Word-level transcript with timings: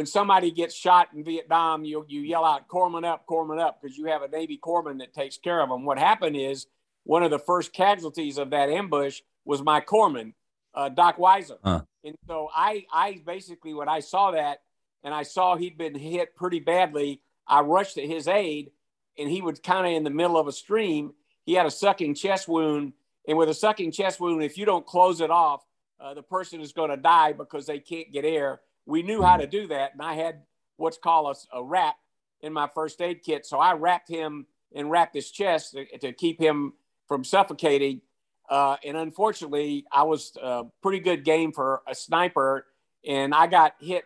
when 0.00 0.06
somebody 0.06 0.50
gets 0.50 0.74
shot 0.74 1.08
in 1.14 1.22
Vietnam, 1.22 1.84
you 1.84 2.06
you 2.08 2.22
yell 2.22 2.42
out 2.42 2.66
"Corpsman 2.68 3.04
up, 3.04 3.26
Corpsman 3.26 3.60
up" 3.60 3.82
because 3.82 3.98
you 3.98 4.06
have 4.06 4.22
a 4.22 4.28
Navy 4.28 4.58
corpsman 4.58 4.98
that 5.00 5.12
takes 5.12 5.36
care 5.36 5.60
of 5.60 5.68
them. 5.68 5.84
What 5.84 5.98
happened 5.98 6.36
is 6.36 6.68
one 7.04 7.22
of 7.22 7.30
the 7.30 7.38
first 7.38 7.74
casualties 7.74 8.38
of 8.38 8.48
that 8.48 8.70
ambush 8.70 9.20
was 9.44 9.60
my 9.60 9.82
corpsman, 9.82 10.32
uh, 10.74 10.88
Doc 10.88 11.18
Weiser. 11.18 11.58
Huh. 11.62 11.82
And 12.02 12.16
so 12.26 12.48
I 12.56 12.86
I 12.90 13.20
basically 13.26 13.74
when 13.74 13.90
I 13.90 14.00
saw 14.00 14.30
that 14.30 14.62
and 15.04 15.12
I 15.12 15.22
saw 15.22 15.56
he'd 15.56 15.76
been 15.76 15.94
hit 15.94 16.34
pretty 16.34 16.60
badly, 16.60 17.20
I 17.46 17.60
rushed 17.60 17.96
to 17.96 18.06
his 18.06 18.26
aid, 18.26 18.70
and 19.18 19.28
he 19.28 19.42
was 19.42 19.60
kind 19.60 19.86
of 19.86 19.92
in 19.92 20.02
the 20.02 20.08
middle 20.08 20.38
of 20.38 20.48
a 20.48 20.52
stream. 20.52 21.12
He 21.44 21.52
had 21.52 21.66
a 21.66 21.70
sucking 21.70 22.14
chest 22.14 22.48
wound, 22.48 22.94
and 23.28 23.36
with 23.36 23.50
a 23.50 23.54
sucking 23.54 23.92
chest 23.92 24.18
wound, 24.18 24.42
if 24.42 24.56
you 24.56 24.64
don't 24.64 24.86
close 24.86 25.20
it 25.20 25.30
off, 25.30 25.62
uh, 26.00 26.14
the 26.14 26.22
person 26.22 26.62
is 26.62 26.72
going 26.72 26.88
to 26.88 26.96
die 26.96 27.34
because 27.34 27.66
they 27.66 27.80
can't 27.80 28.10
get 28.10 28.24
air. 28.24 28.62
We 28.90 29.02
knew 29.04 29.22
how 29.22 29.36
to 29.36 29.46
do 29.46 29.68
that, 29.68 29.92
and 29.92 30.02
I 30.02 30.14
had 30.14 30.42
what's 30.76 30.98
called 30.98 31.36
a, 31.52 31.58
a 31.58 31.62
wrap 31.62 31.94
in 32.40 32.52
my 32.52 32.68
first 32.74 33.00
aid 33.00 33.22
kit. 33.22 33.46
So 33.46 33.58
I 33.58 33.74
wrapped 33.74 34.08
him 34.08 34.46
and 34.74 34.90
wrapped 34.90 35.14
his 35.14 35.30
chest 35.30 35.74
to, 35.74 35.98
to 35.98 36.12
keep 36.12 36.40
him 36.40 36.72
from 37.06 37.22
suffocating. 37.22 38.00
Uh, 38.48 38.78
and 38.84 38.96
unfortunately, 38.96 39.86
I 39.92 40.02
was 40.02 40.32
a 40.42 40.44
uh, 40.44 40.64
pretty 40.82 40.98
good 40.98 41.24
game 41.24 41.52
for 41.52 41.82
a 41.86 41.94
sniper, 41.94 42.66
and 43.06 43.32
I 43.32 43.46
got 43.46 43.76
hit 43.78 44.04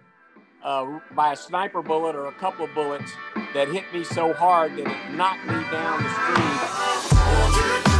uh, 0.62 0.98
by 1.14 1.32
a 1.32 1.36
sniper 1.36 1.80
bullet 1.80 2.14
or 2.14 2.26
a 2.26 2.34
couple 2.34 2.66
of 2.66 2.74
bullets 2.74 3.10
that 3.54 3.68
hit 3.68 3.84
me 3.94 4.04
so 4.04 4.34
hard 4.34 4.72
that 4.76 4.86
it 4.86 5.16
knocked 5.16 5.46
me 5.46 5.54
down 5.70 6.02
the 6.02 7.84
street. 7.84 7.93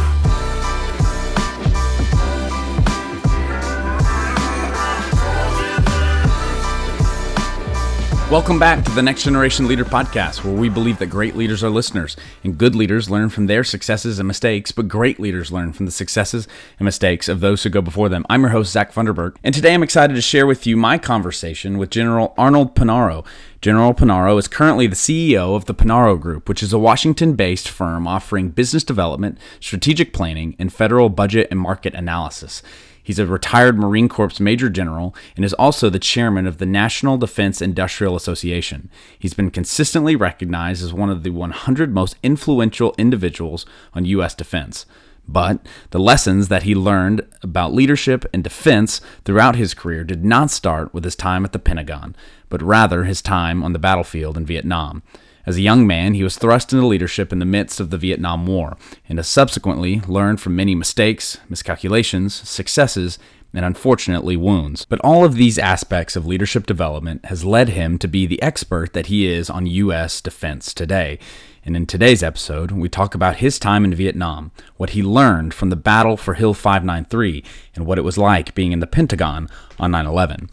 Welcome 8.35 8.59
back 8.59 8.83
to 8.83 8.91
the 8.91 9.01
Next 9.01 9.23
Generation 9.23 9.65
Leader 9.65 9.85
Podcast, 9.85 10.43
where 10.43 10.53
we 10.53 10.67
believe 10.67 10.99
that 10.99 11.05
great 11.05 11.37
leaders 11.37 11.63
are 11.63 11.69
listeners, 11.69 12.17
and 12.43 12.57
good 12.57 12.75
leaders 12.75 13.09
learn 13.09 13.29
from 13.29 13.47
their 13.47 13.63
successes 13.63 14.19
and 14.19 14.27
mistakes, 14.27 14.73
but 14.73 14.89
great 14.89 15.21
leaders 15.21 15.53
learn 15.53 15.71
from 15.71 15.85
the 15.85 15.91
successes 15.93 16.45
and 16.77 16.83
mistakes 16.83 17.29
of 17.29 17.39
those 17.39 17.63
who 17.63 17.69
go 17.69 17.81
before 17.81 18.09
them. 18.09 18.25
I'm 18.29 18.41
your 18.41 18.49
host, 18.49 18.73
Zach 18.73 18.91
Funderburg, 18.91 19.37
and 19.41 19.55
today 19.55 19.73
I'm 19.73 19.83
excited 19.83 20.15
to 20.15 20.21
share 20.21 20.45
with 20.45 20.67
you 20.67 20.75
my 20.75 20.97
conversation 20.97 21.77
with 21.77 21.89
General 21.89 22.33
Arnold 22.37 22.75
Punaro. 22.75 23.25
General 23.61 23.93
Punaro 23.93 24.37
is 24.37 24.49
currently 24.49 24.85
the 24.85 24.97
CEO 24.97 25.55
of 25.55 25.63
the 25.63 25.73
Punaro 25.73 26.19
Group, 26.19 26.49
which 26.49 26.61
is 26.61 26.73
a 26.73 26.77
Washington 26.77 27.35
based 27.35 27.69
firm 27.69 28.05
offering 28.05 28.49
business 28.49 28.83
development, 28.83 29.37
strategic 29.61 30.11
planning, 30.11 30.57
and 30.59 30.73
federal 30.73 31.07
budget 31.07 31.47
and 31.51 31.59
market 31.61 31.93
analysis. 31.93 32.61
He's 33.05 33.19
a 33.19 33.27
retired 33.27 33.77
Marine 33.77 34.09
Corps 34.09 34.39
Major 34.39 34.67
General 34.67 35.15
and 35.35 35.45
is 35.45 35.53
also 35.53 35.91
the 35.91 35.99
chairman 35.99 36.47
of 36.47 36.57
the 36.57 36.65
National 36.65 37.19
Defense 37.19 37.61
Industrial 37.61 38.15
Association. 38.15 38.89
He's 39.19 39.35
been 39.35 39.51
consistently 39.51 40.15
recognized 40.15 40.83
as 40.83 40.91
one 40.91 41.11
of 41.11 41.21
the 41.21 41.29
100 41.29 41.93
most 41.93 42.15
influential 42.23 42.95
individuals 42.97 43.63
on 43.93 44.05
U.S. 44.05 44.33
defense. 44.33 44.87
But 45.27 45.65
the 45.91 45.99
lessons 45.99 46.47
that 46.47 46.63
he 46.63 46.73
learned 46.73 47.27
about 47.43 47.73
leadership 47.73 48.25
and 48.33 48.43
defense 48.43 49.01
throughout 49.23 49.55
his 49.55 49.75
career 49.75 50.03
did 50.03 50.25
not 50.25 50.49
start 50.49 50.91
with 50.91 51.03
his 51.03 51.15
time 51.15 51.45
at 51.45 51.51
the 51.51 51.59
Pentagon, 51.59 52.15
but 52.49 52.63
rather 52.63 53.03
his 53.03 53.21
time 53.21 53.63
on 53.63 53.73
the 53.73 53.79
battlefield 53.79 54.35
in 54.35 54.47
Vietnam. 54.47 55.03
As 55.45 55.57
a 55.57 55.61
young 55.61 55.85
man, 55.85 56.15
he 56.15 56.23
was 56.23 56.37
thrust 56.37 56.73
into 56.73 56.87
leadership 56.87 57.31
in 57.31 57.39
the 57.39 57.45
midst 57.45 57.79
of 57.79 57.91
the 57.91 57.97
Vietnam 57.97 58.47
War, 58.47 58.77
and 59.07 59.19
has 59.19 59.27
subsequently 59.27 60.01
learned 60.07 60.41
from 60.41 60.55
many 60.55 60.73
mistakes, 60.73 61.37
miscalculations, 61.49 62.33
successes, 62.33 63.19
and 63.53 63.63
unfortunately 63.63 64.35
wounds. 64.35 64.85
But 64.85 64.99
all 65.01 65.23
of 65.23 65.35
these 65.35 65.59
aspects 65.59 66.15
of 66.15 66.25
leadership 66.25 66.65
development 66.65 67.25
has 67.25 67.45
led 67.45 67.69
him 67.69 67.97
to 67.99 68.07
be 68.07 68.25
the 68.25 68.41
expert 68.41 68.93
that 68.93 69.05
he 69.05 69.27
is 69.27 69.49
on 69.49 69.67
U.S. 69.67 70.19
defense 70.19 70.73
today. 70.73 71.19
And 71.63 71.75
in 71.75 71.85
today's 71.85 72.21
episode, 72.21 72.71
we 72.71 72.89
talk 72.89 73.15
about 73.15 73.37
his 73.37 73.57
time 73.57 73.85
in 73.85 73.93
Vietnam, 73.95 74.51
what 74.77 74.91
he 74.91 75.01
learned 75.01 75.53
from 75.53 75.69
the 75.69 75.75
battle 75.75 76.17
for 76.17 76.33
Hill 76.33 76.53
593, 76.53 77.43
and 77.75 77.85
what 77.85 77.97
it 77.97 78.03
was 78.03 78.17
like 78.17 78.55
being 78.55 78.71
in 78.71 78.79
the 78.79 78.87
Pentagon 78.87 79.49
on 79.79 79.91
9 79.91 80.05
11. 80.05 80.49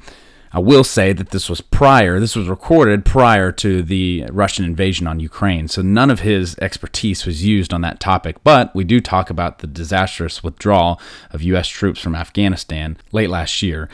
I 0.55 0.59
will 0.59 0.85
say 0.85 1.13
that 1.15 1.31
this 1.31 1.49
was 1.49 1.63
prior, 1.63 2.21
this 2.21 2.37
was 2.37 2.49
recorded 2.49 3.07
prior 3.07 3.51
to 3.53 3.83
the 3.83 4.27
Russian 4.31 4.65
invasion 4.67 5.07
on 5.07 5.19
Ukraine, 5.19 5.67
so 5.67 5.81
none 5.81 6.11
of 6.11 6.21
his 6.21 6.57
expertise 6.59 7.25
was 7.25 7.45
used 7.45 7.73
on 7.73 7.81
that 7.81 8.01
topic. 8.01 8.37
But 8.45 8.75
we 8.75 8.85
do 8.85 9.01
talk 9.01 9.31
about 9.31 9.61
the 9.61 9.67
disastrous 9.67 10.45
withdrawal 10.45 11.01
of 11.31 11.43
U.S. 11.43 11.69
troops 11.69 12.01
from 12.01 12.15
Afghanistan 12.15 12.99
late 13.13 13.31
last 13.31 13.63
year. 13.63 13.89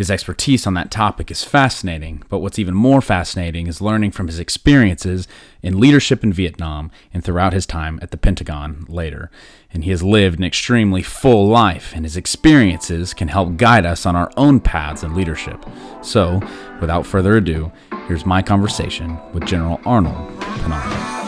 His 0.00 0.10
expertise 0.10 0.66
on 0.66 0.72
that 0.72 0.90
topic 0.90 1.30
is 1.30 1.44
fascinating, 1.44 2.22
but 2.30 2.38
what's 2.38 2.58
even 2.58 2.74
more 2.74 3.02
fascinating 3.02 3.66
is 3.66 3.82
learning 3.82 4.12
from 4.12 4.28
his 4.28 4.38
experiences 4.38 5.28
in 5.62 5.78
leadership 5.78 6.24
in 6.24 6.32
Vietnam 6.32 6.90
and 7.12 7.22
throughout 7.22 7.52
his 7.52 7.66
time 7.66 7.98
at 8.00 8.10
the 8.10 8.16
Pentagon 8.16 8.86
later. 8.88 9.30
And 9.74 9.84
he 9.84 9.90
has 9.90 10.02
lived 10.02 10.38
an 10.38 10.44
extremely 10.46 11.02
full 11.02 11.48
life, 11.48 11.92
and 11.94 12.06
his 12.06 12.16
experiences 12.16 13.12
can 13.12 13.28
help 13.28 13.58
guide 13.58 13.84
us 13.84 14.06
on 14.06 14.16
our 14.16 14.30
own 14.38 14.58
paths 14.60 15.02
in 15.02 15.14
leadership. 15.14 15.66
So, 16.00 16.40
without 16.80 17.04
further 17.04 17.36
ado, 17.36 17.70
here's 18.08 18.24
my 18.24 18.40
conversation 18.40 19.18
with 19.34 19.44
General 19.44 19.82
Arnold 19.84 20.40
Punaro. 20.40 21.19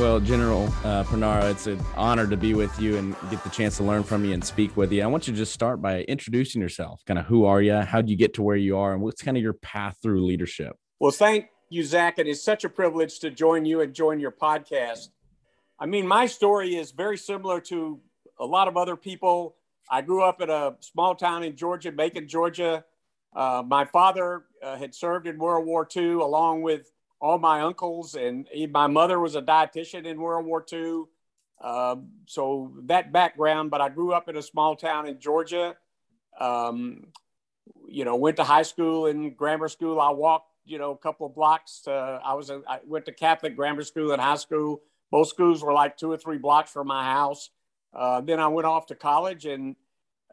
Well, 0.00 0.18
General 0.18 0.64
uh, 0.82 1.04
Punaro, 1.04 1.50
it's 1.50 1.66
an 1.66 1.78
honor 1.94 2.26
to 2.26 2.34
be 2.34 2.54
with 2.54 2.80
you 2.80 2.96
and 2.96 3.14
get 3.30 3.44
the 3.44 3.50
chance 3.50 3.76
to 3.76 3.84
learn 3.84 4.02
from 4.02 4.24
you 4.24 4.32
and 4.32 4.42
speak 4.42 4.74
with 4.74 4.90
you. 4.90 5.02
I 5.02 5.06
want 5.06 5.26
you 5.26 5.34
to 5.34 5.36
just 5.36 5.52
start 5.52 5.82
by 5.82 6.04
introducing 6.04 6.62
yourself. 6.62 7.04
Kind 7.04 7.18
of 7.18 7.26
who 7.26 7.44
are 7.44 7.60
you? 7.60 7.74
How 7.74 8.00
did 8.00 8.08
you 8.08 8.16
get 8.16 8.32
to 8.34 8.42
where 8.42 8.56
you 8.56 8.78
are? 8.78 8.94
And 8.94 9.02
what's 9.02 9.20
kind 9.20 9.36
of 9.36 9.42
your 9.42 9.52
path 9.52 9.98
through 10.02 10.24
leadership? 10.24 10.74
Well, 11.00 11.10
thank 11.10 11.48
you, 11.68 11.84
Zach. 11.84 12.18
It 12.18 12.26
is 12.26 12.42
such 12.42 12.64
a 12.64 12.70
privilege 12.70 13.18
to 13.18 13.30
join 13.30 13.66
you 13.66 13.82
and 13.82 13.92
join 13.92 14.20
your 14.20 14.30
podcast. 14.30 15.10
I 15.78 15.84
mean, 15.84 16.06
my 16.06 16.24
story 16.24 16.76
is 16.76 16.92
very 16.92 17.18
similar 17.18 17.60
to 17.60 18.00
a 18.38 18.46
lot 18.46 18.68
of 18.68 18.78
other 18.78 18.96
people. 18.96 19.56
I 19.90 20.00
grew 20.00 20.22
up 20.22 20.40
in 20.40 20.48
a 20.48 20.76
small 20.80 21.14
town 21.14 21.42
in 21.42 21.56
Georgia, 21.56 21.92
Macon, 21.92 22.26
Georgia. 22.26 22.86
Uh, 23.36 23.62
my 23.66 23.84
father 23.84 24.44
uh, 24.62 24.78
had 24.78 24.94
served 24.94 25.26
in 25.26 25.36
World 25.36 25.66
War 25.66 25.86
II 25.94 26.12
along 26.12 26.62
with 26.62 26.90
all 27.20 27.38
my 27.38 27.60
uncles, 27.60 28.14
and 28.14 28.48
my 28.70 28.86
mother 28.86 29.20
was 29.20 29.36
a 29.36 29.42
dietitian 29.42 30.06
in 30.06 30.20
World 30.20 30.46
War 30.46 30.64
II. 30.72 31.04
Uh, 31.60 31.96
so 32.26 32.72
that 32.84 33.12
background, 33.12 33.70
but 33.70 33.80
I 33.80 33.90
grew 33.90 34.12
up 34.12 34.28
in 34.28 34.36
a 34.36 34.42
small 34.42 34.74
town 34.74 35.06
in 35.06 35.20
Georgia. 35.20 35.76
Um, 36.38 37.08
you 37.86 38.04
know, 38.04 38.16
went 38.16 38.36
to 38.36 38.44
high 38.44 38.62
school 38.62 39.06
and 39.06 39.36
grammar 39.36 39.68
school. 39.68 40.00
I 40.00 40.10
walked, 40.10 40.50
you 40.64 40.78
know, 40.78 40.92
a 40.92 40.96
couple 40.96 41.26
of 41.26 41.34
blocks. 41.34 41.82
To, 41.82 42.20
I 42.24 42.32
was, 42.34 42.48
a, 42.48 42.62
I 42.66 42.78
went 42.86 43.04
to 43.06 43.12
Catholic 43.12 43.56
grammar 43.56 43.84
school 43.84 44.12
and 44.12 44.22
high 44.22 44.36
school. 44.36 44.80
Both 45.10 45.28
schools 45.28 45.62
were 45.62 45.72
like 45.72 45.98
two 45.98 46.10
or 46.10 46.16
three 46.16 46.38
blocks 46.38 46.70
from 46.70 46.86
my 46.86 47.04
house. 47.04 47.50
Uh, 47.92 48.20
then 48.20 48.40
I 48.40 48.46
went 48.46 48.66
off 48.66 48.86
to 48.86 48.94
college 48.94 49.44
and 49.44 49.76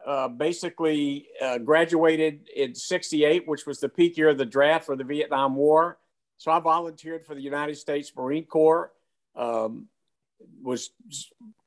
uh, 0.06 0.28
basically 0.28 1.26
uh, 1.42 1.58
graduated 1.58 2.48
in 2.54 2.74
68, 2.74 3.46
which 3.46 3.66
was 3.66 3.80
the 3.80 3.88
peak 3.88 4.16
year 4.16 4.28
of 4.28 4.38
the 4.38 4.46
draft 4.46 4.86
for 4.86 4.96
the 4.96 5.04
Vietnam 5.04 5.56
War. 5.56 5.98
So 6.38 6.52
I 6.52 6.60
volunteered 6.60 7.26
for 7.26 7.34
the 7.34 7.42
United 7.42 7.76
States 7.76 8.12
Marine 8.16 8.44
Corps, 8.44 8.92
um, 9.34 9.88
was 10.62 10.90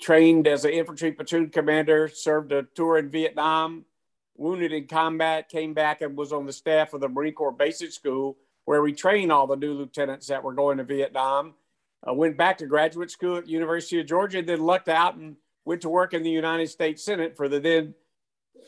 trained 0.01 0.47
as 0.47 0.63
an 0.63 0.71
infantry 0.71 1.11
platoon 1.11 1.49
commander, 1.49 2.07
served 2.07 2.53
a 2.53 2.63
tour 2.73 2.97
in 2.97 3.09
Vietnam, 3.09 3.83
wounded 4.37 4.71
in 4.71 4.87
combat, 4.87 5.49
came 5.49 5.73
back 5.73 6.01
and 6.01 6.17
was 6.17 6.31
on 6.31 6.45
the 6.45 6.53
staff 6.53 6.93
of 6.93 7.01
the 7.01 7.09
Marine 7.09 7.33
Corps 7.33 7.51
Basic 7.51 7.91
School, 7.91 8.37
where 8.63 8.81
we 8.81 8.93
trained 8.93 9.29
all 9.29 9.45
the 9.45 9.57
new 9.57 9.73
lieutenants 9.73 10.27
that 10.27 10.41
were 10.41 10.53
going 10.53 10.77
to 10.77 10.85
Vietnam. 10.85 11.53
Went 12.07 12.37
back 12.37 12.57
to 12.59 12.65
graduate 12.65 13.11
school 13.11 13.37
at 13.37 13.47
University 13.47 13.99
of 13.99 14.07
Georgia, 14.07 14.41
then 14.41 14.61
lucked 14.61 14.89
out 14.89 15.15
and 15.15 15.35
went 15.65 15.81
to 15.81 15.89
work 15.89 16.13
in 16.13 16.23
the 16.23 16.31
United 16.31 16.67
States 16.67 17.03
Senate 17.03 17.35
for 17.35 17.47
the 17.47 17.59
then 17.59 17.93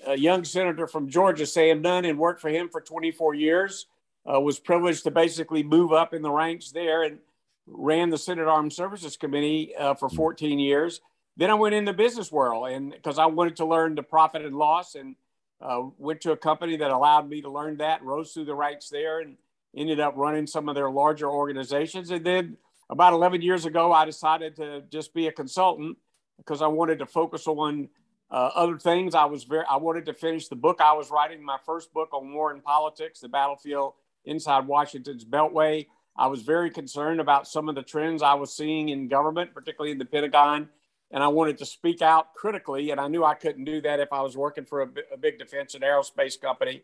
uh, 0.08 0.12
young 0.12 0.44
senator 0.44 0.86
from 0.86 1.10
Georgia, 1.10 1.46
Sam 1.46 1.82
Nunn, 1.82 2.06
and 2.06 2.20
worked 2.20 2.42
for 2.42 2.50
him 2.50 2.70
for 2.70 2.82
24 2.82 3.34
years 3.34 3.88
uh, 4.32 4.40
was 4.40 4.60
privileged 4.60 5.04
to 5.04 5.12
basically 5.12 5.64
move 5.64 5.92
up 5.92 6.14
in 6.14 6.22
the 6.22 6.32
ranks 6.32 6.72
there 6.72 7.04
and 7.04 7.20
ran 7.68 8.10
the 8.10 8.18
Senate 8.18 8.48
Armed 8.48 8.74
Services 8.74 9.18
Committee 9.18 9.76
uh, 9.76 9.94
for 9.94 10.10
hmm. 10.10 10.16
14 10.16 10.60
years. 10.60 11.02
Then 11.36 11.50
I 11.50 11.56
went 11.56 11.76
in 11.76 11.86
the 11.86 11.94
business 11.94 12.32
world 12.32 12.70
and 12.70 12.92
because 12.92 13.18
I 13.18 13.26
wanted 13.26 13.56
to 13.58 13.66
learn 13.66 13.96
the 13.96 14.04
profit 14.04 14.44
and 14.44 14.56
loss 14.56 14.96
and 14.96 15.16
uh, 15.62 15.82
went 15.98 16.22
to 16.22 16.32
a 16.32 16.38
company 16.38 16.78
that 16.78 16.92
allowed 16.92 17.28
me 17.30 17.42
to 17.42 17.50
learn 17.50 17.78
that, 17.78 18.04
rose 18.04 18.34
through 18.34 18.46
the 18.46 18.54
ranks 18.54 18.90
there 18.90 19.22
and 19.22 19.38
ended 19.76 20.00
up 20.00 20.14
running 20.16 20.46
some 20.46 20.70
of 20.70 20.76
their 20.76 20.92
larger 20.92 21.28
organizations. 21.28 22.12
And 22.12 22.24
then 22.24 22.58
about 22.90 23.14
11 23.14 23.42
years 23.42 23.66
ago, 23.66 23.92
I 23.92 24.06
decided 24.06 24.56
to 24.58 24.84
just 24.92 25.14
be 25.14 25.28
a 25.28 25.32
consultant 25.32 25.98
because 26.38 26.62
I 26.62 26.68
wanted 26.68 27.00
to 27.00 27.06
focus 27.06 27.48
on 27.48 27.90
uh, 28.30 28.52
other 28.54 28.78
things. 28.78 29.16
I 29.16 29.26
was 29.26 29.46
very, 29.46 29.64
I 29.68 29.78
wanted 29.78 30.06
to 30.08 30.14
finish 30.14 30.48
the 30.48 30.56
book 30.56 30.82
I 30.82 30.94
was 30.94 31.10
writing, 31.10 31.44
my 31.44 31.58
first 31.66 31.94
book 31.94 32.10
on 32.14 32.34
war 32.34 32.52
and 32.52 32.64
politics, 32.64 33.22
the 33.22 33.30
battlefield 33.30 33.94
inside 34.26 34.68
Washington's 34.68 35.26
Beltway. 35.26 35.88
I 36.16 36.28
was 36.28 36.42
very 36.42 36.70
concerned 36.70 37.20
about 37.20 37.48
some 37.48 37.70
of 37.70 37.76
the 37.76 37.82
trends 37.82 38.22
I 38.22 38.36
was 38.36 38.56
seeing 38.56 38.90
in 38.90 39.08
government, 39.08 39.54
particularly 39.54 39.92
in 39.92 39.98
the 39.98 40.06
Pentagon 40.06 40.70
and 41.14 41.24
I 41.24 41.28
wanted 41.28 41.60
to 41.60 41.66
speak 41.66 42.02
out 42.02 42.34
critically. 42.34 42.90
And 42.90 43.00
I 43.00 43.08
knew 43.08 43.24
I 43.24 43.36
couldn't 43.36 43.66
do 43.66 43.80
that 43.82 44.00
if 44.00 44.12
I 44.12 44.22
was 44.22 44.36
working 44.36 44.66
for 44.66 44.82
a, 44.82 44.90
a 45.14 45.18
big 45.18 45.38
defense 45.38 45.76
and 45.76 45.84
aerospace 45.84 46.42
company. 46.42 46.82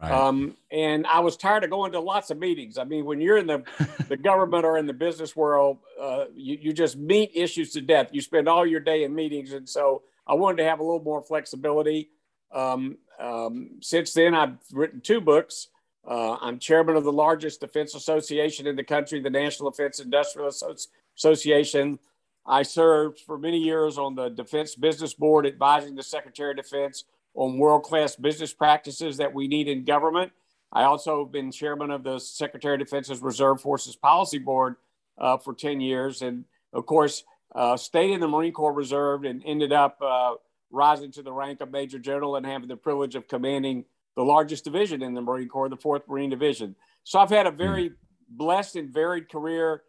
Right. 0.00 0.12
Um, 0.12 0.56
and 0.70 1.06
I 1.06 1.20
was 1.20 1.36
tired 1.36 1.64
of 1.64 1.70
going 1.70 1.92
to 1.92 2.00
lots 2.00 2.30
of 2.30 2.38
meetings. 2.38 2.76
I 2.78 2.84
mean, 2.84 3.06
when 3.06 3.20
you're 3.20 3.38
in 3.38 3.46
the, 3.46 3.64
the 4.08 4.18
government 4.18 4.66
or 4.66 4.76
in 4.76 4.86
the 4.86 4.92
business 4.92 5.34
world, 5.34 5.78
uh, 6.00 6.26
you, 6.34 6.58
you 6.60 6.72
just 6.74 6.96
meet 6.96 7.32
issues 7.34 7.72
to 7.72 7.80
death. 7.80 8.10
You 8.12 8.20
spend 8.20 8.48
all 8.48 8.66
your 8.66 8.80
day 8.80 9.04
in 9.04 9.14
meetings. 9.14 9.52
And 9.52 9.66
so 9.66 10.02
I 10.26 10.34
wanted 10.34 10.58
to 10.58 10.64
have 10.64 10.80
a 10.80 10.82
little 10.82 11.02
more 11.02 11.22
flexibility. 11.22 12.10
Um, 12.52 12.98
um, 13.18 13.78
since 13.80 14.12
then, 14.12 14.34
I've 14.34 14.58
written 14.72 15.00
two 15.00 15.22
books. 15.22 15.68
Uh, 16.06 16.36
I'm 16.40 16.58
chairman 16.58 16.96
of 16.96 17.04
the 17.04 17.12
largest 17.12 17.60
defense 17.60 17.94
association 17.94 18.66
in 18.66 18.76
the 18.76 18.84
country, 18.84 19.20
the 19.20 19.30
National 19.30 19.70
Defense 19.70 20.00
Industrial 20.00 20.50
Association. 21.16 21.98
I 22.46 22.62
served 22.62 23.20
for 23.20 23.38
many 23.38 23.58
years 23.58 23.98
on 23.98 24.14
the 24.14 24.28
Defense 24.28 24.74
Business 24.74 25.14
Board, 25.14 25.46
advising 25.46 25.94
the 25.94 26.02
Secretary 26.02 26.50
of 26.52 26.56
Defense 26.56 27.04
on 27.34 27.58
world 27.58 27.82
class 27.82 28.16
business 28.16 28.52
practices 28.52 29.18
that 29.18 29.32
we 29.32 29.46
need 29.46 29.68
in 29.68 29.84
government. 29.84 30.32
I 30.72 30.84
also 30.84 31.24
have 31.24 31.32
been 31.32 31.52
chairman 31.52 31.90
of 31.90 32.02
the 32.02 32.18
Secretary 32.18 32.74
of 32.74 32.80
Defense's 32.80 33.20
Reserve 33.20 33.60
Forces 33.60 33.96
Policy 33.96 34.38
Board 34.38 34.76
uh, 35.18 35.36
for 35.36 35.54
10 35.54 35.80
years. 35.80 36.22
And 36.22 36.44
of 36.72 36.86
course, 36.86 37.24
uh, 37.54 37.76
stayed 37.76 38.12
in 38.12 38.20
the 38.20 38.28
Marine 38.28 38.52
Corps 38.52 38.72
Reserve 38.72 39.24
and 39.24 39.42
ended 39.44 39.72
up 39.72 40.00
uh, 40.00 40.34
rising 40.70 41.10
to 41.12 41.22
the 41.22 41.32
rank 41.32 41.60
of 41.60 41.70
Major 41.70 41.98
General 41.98 42.36
and 42.36 42.46
having 42.46 42.68
the 42.68 42.76
privilege 42.76 43.16
of 43.16 43.28
commanding 43.28 43.84
the 44.16 44.22
largest 44.22 44.64
division 44.64 45.02
in 45.02 45.14
the 45.14 45.20
Marine 45.20 45.48
Corps, 45.48 45.68
the 45.68 45.76
4th 45.76 46.08
Marine 46.08 46.30
Division. 46.30 46.74
So 47.04 47.18
I've 47.18 47.30
had 47.30 47.46
a 47.46 47.50
very 47.50 47.90
mm. 47.90 47.94
blessed 48.28 48.76
and 48.76 48.92
varied 48.92 49.28
career 49.28 49.82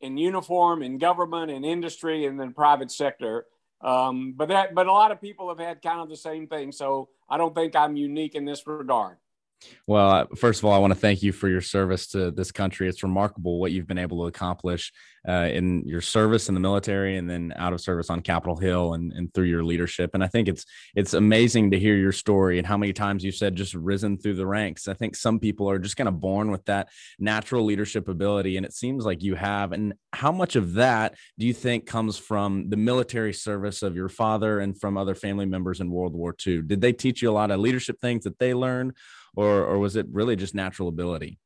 in 0.00 0.16
uniform, 0.16 0.82
in 0.82 0.98
government, 0.98 1.50
in 1.50 1.64
industry, 1.64 2.26
and 2.26 2.38
then 2.38 2.52
private 2.52 2.90
sector. 2.90 3.46
Um, 3.80 4.34
but 4.36 4.48
that, 4.48 4.74
but 4.74 4.86
a 4.86 4.92
lot 4.92 5.12
of 5.12 5.20
people 5.20 5.48
have 5.48 5.58
had 5.58 5.82
kind 5.82 6.00
of 6.00 6.08
the 6.08 6.16
same 6.16 6.46
thing. 6.46 6.72
So 6.72 7.08
I 7.28 7.36
don't 7.36 7.54
think 7.54 7.76
I'm 7.76 7.96
unique 7.96 8.34
in 8.34 8.44
this 8.44 8.66
regard. 8.66 9.16
Well, 9.86 10.26
first 10.36 10.60
of 10.60 10.64
all, 10.64 10.72
I 10.72 10.78
want 10.78 10.92
to 10.92 10.98
thank 10.98 11.22
you 11.22 11.32
for 11.32 11.48
your 11.48 11.60
service 11.60 12.08
to 12.08 12.30
this 12.30 12.52
country. 12.52 12.88
It's 12.88 13.02
remarkable 13.02 13.60
what 13.60 13.72
you've 13.72 13.86
been 13.86 13.98
able 13.98 14.18
to 14.22 14.26
accomplish 14.26 14.92
uh, 15.28 15.48
in 15.52 15.82
your 15.86 16.00
service 16.00 16.48
in 16.48 16.54
the 16.54 16.60
military 16.60 17.16
and 17.16 17.28
then 17.28 17.52
out 17.56 17.72
of 17.72 17.80
service 17.80 18.10
on 18.10 18.20
Capitol 18.20 18.56
Hill 18.56 18.94
and, 18.94 19.12
and 19.12 19.32
through 19.32 19.46
your 19.46 19.64
leadership. 19.64 20.10
And 20.14 20.22
I 20.22 20.28
think 20.28 20.48
it's 20.48 20.64
it's 20.94 21.14
amazing 21.14 21.72
to 21.72 21.78
hear 21.78 21.96
your 21.96 22.12
story 22.12 22.58
and 22.58 22.66
how 22.66 22.76
many 22.76 22.92
times 22.92 23.24
you 23.24 23.32
said 23.32 23.56
just 23.56 23.74
risen 23.74 24.18
through 24.18 24.34
the 24.34 24.46
ranks. 24.46 24.88
I 24.88 24.94
think 24.94 25.16
some 25.16 25.38
people 25.38 25.68
are 25.68 25.78
just 25.78 25.96
kind 25.96 26.08
of 26.08 26.20
born 26.20 26.50
with 26.50 26.64
that 26.66 26.88
natural 27.18 27.64
leadership 27.64 28.08
ability, 28.08 28.56
and 28.56 28.66
it 28.66 28.72
seems 28.72 29.04
like 29.04 29.22
you 29.22 29.34
have. 29.34 29.72
And 29.72 29.94
how 30.12 30.32
much 30.32 30.56
of 30.56 30.74
that 30.74 31.16
do 31.38 31.46
you 31.46 31.54
think 31.54 31.86
comes 31.86 32.18
from 32.18 32.70
the 32.70 32.76
military 32.76 33.32
service 33.32 33.82
of 33.82 33.96
your 33.96 34.08
father 34.08 34.60
and 34.60 34.78
from 34.80 34.96
other 34.96 35.14
family 35.14 35.46
members 35.46 35.80
in 35.80 35.90
World 35.90 36.14
War 36.14 36.34
II? 36.46 36.62
Did 36.62 36.80
they 36.80 36.92
teach 36.92 37.22
you 37.22 37.30
a 37.30 37.32
lot 37.32 37.50
of 37.50 37.60
leadership 37.60 38.00
things 38.00 38.24
that 38.24 38.38
they 38.38 38.54
learned, 38.54 38.92
or 39.36 39.64
or 39.64 39.78
was 39.78 39.94
it 39.94 40.06
really 40.10 40.34
just 40.34 40.54
natural 40.54 40.88
ability? 40.88 41.38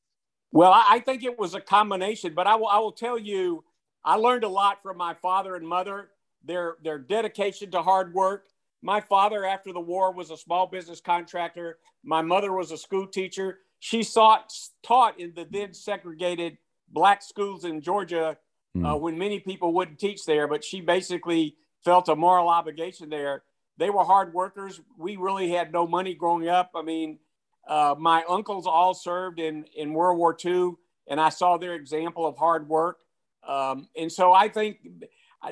Well, 0.52 0.72
I 0.72 0.98
think 1.00 1.22
it 1.22 1.38
was 1.38 1.54
a 1.54 1.60
combination, 1.60 2.34
but 2.34 2.46
I 2.46 2.56
will 2.56 2.68
I 2.68 2.78
will 2.78 2.92
tell 2.92 3.18
you 3.18 3.64
I 4.04 4.16
learned 4.16 4.44
a 4.44 4.48
lot 4.48 4.82
from 4.82 4.96
my 4.96 5.14
father 5.14 5.56
and 5.56 5.66
mother, 5.66 6.10
their, 6.44 6.76
their 6.82 6.98
dedication 6.98 7.70
to 7.72 7.82
hard 7.82 8.14
work. 8.14 8.46
My 8.82 9.00
father, 9.00 9.44
after 9.44 9.72
the 9.72 9.80
war, 9.80 10.12
was 10.12 10.30
a 10.30 10.36
small 10.36 10.66
business 10.66 11.00
contractor. 11.00 11.78
My 12.02 12.22
mother 12.22 12.52
was 12.52 12.70
a 12.70 12.78
school 12.78 13.06
teacher. 13.06 13.58
She 13.78 14.02
sought, 14.02 14.52
taught 14.82 15.20
in 15.20 15.34
the 15.34 15.46
then 15.50 15.74
segregated 15.74 16.56
black 16.88 17.22
schools 17.22 17.64
in 17.64 17.82
Georgia 17.82 18.38
mm. 18.76 18.90
uh, 18.90 18.96
when 18.96 19.18
many 19.18 19.38
people 19.38 19.74
wouldn't 19.74 19.98
teach 19.98 20.24
there, 20.24 20.48
but 20.48 20.64
she 20.64 20.80
basically 20.80 21.56
felt 21.84 22.08
a 22.08 22.16
moral 22.16 22.48
obligation 22.48 23.10
there. 23.10 23.42
They 23.76 23.90
were 23.90 24.04
hard 24.04 24.32
workers. 24.32 24.80
We 24.98 25.16
really 25.16 25.50
had 25.50 25.72
no 25.72 25.86
money 25.86 26.14
growing 26.14 26.48
up. 26.48 26.70
I 26.74 26.82
mean, 26.82 27.18
uh, 27.66 27.94
my 27.98 28.24
uncles 28.28 28.66
all 28.66 28.94
served 28.94 29.38
in, 29.38 29.64
in 29.76 29.92
World 29.92 30.18
War 30.18 30.36
II, 30.44 30.72
and 31.08 31.20
I 31.20 31.28
saw 31.28 31.56
their 31.56 31.74
example 31.74 32.26
of 32.26 32.36
hard 32.36 32.68
work. 32.68 32.98
Um, 33.46 33.88
and 33.96 34.10
so 34.10 34.32
I 34.32 34.48
think, 34.48 34.78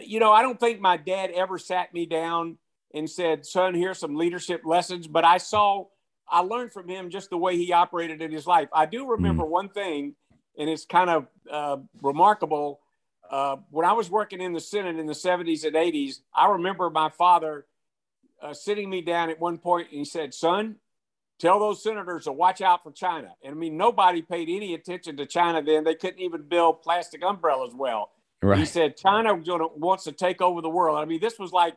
you 0.02 0.20
know, 0.20 0.32
I 0.32 0.42
don't 0.42 0.58
think 0.58 0.80
my 0.80 0.96
dad 0.96 1.30
ever 1.34 1.58
sat 1.58 1.92
me 1.92 2.06
down 2.06 2.58
and 2.94 3.08
said, 3.08 3.44
son, 3.44 3.74
here's 3.74 3.98
some 3.98 4.16
leadership 4.16 4.62
lessons. 4.64 5.06
But 5.06 5.24
I 5.24 5.38
saw, 5.38 5.86
I 6.28 6.40
learned 6.40 6.72
from 6.72 6.88
him 6.88 7.10
just 7.10 7.30
the 7.30 7.38
way 7.38 7.56
he 7.56 7.72
operated 7.72 8.22
in 8.22 8.32
his 8.32 8.46
life. 8.46 8.68
I 8.72 8.86
do 8.86 9.10
remember 9.10 9.44
mm. 9.44 9.50
one 9.50 9.68
thing, 9.68 10.14
and 10.58 10.68
it's 10.68 10.84
kind 10.84 11.10
of 11.10 11.26
uh, 11.50 11.76
remarkable. 12.02 12.80
Uh, 13.30 13.56
when 13.70 13.84
I 13.86 13.92
was 13.92 14.10
working 14.10 14.40
in 14.40 14.52
the 14.52 14.60
Senate 14.60 14.98
in 14.98 15.06
the 15.06 15.12
70s 15.12 15.64
and 15.64 15.76
80s, 15.76 16.20
I 16.34 16.48
remember 16.48 16.88
my 16.88 17.10
father 17.10 17.66
uh, 18.40 18.54
sitting 18.54 18.88
me 18.88 19.02
down 19.02 19.30
at 19.30 19.38
one 19.38 19.58
point 19.58 19.88
and 19.90 19.98
he 19.98 20.04
said, 20.04 20.32
Son, 20.32 20.76
tell 21.38 21.58
those 21.58 21.82
senators 21.82 22.24
to 22.24 22.32
watch 22.32 22.60
out 22.60 22.82
for 22.82 22.92
China. 22.92 23.34
And 23.42 23.52
I 23.52 23.56
mean, 23.56 23.76
nobody 23.76 24.22
paid 24.22 24.48
any 24.48 24.74
attention 24.74 25.16
to 25.18 25.26
China 25.26 25.62
then. 25.62 25.84
They 25.84 25.94
couldn't 25.94 26.20
even 26.20 26.42
build 26.42 26.82
plastic 26.82 27.22
umbrellas 27.24 27.74
well. 27.74 28.10
Right. 28.42 28.58
He 28.58 28.64
said 28.64 28.96
China 28.96 29.34
wants 29.34 30.04
to 30.04 30.12
take 30.12 30.40
over 30.40 30.60
the 30.60 30.68
world. 30.68 30.98
I 30.98 31.04
mean, 31.04 31.20
this 31.20 31.38
was 31.38 31.52
like 31.52 31.76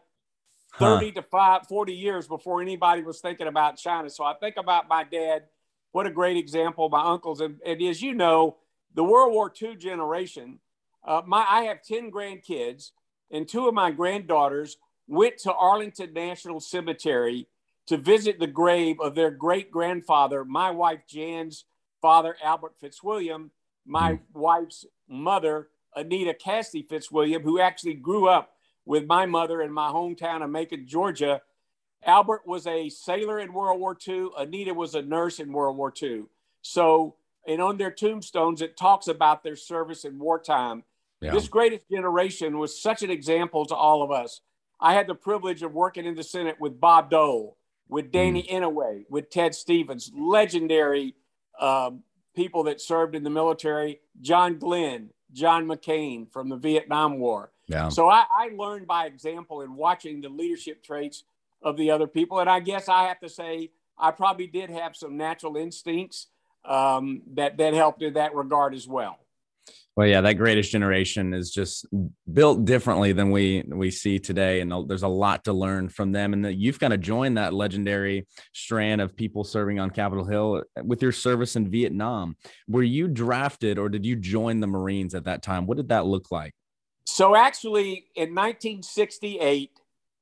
30 0.77 1.07
huh. 1.07 1.11
to 1.13 1.21
five, 1.23 1.67
40 1.67 1.93
years 1.93 2.27
before 2.27 2.61
anybody 2.61 3.01
was 3.01 3.19
thinking 3.19 3.47
about 3.47 3.77
China. 3.77 4.09
So 4.09 4.23
I 4.23 4.33
think 4.39 4.57
about 4.57 4.87
my 4.87 5.03
dad. 5.03 5.43
What 5.91 6.07
a 6.07 6.11
great 6.11 6.37
example. 6.37 6.87
My 6.89 7.03
uncles. 7.03 7.41
And, 7.41 7.59
and 7.65 7.81
as 7.81 8.01
you 8.01 8.13
know, 8.13 8.57
the 8.93 9.03
World 9.03 9.33
War 9.33 9.51
II 9.61 9.75
generation, 9.75 10.59
uh, 11.05 11.21
my, 11.25 11.45
I 11.49 11.63
have 11.63 11.81
10 11.83 12.11
grandkids, 12.11 12.91
and 13.31 13.47
two 13.47 13.67
of 13.67 13.73
my 13.73 13.91
granddaughters 13.91 14.77
went 15.07 15.37
to 15.39 15.53
Arlington 15.53 16.13
National 16.13 16.59
Cemetery 16.59 17.47
to 17.91 17.97
visit 17.97 18.39
the 18.39 18.47
grave 18.47 19.01
of 19.01 19.15
their 19.15 19.29
great 19.29 19.69
grandfather, 19.69 20.45
my 20.45 20.71
wife 20.71 21.01
Jan's 21.09 21.65
father, 22.01 22.37
Albert 22.41 22.75
Fitzwilliam, 22.79 23.51
my 23.85 24.13
mm-hmm. 24.13 24.39
wife's 24.39 24.85
mother, 25.09 25.67
Anita 25.93 26.33
Cassidy 26.33 26.83
Fitzwilliam, 26.83 27.43
who 27.43 27.59
actually 27.59 27.95
grew 27.95 28.29
up 28.29 28.53
with 28.85 29.07
my 29.07 29.25
mother 29.25 29.61
in 29.61 29.73
my 29.73 29.89
hometown 29.89 30.41
of 30.41 30.49
Macon, 30.49 30.87
Georgia. 30.87 31.41
Albert 32.05 32.43
was 32.47 32.65
a 32.65 32.87
sailor 32.87 33.39
in 33.39 33.51
World 33.51 33.77
War 33.77 33.97
II. 34.07 34.29
Anita 34.37 34.73
was 34.73 34.95
a 34.95 35.01
nurse 35.01 35.41
in 35.41 35.51
World 35.51 35.75
War 35.75 35.93
II. 36.01 36.23
So, 36.61 37.15
and 37.45 37.61
on 37.61 37.75
their 37.75 37.91
tombstones, 37.91 38.61
it 38.61 38.77
talks 38.77 39.09
about 39.09 39.43
their 39.43 39.57
service 39.57 40.05
in 40.05 40.17
wartime. 40.17 40.85
Yeah. 41.19 41.31
This 41.31 41.49
greatest 41.49 41.89
generation 41.91 42.57
was 42.57 42.81
such 42.81 43.03
an 43.03 43.11
example 43.11 43.65
to 43.65 43.75
all 43.75 44.01
of 44.01 44.11
us. 44.11 44.39
I 44.79 44.93
had 44.93 45.07
the 45.07 45.13
privilege 45.13 45.61
of 45.61 45.73
working 45.73 46.05
in 46.05 46.15
the 46.15 46.23
Senate 46.23 46.55
with 46.57 46.79
Bob 46.79 47.09
Dole, 47.11 47.57
with 47.91 48.11
Danny 48.11 48.41
mm. 48.41 48.49
Inouye, 48.51 49.05
with 49.09 49.29
Ted 49.29 49.53
Stevens, 49.53 50.11
legendary 50.17 51.13
uh, 51.59 51.91
people 52.35 52.63
that 52.63 52.81
served 52.81 53.13
in 53.13 53.23
the 53.23 53.29
military, 53.29 53.99
John 54.21 54.57
Glenn, 54.57 55.09
John 55.33 55.67
McCain 55.67 56.31
from 56.31 56.49
the 56.49 56.55
Vietnam 56.55 57.19
War. 57.19 57.51
Yeah. 57.67 57.89
So 57.89 58.09
I, 58.09 58.23
I 58.35 58.49
learned 58.55 58.87
by 58.87 59.05
example 59.05 59.61
in 59.61 59.75
watching 59.75 60.21
the 60.21 60.29
leadership 60.29 60.83
traits 60.83 61.25
of 61.61 61.77
the 61.77 61.91
other 61.91 62.07
people. 62.07 62.39
And 62.39 62.49
I 62.49 62.61
guess 62.61 62.87
I 62.89 63.03
have 63.09 63.19
to 63.19 63.29
say, 63.29 63.71
I 63.99 64.11
probably 64.11 64.47
did 64.47 64.69
have 64.69 64.95
some 64.95 65.17
natural 65.17 65.57
instincts 65.57 66.27
um, 66.63 67.21
that, 67.33 67.57
that 67.57 67.73
helped 67.73 68.01
in 68.01 68.13
that 68.13 68.33
regard 68.33 68.73
as 68.73 68.87
well. 68.87 69.19
Well, 69.97 70.07
yeah, 70.07 70.21
that 70.21 70.33
greatest 70.33 70.71
generation 70.71 71.33
is 71.33 71.51
just 71.51 71.85
built 72.31 72.63
differently 72.63 73.11
than 73.11 73.29
we 73.29 73.63
we 73.67 73.91
see 73.91 74.19
today, 74.19 74.61
and 74.61 74.89
there's 74.89 75.03
a 75.03 75.09
lot 75.09 75.43
to 75.43 75.53
learn 75.53 75.89
from 75.89 76.13
them. 76.13 76.31
And 76.33 76.45
you've 76.61 76.79
kind 76.79 76.93
of 76.93 77.01
joined 77.01 77.37
that 77.37 77.53
legendary 77.53 78.25
strand 78.53 79.01
of 79.01 79.17
people 79.17 79.43
serving 79.43 79.79
on 79.81 79.89
Capitol 79.89 80.25
Hill 80.25 80.63
with 80.81 81.01
your 81.01 81.11
service 81.11 81.57
in 81.57 81.69
Vietnam. 81.69 82.37
Were 82.69 82.83
you 82.83 83.09
drafted, 83.09 83.77
or 83.77 83.89
did 83.89 84.05
you 84.05 84.15
join 84.15 84.61
the 84.61 84.67
Marines 84.67 85.13
at 85.13 85.25
that 85.25 85.43
time? 85.43 85.67
What 85.67 85.75
did 85.75 85.89
that 85.89 86.05
look 86.05 86.31
like? 86.31 86.53
So, 87.05 87.35
actually, 87.35 88.05
in 88.15 88.33
1968, 88.33 89.71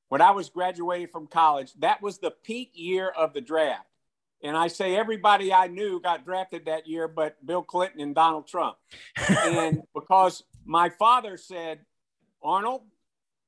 when 0.07 0.21
I 0.21 0.31
was 0.31 0.49
graduating 0.49 1.09
from 1.09 1.27
college, 1.27 1.73
that 1.79 2.01
was 2.01 2.17
the 2.17 2.31
peak 2.31 2.71
year 2.73 3.09
of 3.09 3.33
the 3.33 3.41
draft. 3.41 3.85
And 4.41 4.55
I 4.55 4.67
say 4.67 4.95
everybody 4.95 5.53
I 5.53 5.67
knew 5.67 5.99
got 5.99 6.25
drafted 6.25 6.65
that 6.65 6.87
year, 6.87 7.07
but 7.07 7.45
Bill 7.45 7.61
Clinton 7.61 7.99
and 7.99 8.15
Donald 8.15 8.47
Trump. 8.47 8.77
and 9.17 9.83
because 9.93 10.43
my 10.65 10.89
father 10.89 11.35
said, 11.35 11.79
Arnold, 12.41 12.81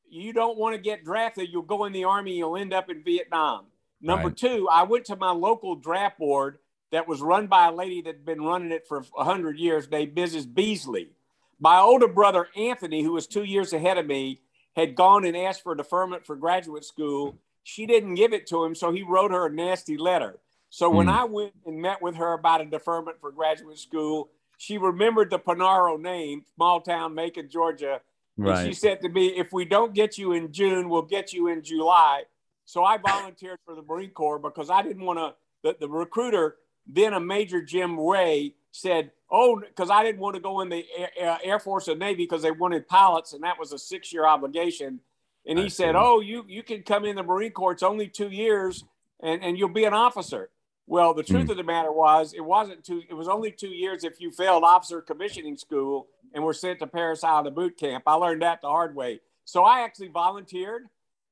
you 0.10 0.34
don't 0.34 0.58
want 0.58 0.76
to 0.76 0.82
get 0.82 1.06
drafted. 1.06 1.50
You'll 1.50 1.62
go 1.62 1.86
in 1.86 1.94
the 1.94 2.04
army, 2.04 2.36
you'll 2.36 2.58
end 2.58 2.74
up 2.74 2.90
in 2.90 3.04
Vietnam. 3.04 3.66
Number 4.02 4.28
right. 4.28 4.38
two, 4.38 4.68
I 4.70 4.84
went 4.84 5.06
to 5.06 5.16
my 5.16 5.32
local 5.32 5.76
draft 5.76 6.18
board 6.18 6.58
that 6.92 7.08
was 7.08 7.22
run 7.22 7.48
by 7.48 7.68
a 7.68 7.72
lady 7.72 8.02
that 8.02 8.16
had 8.16 8.26
been 8.26 8.42
running 8.42 8.72
it 8.72 8.86
for 8.88 9.02
100 9.02 9.58
years 9.58 9.90
named 9.90 10.16
Mrs. 10.16 10.52
Beasley. 10.54 11.12
My 11.60 11.80
older 11.80 12.08
brother, 12.08 12.48
Anthony, 12.56 13.04
who 13.04 13.14
was 13.14 13.28
two 13.28 13.44
years 13.44 13.72
ahead 13.72 13.98
of 13.98 14.06
me, 14.06 14.42
had 14.76 14.96
gone 14.96 15.26
and 15.26 15.38
asked 15.38 15.64
for 15.64 15.74
a 15.74 15.78
deferment 15.78 16.26
for 16.26 16.36
graduate 16.36 16.84
school. 16.84 17.38
She 17.64 17.86
didn't 17.86 18.16
give 18.16 18.34
it 18.34 18.48
to 18.48 18.64
him, 18.64 18.74
so 18.74 18.92
he 18.92 19.04
wrote 19.04 19.32
her 19.32 19.46
a 19.46 19.52
nasty 19.52 19.98
letter. 19.98 20.40
So 20.72 20.90
when 20.90 21.06
mm. 21.06 21.14
I 21.14 21.26
went 21.26 21.54
and 21.68 21.80
met 21.80 22.02
with 22.02 22.16
her 22.16 22.34
about 22.34 22.62
a 22.62 22.66
deferment 22.66 23.18
for 23.22 23.32
graduate 23.32 23.78
school, 23.78 24.30
she 24.58 24.80
remembered 24.80 25.30
the 25.30 25.38
Punaro 25.38 26.00
name, 26.00 26.44
small 26.56 26.82
town 26.82 27.14
Macon, 27.14 27.50
Georgia, 27.50 28.02
Right. 28.38 28.60
And 28.60 28.68
she 28.68 28.74
said 28.74 29.02
to 29.02 29.10
me, 29.10 29.28
if 29.28 29.52
we 29.52 29.66
don't 29.66 29.94
get 29.94 30.18
you 30.18 30.34
in 30.34 30.52
June, 30.52 30.90
we'll 30.90 31.02
get 31.04 31.34
you 31.34 31.48
in 31.48 31.64
July. 31.64 32.24
So 32.66 32.84
I 32.84 32.98
volunteered 32.98 33.60
for 33.66 33.76
the 33.76 33.82
Marine 33.82 34.12
Corps 34.12 34.40
because 34.40 34.70
I 34.70 34.82
didn't 34.82 35.06
want 35.06 35.20
to. 35.20 35.34
The, 35.64 35.78
the 35.80 35.88
recruiter, 35.88 36.56
then 36.88 37.14
a 37.14 37.20
Major 37.20 37.62
Jim 37.62 38.00
Ray, 38.00 38.56
said, 38.72 39.12
"Oh, 39.30 39.60
because 39.60 39.92
I 39.92 40.04
didn't 40.04 40.22
want 40.22 40.36
to 40.36 40.42
go 40.42 40.62
in 40.62 40.70
the 40.70 40.84
Air, 41.16 41.38
Air 41.44 41.60
Force 41.60 41.88
or 41.88 41.96
Navy 41.96 42.24
because 42.24 42.42
they 42.42 42.50
wanted 42.50 42.88
pilots, 42.88 43.34
and 43.34 43.44
that 43.44 43.60
was 43.60 43.72
a 43.74 43.78
six-year 43.78 44.26
obligation." 44.26 45.02
And 45.46 45.60
he 45.60 45.66
I 45.66 45.68
said, 45.68 45.92
see. 45.92 45.98
"Oh, 46.00 46.20
you 46.20 46.46
you 46.48 46.64
can 46.64 46.82
come 46.82 47.06
in 47.06 47.16
the 47.16 47.22
Marine 47.22 47.52
Corps. 47.52 47.74
It's 47.74 47.84
only 47.84 48.08
two 48.08 48.30
years, 48.30 48.86
and 49.20 49.44
and 49.44 49.56
you'll 49.56 49.70
be 49.70 49.86
an 49.86 49.94
officer." 49.94 50.50
Well, 50.92 51.14
the 51.14 51.24
truth 51.24 51.48
mm. 51.48 51.52
of 51.52 51.56
the 51.56 51.64
matter 51.64 51.90
was, 51.90 52.34
it 52.34 52.44
wasn't 52.44 52.84
two. 52.84 53.02
It 53.10 53.14
was 53.14 53.30
only 53.30 53.50
two 53.50 53.70
years 53.70 54.04
if 54.04 54.20
you 54.20 54.30
failed 54.30 54.66
officer 54.66 55.02
commissioning 55.02 55.56
school 55.56 56.08
and 56.34 56.44
were 56.44 56.54
sent 56.54 56.80
to 56.80 56.88
Parris 56.88 57.24
Island 57.24 57.56
boot 57.56 57.80
camp. 57.80 58.04
I 58.06 58.16
learned 58.16 58.42
that 58.42 58.60
the 58.62 58.68
hard 58.68 58.94
way. 58.94 59.22
So 59.46 59.64
I 59.64 59.86
actually 59.86 60.10
volunteered, 60.10 60.88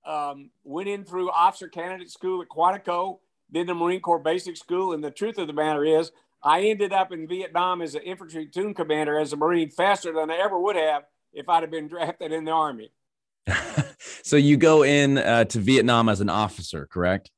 um, 0.06 0.52
went 0.64 0.88
in 0.88 1.04
through 1.04 1.30
officer 1.32 1.68
candidate 1.68 2.10
school 2.10 2.42
at 2.42 2.48
Quantico, 2.48 3.20
then 3.52 3.68
the 3.68 3.76
Marine 3.76 4.00
Corps 4.00 4.20
basic 4.20 4.56
school, 4.56 4.94
and 4.94 5.04
the 5.04 5.12
truth 5.12 5.38
of 5.38 5.48
the 5.48 5.54
matter 5.54 5.84
is, 5.84 6.14
I 6.42 6.62
ended 6.62 6.94
up 6.94 7.12
in 7.12 7.28
Vietnam 7.28 7.82
as 7.82 7.96
an 7.96 8.04
infantry 8.04 8.46
platoon 8.46 8.74
commander 8.74 9.20
as 9.20 9.34
a 9.34 9.36
Marine 9.36 9.72
faster 9.72 10.14
than 10.14 10.32
I 10.32 10.38
ever 10.38 10.58
would 10.58 10.78
have 10.78 11.04
if 11.34 11.50
I'd 11.50 11.64
have 11.64 11.72
been 11.72 11.88
drafted 11.90 12.32
in 12.32 12.46
the 12.46 12.52
Army. 12.52 12.94
so 14.24 14.38
you 14.38 14.56
go 14.56 14.84
in 14.84 15.18
uh, 15.18 15.44
to 15.44 15.60
Vietnam 15.60 16.08
as 16.08 16.22
an 16.22 16.30
officer, 16.30 16.88
correct? 16.90 17.30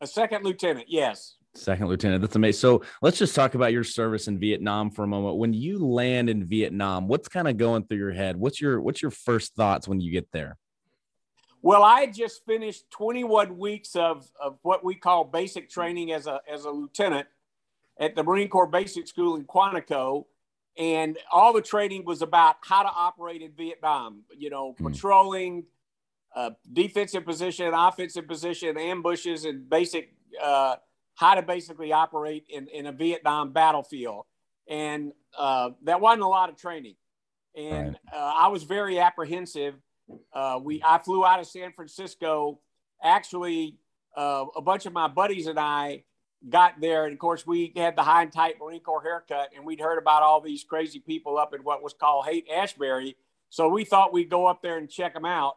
A 0.00 0.06
second 0.06 0.44
lieutenant, 0.44 0.86
yes. 0.88 1.34
Second 1.54 1.88
lieutenant. 1.88 2.20
That's 2.20 2.36
amazing. 2.36 2.60
So 2.60 2.82
let's 3.02 3.18
just 3.18 3.34
talk 3.34 3.54
about 3.54 3.72
your 3.72 3.84
service 3.84 4.28
in 4.28 4.38
Vietnam 4.38 4.90
for 4.90 5.04
a 5.04 5.06
moment. 5.06 5.36
When 5.36 5.52
you 5.52 5.78
land 5.78 6.30
in 6.30 6.44
Vietnam, 6.44 7.08
what's 7.08 7.28
kind 7.28 7.48
of 7.48 7.56
going 7.56 7.84
through 7.84 7.98
your 7.98 8.12
head? 8.12 8.36
What's 8.36 8.60
your 8.60 8.80
what's 8.80 9.02
your 9.02 9.10
first 9.10 9.54
thoughts 9.54 9.88
when 9.88 10.00
you 10.00 10.12
get 10.12 10.30
there? 10.32 10.56
Well, 11.60 11.82
I 11.82 12.06
just 12.06 12.44
finished 12.46 12.88
21 12.92 13.58
weeks 13.58 13.96
of, 13.96 14.30
of 14.40 14.58
what 14.62 14.84
we 14.84 14.94
call 14.94 15.24
basic 15.24 15.68
training 15.68 16.12
as 16.12 16.26
a 16.26 16.40
as 16.50 16.64
a 16.64 16.70
lieutenant 16.70 17.26
at 17.98 18.14
the 18.14 18.22
Marine 18.22 18.48
Corps 18.48 18.66
Basic 18.66 19.08
School 19.08 19.36
in 19.36 19.44
Quantico. 19.44 20.24
And 20.76 21.18
all 21.32 21.52
the 21.52 21.62
training 21.62 22.04
was 22.04 22.22
about 22.22 22.56
how 22.62 22.84
to 22.84 22.88
operate 22.88 23.42
in 23.42 23.50
Vietnam, 23.50 24.22
you 24.36 24.48
know, 24.48 24.76
mm. 24.78 24.92
patrolling, 24.92 25.64
uh, 26.36 26.50
defensive 26.72 27.24
position, 27.24 27.74
offensive 27.74 28.28
position, 28.28 28.78
ambushes, 28.78 29.44
and 29.44 29.68
basic 29.68 30.14
uh, 30.40 30.76
how 31.18 31.34
to 31.34 31.42
basically 31.42 31.92
operate 31.92 32.44
in, 32.48 32.68
in 32.68 32.86
a 32.86 32.92
Vietnam 32.92 33.50
battlefield. 33.50 34.24
And 34.68 35.12
uh, 35.36 35.70
that 35.82 36.00
wasn't 36.00 36.22
a 36.22 36.28
lot 36.28 36.48
of 36.48 36.56
training. 36.56 36.94
And 37.56 37.98
right. 38.12 38.16
uh, 38.16 38.32
I 38.36 38.48
was 38.48 38.62
very 38.62 39.00
apprehensive. 39.00 39.74
Uh, 40.32 40.60
we 40.62 40.80
I 40.86 40.98
flew 40.98 41.26
out 41.26 41.40
of 41.40 41.46
San 41.48 41.72
Francisco. 41.72 42.60
Actually, 43.02 43.78
uh, 44.16 44.44
a 44.54 44.62
bunch 44.62 44.86
of 44.86 44.92
my 44.92 45.08
buddies 45.08 45.48
and 45.48 45.58
I 45.58 46.04
got 46.48 46.80
there, 46.80 47.04
and 47.04 47.12
of 47.12 47.18
course, 47.18 47.44
we 47.44 47.72
had 47.74 47.96
the 47.96 48.02
high 48.02 48.22
and 48.22 48.32
tight 48.32 48.54
Marine 48.60 48.80
Corps 48.80 49.02
haircut, 49.02 49.50
and 49.56 49.64
we'd 49.64 49.80
heard 49.80 49.98
about 49.98 50.22
all 50.22 50.40
these 50.40 50.62
crazy 50.62 51.00
people 51.00 51.36
up 51.36 51.52
in 51.52 51.62
what 51.62 51.82
was 51.82 51.94
called 51.94 52.26
Haight 52.26 52.46
Ashbury. 52.48 53.16
So 53.50 53.68
we 53.68 53.84
thought 53.84 54.12
we'd 54.12 54.30
go 54.30 54.46
up 54.46 54.62
there 54.62 54.78
and 54.78 54.88
check 54.88 55.14
them 55.14 55.24
out. 55.24 55.56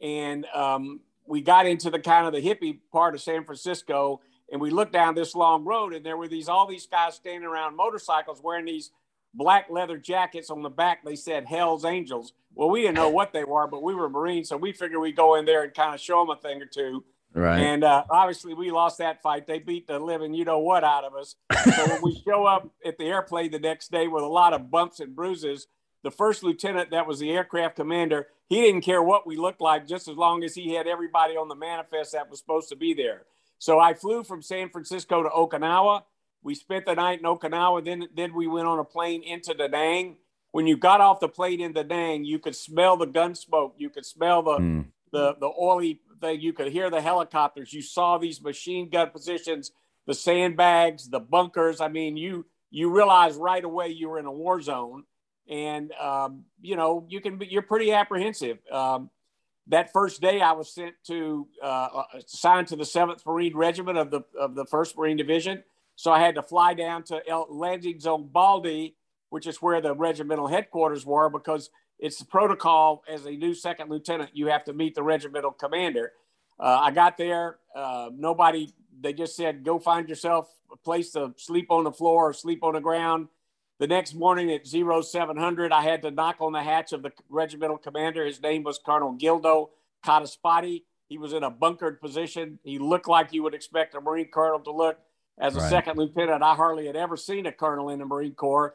And 0.00 0.46
um, 0.54 1.00
we 1.26 1.40
got 1.40 1.66
into 1.66 1.90
the 1.90 1.98
kind 1.98 2.28
of 2.28 2.32
the 2.32 2.40
hippie 2.40 2.78
part 2.92 3.14
of 3.16 3.20
San 3.20 3.44
Francisco, 3.44 4.20
and 4.50 4.60
we 4.60 4.70
looked 4.70 4.92
down 4.92 5.14
this 5.14 5.34
long 5.34 5.64
road 5.64 5.94
and 5.94 6.04
there 6.04 6.16
were 6.16 6.28
these 6.28 6.48
all 6.48 6.66
these 6.66 6.86
guys 6.86 7.14
standing 7.14 7.48
around 7.48 7.76
motorcycles 7.76 8.40
wearing 8.42 8.64
these 8.64 8.90
black 9.34 9.66
leather 9.70 9.96
jackets 9.96 10.50
on 10.50 10.62
the 10.62 10.70
back. 10.70 11.04
They 11.04 11.16
said 11.16 11.46
hell's 11.46 11.84
angels. 11.84 12.32
Well 12.54 12.70
we 12.70 12.82
didn't 12.82 12.96
know 12.96 13.10
what 13.10 13.32
they 13.32 13.44
were 13.44 13.66
but 13.66 13.82
we 13.82 13.94
were 13.94 14.08
marines 14.08 14.48
so 14.48 14.56
we 14.56 14.72
figured 14.72 15.00
we'd 15.00 15.16
go 15.16 15.36
in 15.36 15.44
there 15.44 15.62
and 15.62 15.74
kind 15.74 15.94
of 15.94 16.00
show 16.00 16.20
them 16.20 16.30
a 16.30 16.40
thing 16.40 16.60
or 16.60 16.66
two. 16.66 17.04
Right. 17.32 17.60
And 17.60 17.84
uh, 17.84 18.04
obviously 18.10 18.54
we 18.54 18.72
lost 18.72 18.98
that 18.98 19.22
fight. 19.22 19.46
They 19.46 19.60
beat 19.60 19.86
the 19.86 19.98
living 19.98 20.34
you 20.34 20.44
know 20.44 20.58
what 20.58 20.82
out 20.82 21.04
of 21.04 21.14
us. 21.14 21.36
So 21.74 21.86
when 21.86 22.02
we 22.02 22.20
show 22.26 22.44
up 22.44 22.68
at 22.84 22.98
the 22.98 23.04
airplane 23.04 23.52
the 23.52 23.60
next 23.60 23.92
day 23.92 24.08
with 24.08 24.24
a 24.24 24.28
lot 24.28 24.52
of 24.52 24.70
bumps 24.70 25.00
and 25.00 25.14
bruises 25.14 25.68
the 26.02 26.10
first 26.10 26.42
lieutenant 26.42 26.90
that 26.90 27.06
was 27.06 27.18
the 27.18 27.30
aircraft 27.30 27.76
commander 27.76 28.28
he 28.48 28.60
didn't 28.62 28.80
care 28.80 29.02
what 29.02 29.26
we 29.26 29.36
looked 29.36 29.60
like 29.60 29.86
just 29.86 30.08
as 30.08 30.16
long 30.16 30.42
as 30.42 30.54
he 30.54 30.74
had 30.74 30.86
everybody 30.86 31.36
on 31.36 31.48
the 31.48 31.54
manifest 31.54 32.12
that 32.12 32.28
was 32.30 32.38
supposed 32.38 32.68
to 32.68 32.76
be 32.76 32.94
there 32.94 33.24
so 33.60 33.78
I 33.78 33.92
flew 33.92 34.24
from 34.24 34.40
San 34.40 34.70
Francisco 34.70 35.22
to 35.22 35.28
Okinawa. 35.28 36.02
We 36.42 36.54
spent 36.54 36.86
the 36.86 36.94
night 36.94 37.18
in 37.18 37.26
Okinawa. 37.26 37.84
Then, 37.84 38.08
then 38.16 38.34
we 38.34 38.46
went 38.46 38.66
on 38.66 38.78
a 38.78 38.84
plane 38.84 39.22
into 39.22 39.52
Da 39.52 39.66
Nang. 39.66 40.16
When 40.52 40.66
you 40.66 40.78
got 40.78 41.02
off 41.02 41.20
the 41.20 41.28
plane 41.28 41.60
in 41.60 41.74
Da 41.74 41.82
Nang, 41.82 42.24
you 42.24 42.38
could 42.38 42.56
smell 42.56 42.96
the 42.96 43.06
gun 43.06 43.34
smoke. 43.34 43.74
You 43.76 43.90
could 43.90 44.06
smell 44.06 44.42
the, 44.42 44.56
mm. 44.56 44.86
the, 45.12 45.36
the 45.38 45.52
oily 45.60 46.00
thing. 46.22 46.40
You 46.40 46.54
could 46.54 46.72
hear 46.72 46.88
the 46.88 47.02
helicopters. 47.02 47.74
You 47.74 47.82
saw 47.82 48.16
these 48.16 48.40
machine 48.40 48.88
gun 48.88 49.10
positions, 49.10 49.72
the 50.06 50.14
sandbags, 50.14 51.10
the 51.10 51.20
bunkers. 51.20 51.82
I 51.82 51.88
mean, 51.88 52.16
you, 52.16 52.46
you 52.70 52.90
realize 52.90 53.36
right 53.36 53.62
away 53.62 53.88
you 53.88 54.08
were 54.08 54.18
in 54.18 54.24
a 54.24 54.32
war 54.32 54.62
zone. 54.62 55.04
And, 55.50 55.92
um, 55.92 56.44
you 56.62 56.76
know, 56.76 57.04
you 57.10 57.20
can 57.20 57.36
be, 57.36 57.46
you're 57.46 57.60
pretty 57.60 57.92
apprehensive. 57.92 58.56
Um, 58.72 59.10
that 59.70 59.92
first 59.92 60.20
day 60.20 60.40
I 60.40 60.52
was 60.52 60.72
sent 60.72 60.94
to 61.06 61.46
uh, 61.62 62.02
assigned 62.14 62.68
to 62.68 62.76
the 62.76 62.84
Seventh 62.84 63.24
Marine 63.24 63.56
Regiment 63.56 63.98
of 63.98 64.10
the 64.10 64.22
of 64.38 64.54
the 64.54 64.66
First 64.66 64.96
Marine 64.96 65.16
Division. 65.16 65.62
So 65.96 66.10
I 66.10 66.20
had 66.20 66.34
to 66.34 66.42
fly 66.42 66.74
down 66.74 67.04
to 67.04 67.20
El, 67.28 67.46
landing 67.50 68.00
zone 68.00 68.28
Baldy, 68.32 68.96
which 69.28 69.46
is 69.46 69.62
where 69.62 69.80
the 69.80 69.94
regimental 69.94 70.48
headquarters 70.48 71.06
were, 71.06 71.28
because 71.28 71.70
it's 71.98 72.18
the 72.18 72.24
protocol 72.24 73.04
as 73.08 73.26
a 73.26 73.30
new 73.30 73.54
second 73.54 73.90
lieutenant 73.90 74.30
you 74.32 74.46
have 74.46 74.64
to 74.64 74.72
meet 74.72 74.94
the 74.94 75.02
regimental 75.02 75.52
commander. 75.52 76.12
Uh, 76.58 76.80
I 76.82 76.90
got 76.90 77.16
there. 77.16 77.58
Uh, 77.74 78.10
nobody. 78.14 78.72
They 79.00 79.12
just 79.12 79.36
said, 79.36 79.64
"Go 79.64 79.78
find 79.78 80.08
yourself 80.08 80.50
a 80.72 80.76
place 80.76 81.12
to 81.12 81.32
sleep 81.36 81.70
on 81.70 81.84
the 81.84 81.92
floor 81.92 82.30
or 82.30 82.32
sleep 82.32 82.64
on 82.64 82.74
the 82.74 82.80
ground." 82.80 83.28
The 83.80 83.86
next 83.86 84.14
morning 84.14 84.52
at 84.52 84.66
0700, 84.66 85.72
I 85.72 85.80
had 85.80 86.02
to 86.02 86.10
knock 86.10 86.36
on 86.40 86.52
the 86.52 86.62
hatch 86.62 86.92
of 86.92 87.02
the 87.02 87.12
regimental 87.30 87.78
commander. 87.78 88.26
His 88.26 88.42
name 88.42 88.62
was 88.62 88.78
Colonel 88.78 89.14
Gildo 89.14 89.70
Codispoti. 90.04 90.82
He 91.08 91.16
was 91.16 91.32
in 91.32 91.42
a 91.42 91.50
bunkered 91.50 91.98
position. 91.98 92.58
He 92.62 92.78
looked 92.78 93.08
like 93.08 93.32
you 93.32 93.42
would 93.42 93.54
expect 93.54 93.94
a 93.94 94.00
Marine 94.02 94.28
colonel 94.30 94.60
to 94.60 94.70
look. 94.70 94.98
As 95.38 95.56
a 95.56 95.60
right. 95.60 95.70
second 95.70 95.96
lieutenant, 95.96 96.42
I 96.42 96.54
hardly 96.54 96.88
had 96.88 96.94
ever 96.94 97.16
seen 97.16 97.46
a 97.46 97.52
colonel 97.52 97.88
in 97.88 98.00
the 98.00 98.04
Marine 98.04 98.34
Corps. 98.34 98.74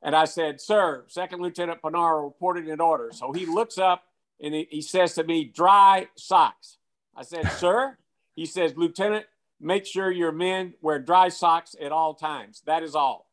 And 0.00 0.14
I 0.14 0.24
said, 0.24 0.60
Sir, 0.60 1.02
Second 1.08 1.42
Lieutenant 1.42 1.82
Punaro 1.82 2.22
reported 2.22 2.68
in 2.68 2.80
order. 2.80 3.10
So 3.12 3.32
he 3.32 3.46
looks 3.46 3.76
up 3.76 4.04
and 4.40 4.54
he, 4.54 4.68
he 4.70 4.82
says 4.82 5.14
to 5.14 5.24
me, 5.24 5.42
Dry 5.44 6.06
socks. 6.14 6.78
I 7.16 7.22
said, 7.24 7.50
Sir? 7.58 7.98
He 8.36 8.46
says, 8.46 8.74
Lieutenant, 8.76 9.26
make 9.60 9.84
sure 9.84 10.12
your 10.12 10.30
men 10.30 10.74
wear 10.80 11.00
dry 11.00 11.28
socks 11.28 11.74
at 11.82 11.90
all 11.90 12.14
times. 12.14 12.62
That 12.66 12.84
is 12.84 12.94
all 12.94 13.23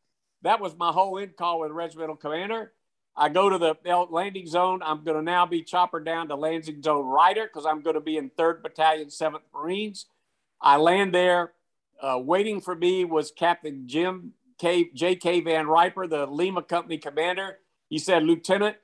that 0.43 0.59
was 0.59 0.75
my 0.77 0.91
whole 0.91 1.17
in 1.17 1.29
call 1.29 1.59
with 1.59 1.71
regimental 1.71 2.15
commander. 2.15 2.73
I 3.15 3.29
go 3.29 3.49
to 3.49 3.57
the 3.57 3.75
landing 4.09 4.47
zone. 4.47 4.81
I'm 4.83 5.03
going 5.03 5.17
to 5.17 5.23
now 5.23 5.45
be 5.45 5.63
choppered 5.63 6.05
down 6.05 6.29
to 6.29 6.35
landing 6.35 6.81
zone 6.81 7.05
Ryder 7.05 7.45
because 7.45 7.65
I'm 7.65 7.81
going 7.81 7.95
to 7.95 8.01
be 8.01 8.17
in 8.17 8.29
3rd 8.31 8.63
Battalion, 8.63 9.09
7th 9.09 9.41
Marines. 9.53 10.05
I 10.61 10.77
land 10.77 11.13
there. 11.13 11.51
Uh, 12.01 12.19
waiting 12.19 12.61
for 12.61 12.75
me 12.75 13.05
was 13.05 13.31
Captain 13.31 13.83
Jim 13.85 14.33
K. 14.59 14.89
J.K. 14.93 15.41
Van 15.41 15.67
Riper, 15.67 16.07
the 16.07 16.25
Lima 16.25 16.63
Company 16.63 16.97
commander. 16.97 17.57
He 17.89 17.99
said, 17.99 18.23
Lieutenant, 18.23 18.77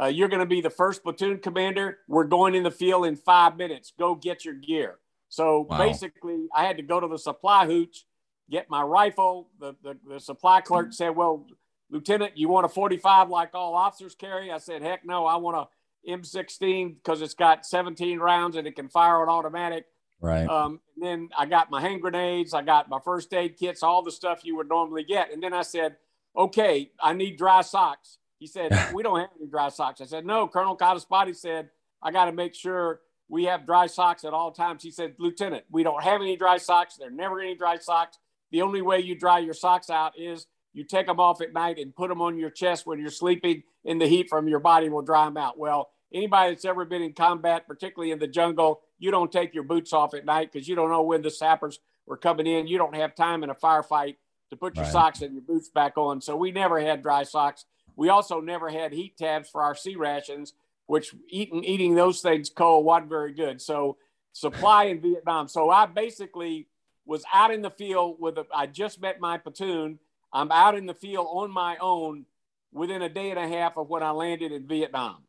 uh, 0.00 0.06
you're 0.06 0.28
going 0.28 0.40
to 0.40 0.46
be 0.46 0.60
the 0.60 0.70
first 0.70 1.02
platoon 1.02 1.38
commander. 1.38 1.98
We're 2.06 2.24
going 2.24 2.54
in 2.54 2.62
the 2.62 2.70
field 2.70 3.06
in 3.06 3.16
five 3.16 3.56
minutes. 3.56 3.92
Go 3.98 4.14
get 4.14 4.44
your 4.44 4.54
gear. 4.54 4.98
So 5.28 5.66
wow. 5.70 5.78
basically, 5.78 6.46
I 6.54 6.64
had 6.64 6.76
to 6.76 6.82
go 6.82 7.00
to 7.00 7.08
the 7.08 7.18
supply 7.18 7.66
hooch 7.66 8.04
get 8.50 8.68
my 8.68 8.82
rifle. 8.82 9.48
The, 9.58 9.74
the, 9.82 9.96
the 10.08 10.20
supply 10.20 10.60
clerk 10.60 10.86
mm-hmm. 10.86 10.92
said, 10.92 11.10
Well, 11.10 11.46
Lieutenant, 11.90 12.36
you 12.36 12.48
want 12.48 12.66
a 12.66 12.68
45 12.68 13.30
like 13.30 13.54
all 13.54 13.74
officers 13.74 14.14
carry? 14.14 14.50
I 14.50 14.58
said, 14.58 14.82
Heck 14.82 15.04
no, 15.04 15.26
I 15.26 15.36
want 15.36 15.56
a 15.56 16.10
M16 16.10 16.96
because 16.96 17.22
it's 17.22 17.34
got 17.34 17.66
17 17.66 18.18
rounds 18.18 18.56
and 18.56 18.66
it 18.66 18.76
can 18.76 18.88
fire 18.88 19.22
on 19.22 19.28
automatic. 19.28 19.86
Right. 20.20 20.48
Um, 20.48 20.80
then 20.96 21.30
I 21.36 21.46
got 21.46 21.70
my 21.70 21.80
hand 21.80 22.02
grenades, 22.02 22.52
I 22.52 22.62
got 22.62 22.88
my 22.88 22.98
first 23.02 23.32
aid 23.32 23.56
kits, 23.56 23.82
all 23.82 24.02
the 24.02 24.10
stuff 24.10 24.44
you 24.44 24.56
would 24.56 24.68
normally 24.68 25.04
get. 25.04 25.32
And 25.32 25.42
then 25.42 25.54
I 25.54 25.62
said, 25.62 25.96
Okay, 26.36 26.90
I 27.02 27.12
need 27.12 27.36
dry 27.36 27.62
socks. 27.62 28.18
He 28.38 28.46
said, 28.46 28.72
We 28.94 29.02
don't 29.02 29.18
have 29.18 29.30
any 29.38 29.48
dry 29.48 29.68
socks. 29.68 30.00
I 30.00 30.06
said, 30.06 30.26
No, 30.26 30.46
Colonel 30.46 30.76
Codispoti 30.76 31.36
said, 31.36 31.70
I 32.02 32.10
got 32.10 32.26
to 32.26 32.32
make 32.32 32.54
sure 32.54 33.00
we 33.28 33.44
have 33.44 33.64
dry 33.64 33.86
socks 33.86 34.24
at 34.24 34.32
all 34.32 34.50
times. 34.50 34.82
He 34.82 34.90
said, 34.90 35.14
Lieutenant, 35.18 35.64
we 35.70 35.82
don't 35.82 36.02
have 36.02 36.20
any 36.20 36.36
dry 36.36 36.58
socks. 36.58 36.96
There 36.96 37.08
are 37.08 37.12
never 37.12 37.40
any 37.40 37.54
dry 37.54 37.76
socks 37.78 38.18
the 38.50 38.62
only 38.62 38.82
way 38.82 39.00
you 39.00 39.14
dry 39.14 39.38
your 39.38 39.54
socks 39.54 39.90
out 39.90 40.18
is 40.18 40.46
you 40.72 40.84
take 40.84 41.06
them 41.06 41.20
off 41.20 41.40
at 41.40 41.52
night 41.52 41.78
and 41.78 41.94
put 41.94 42.08
them 42.08 42.22
on 42.22 42.38
your 42.38 42.50
chest 42.50 42.86
when 42.86 42.98
you're 42.98 43.10
sleeping, 43.10 43.62
and 43.84 44.00
the 44.00 44.06
heat 44.06 44.28
from 44.28 44.48
your 44.48 44.60
body 44.60 44.88
will 44.88 45.02
dry 45.02 45.24
them 45.24 45.36
out. 45.36 45.58
Well, 45.58 45.90
anybody 46.12 46.50
that's 46.50 46.64
ever 46.64 46.84
been 46.84 47.02
in 47.02 47.12
combat, 47.12 47.66
particularly 47.66 48.12
in 48.12 48.18
the 48.18 48.28
jungle, 48.28 48.80
you 48.98 49.10
don't 49.10 49.32
take 49.32 49.54
your 49.54 49.64
boots 49.64 49.92
off 49.92 50.14
at 50.14 50.24
night 50.24 50.52
because 50.52 50.68
you 50.68 50.76
don't 50.76 50.90
know 50.90 51.02
when 51.02 51.22
the 51.22 51.30
sappers 51.30 51.80
were 52.06 52.16
coming 52.16 52.46
in. 52.46 52.66
You 52.66 52.78
don't 52.78 52.94
have 52.94 53.14
time 53.14 53.42
in 53.42 53.50
a 53.50 53.54
firefight 53.54 54.16
to 54.50 54.56
put 54.56 54.76
your 54.76 54.84
right. 54.84 54.92
socks 54.92 55.22
and 55.22 55.32
your 55.32 55.42
boots 55.42 55.68
back 55.68 55.96
on. 55.96 56.20
So 56.20 56.36
we 56.36 56.52
never 56.52 56.80
had 56.80 57.02
dry 57.02 57.22
socks. 57.22 57.64
We 57.96 58.08
also 58.08 58.40
never 58.40 58.68
had 58.68 58.92
heat 58.92 59.16
tabs 59.16 59.48
for 59.48 59.62
our 59.62 59.74
C 59.74 59.96
rations 59.96 60.54
which 60.90 61.14
eating 61.28 61.62
eating 61.62 61.94
those 61.94 62.20
things 62.20 62.50
cold 62.50 62.84
wasn't 62.84 63.08
very 63.08 63.32
good. 63.32 63.62
So 63.62 63.96
supply 64.32 64.86
in 64.86 65.00
Vietnam. 65.00 65.46
So 65.46 65.70
I 65.70 65.86
basically 65.86 66.66
was 67.04 67.24
out 67.32 67.52
in 67.52 67.62
the 67.62 67.70
field 67.70 68.16
with 68.20 68.38
a, 68.38 68.46
I 68.54 68.66
just 68.66 69.00
met 69.00 69.20
my 69.20 69.38
platoon. 69.38 69.98
I'm 70.32 70.52
out 70.52 70.76
in 70.76 70.86
the 70.86 70.94
field 70.94 71.26
on 71.30 71.50
my 71.50 71.76
own 71.80 72.26
within 72.72 73.02
a 73.02 73.08
day 73.08 73.30
and 73.30 73.38
a 73.38 73.48
half 73.48 73.76
of 73.76 73.88
when 73.88 74.02
I 74.02 74.10
landed 74.10 74.52
in 74.52 74.66
Vietnam. 74.66 75.24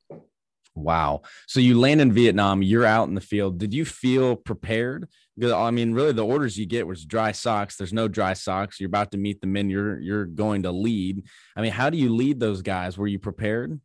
Wow. 0.75 1.23
So 1.47 1.59
you 1.59 1.77
land 1.79 1.99
in 1.99 2.13
Vietnam, 2.13 2.61
you're 2.61 2.85
out 2.85 3.09
in 3.09 3.15
the 3.15 3.21
field. 3.21 3.57
Did 3.57 3.73
you 3.73 3.83
feel 3.83 4.35
prepared? 4.35 5.09
Because 5.35 5.51
I 5.51 5.71
mean, 5.71 5.93
really 5.93 6.13
the 6.13 6.25
orders 6.25 6.57
you 6.57 6.65
get 6.65 6.87
was 6.87 7.03
dry 7.03 7.31
socks. 7.33 7.75
There's 7.75 7.93
no 7.93 8.07
dry 8.07 8.33
socks. 8.33 8.79
You're 8.79 8.87
about 8.87 9.11
to 9.11 9.17
meet 9.17 9.41
the 9.41 9.47
men 9.47 9.69
you're 9.69 9.99
you're 9.99 10.25
going 10.25 10.63
to 10.63 10.71
lead. 10.71 11.25
I 11.55 11.61
mean, 11.61 11.71
how 11.71 11.89
do 11.89 11.97
you 11.97 12.13
lead 12.13 12.39
those 12.39 12.61
guys? 12.61 12.97
Were 12.97 13.07
you 13.07 13.19
prepared? 13.19 13.79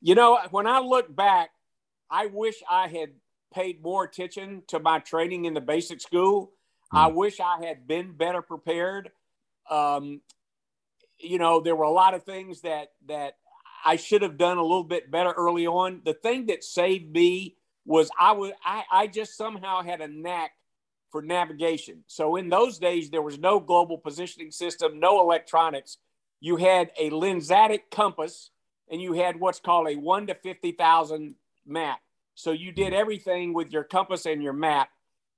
You 0.00 0.16
know, 0.16 0.38
when 0.50 0.66
I 0.66 0.80
look 0.80 1.14
back, 1.14 1.50
I 2.10 2.26
wish 2.26 2.56
I 2.68 2.88
had 2.88 3.10
paid 3.52 3.82
more 3.82 4.04
attention 4.04 4.62
to 4.68 4.78
my 4.78 4.98
training 4.98 5.44
in 5.44 5.54
the 5.54 5.60
basic 5.60 6.00
school. 6.00 6.52
Hmm. 6.90 6.96
I 6.96 7.06
wish 7.08 7.40
I 7.40 7.64
had 7.64 7.86
been 7.86 8.12
better 8.12 8.42
prepared. 8.42 9.10
Um, 9.70 10.20
you 11.18 11.38
know, 11.38 11.60
there 11.60 11.76
were 11.76 11.84
a 11.84 11.90
lot 11.90 12.14
of 12.14 12.24
things 12.24 12.62
that 12.62 12.88
that 13.06 13.36
I 13.84 13.96
should 13.96 14.22
have 14.22 14.38
done 14.38 14.58
a 14.58 14.62
little 14.62 14.84
bit 14.84 15.10
better 15.10 15.30
early 15.30 15.66
on. 15.66 16.02
The 16.04 16.14
thing 16.14 16.46
that 16.46 16.64
saved 16.64 17.12
me 17.12 17.56
was 17.84 18.10
I 18.18 18.32
was 18.32 18.52
I, 18.64 18.84
I 18.90 19.06
just 19.06 19.36
somehow 19.36 19.82
had 19.82 20.00
a 20.00 20.08
knack 20.08 20.52
for 21.10 21.22
navigation. 21.22 22.04
So 22.06 22.36
in 22.36 22.48
those 22.48 22.78
days 22.78 23.10
there 23.10 23.22
was 23.22 23.38
no 23.38 23.60
global 23.60 23.98
positioning 23.98 24.50
system, 24.50 24.98
no 24.98 25.20
electronics. 25.20 25.98
You 26.40 26.56
had 26.56 26.90
a 26.98 27.10
lensatic 27.10 27.90
compass 27.90 28.50
and 28.90 29.00
you 29.00 29.12
had 29.12 29.38
what's 29.38 29.60
called 29.60 29.88
a 29.88 29.96
1 29.96 30.26
to 30.28 30.34
50,000 30.34 31.34
map. 31.66 32.00
So 32.34 32.52
you 32.52 32.72
did 32.72 32.92
everything 32.92 33.52
with 33.52 33.72
your 33.72 33.84
compass 33.84 34.26
and 34.26 34.42
your 34.42 34.52
map. 34.52 34.88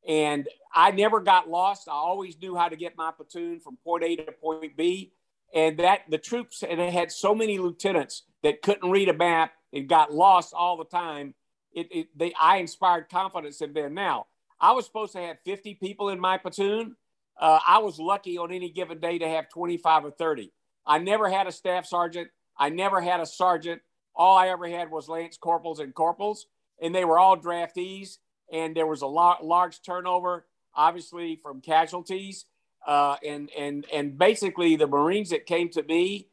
And 0.06 0.48
I 0.74 0.90
never 0.90 1.20
got 1.20 1.48
lost. 1.48 1.88
I 1.88 1.92
always 1.92 2.38
knew 2.40 2.54
how 2.54 2.68
to 2.68 2.76
get 2.76 2.96
my 2.96 3.10
platoon 3.10 3.60
from 3.60 3.76
point 3.84 4.04
A 4.04 4.16
to 4.16 4.32
point 4.32 4.76
B 4.76 5.12
and 5.54 5.78
that 5.78 6.00
the 6.10 6.18
troops 6.18 6.62
and 6.68 6.80
it 6.80 6.92
had 6.92 7.12
so 7.12 7.34
many 7.34 7.58
lieutenants 7.58 8.24
that 8.42 8.60
couldn't 8.60 8.90
read 8.90 9.08
a 9.08 9.14
map 9.14 9.52
and 9.72 9.88
got 9.88 10.12
lost 10.12 10.52
all 10.52 10.76
the 10.76 10.84
time. 10.84 11.34
It, 11.72 11.88
it 11.90 12.08
they 12.18 12.34
I 12.38 12.56
inspired 12.56 13.08
confidence 13.08 13.60
in 13.60 13.72
them. 13.72 13.94
Now 13.94 14.26
I 14.60 14.72
was 14.72 14.84
supposed 14.84 15.12
to 15.12 15.20
have 15.20 15.38
50 15.44 15.74
people 15.74 16.08
in 16.10 16.20
my 16.20 16.36
platoon. 16.36 16.96
Uh, 17.40 17.60
I 17.66 17.78
was 17.78 17.98
lucky 17.98 18.36
on 18.36 18.52
any 18.52 18.70
given 18.70 19.00
day 19.00 19.18
to 19.18 19.28
have 19.28 19.48
25 19.48 20.04
or 20.04 20.10
30. 20.10 20.52
I 20.86 20.98
never 20.98 21.28
had 21.28 21.46
a 21.46 21.52
staff 21.52 21.86
sergeant. 21.86 22.28
I 22.56 22.68
never 22.68 23.00
had 23.00 23.20
a 23.20 23.26
sergeant. 23.26 23.80
All 24.14 24.36
I 24.36 24.48
ever 24.48 24.68
had 24.68 24.90
was 24.90 25.08
lance 25.08 25.36
corporals 25.36 25.80
and 25.80 25.92
corporals, 25.94 26.46
and 26.80 26.94
they 26.94 27.04
were 27.04 27.18
all 27.18 27.36
draftees. 27.36 28.18
And 28.52 28.76
there 28.76 28.86
was 28.86 29.02
a 29.02 29.06
large 29.06 29.82
turnover, 29.82 30.46
obviously, 30.74 31.40
from 31.42 31.60
casualties. 31.60 32.46
Uh, 32.86 33.16
and 33.26 33.50
and 33.56 33.86
and 33.92 34.18
basically 34.18 34.76
the 34.76 34.86
Marines 34.86 35.30
that 35.30 35.46
came 35.46 35.70
to 35.70 35.82
me 35.82 36.28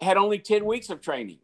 had 0.00 0.16
only 0.16 0.38
10 0.38 0.64
weeks 0.64 0.90
of 0.90 1.00
training 1.00 1.38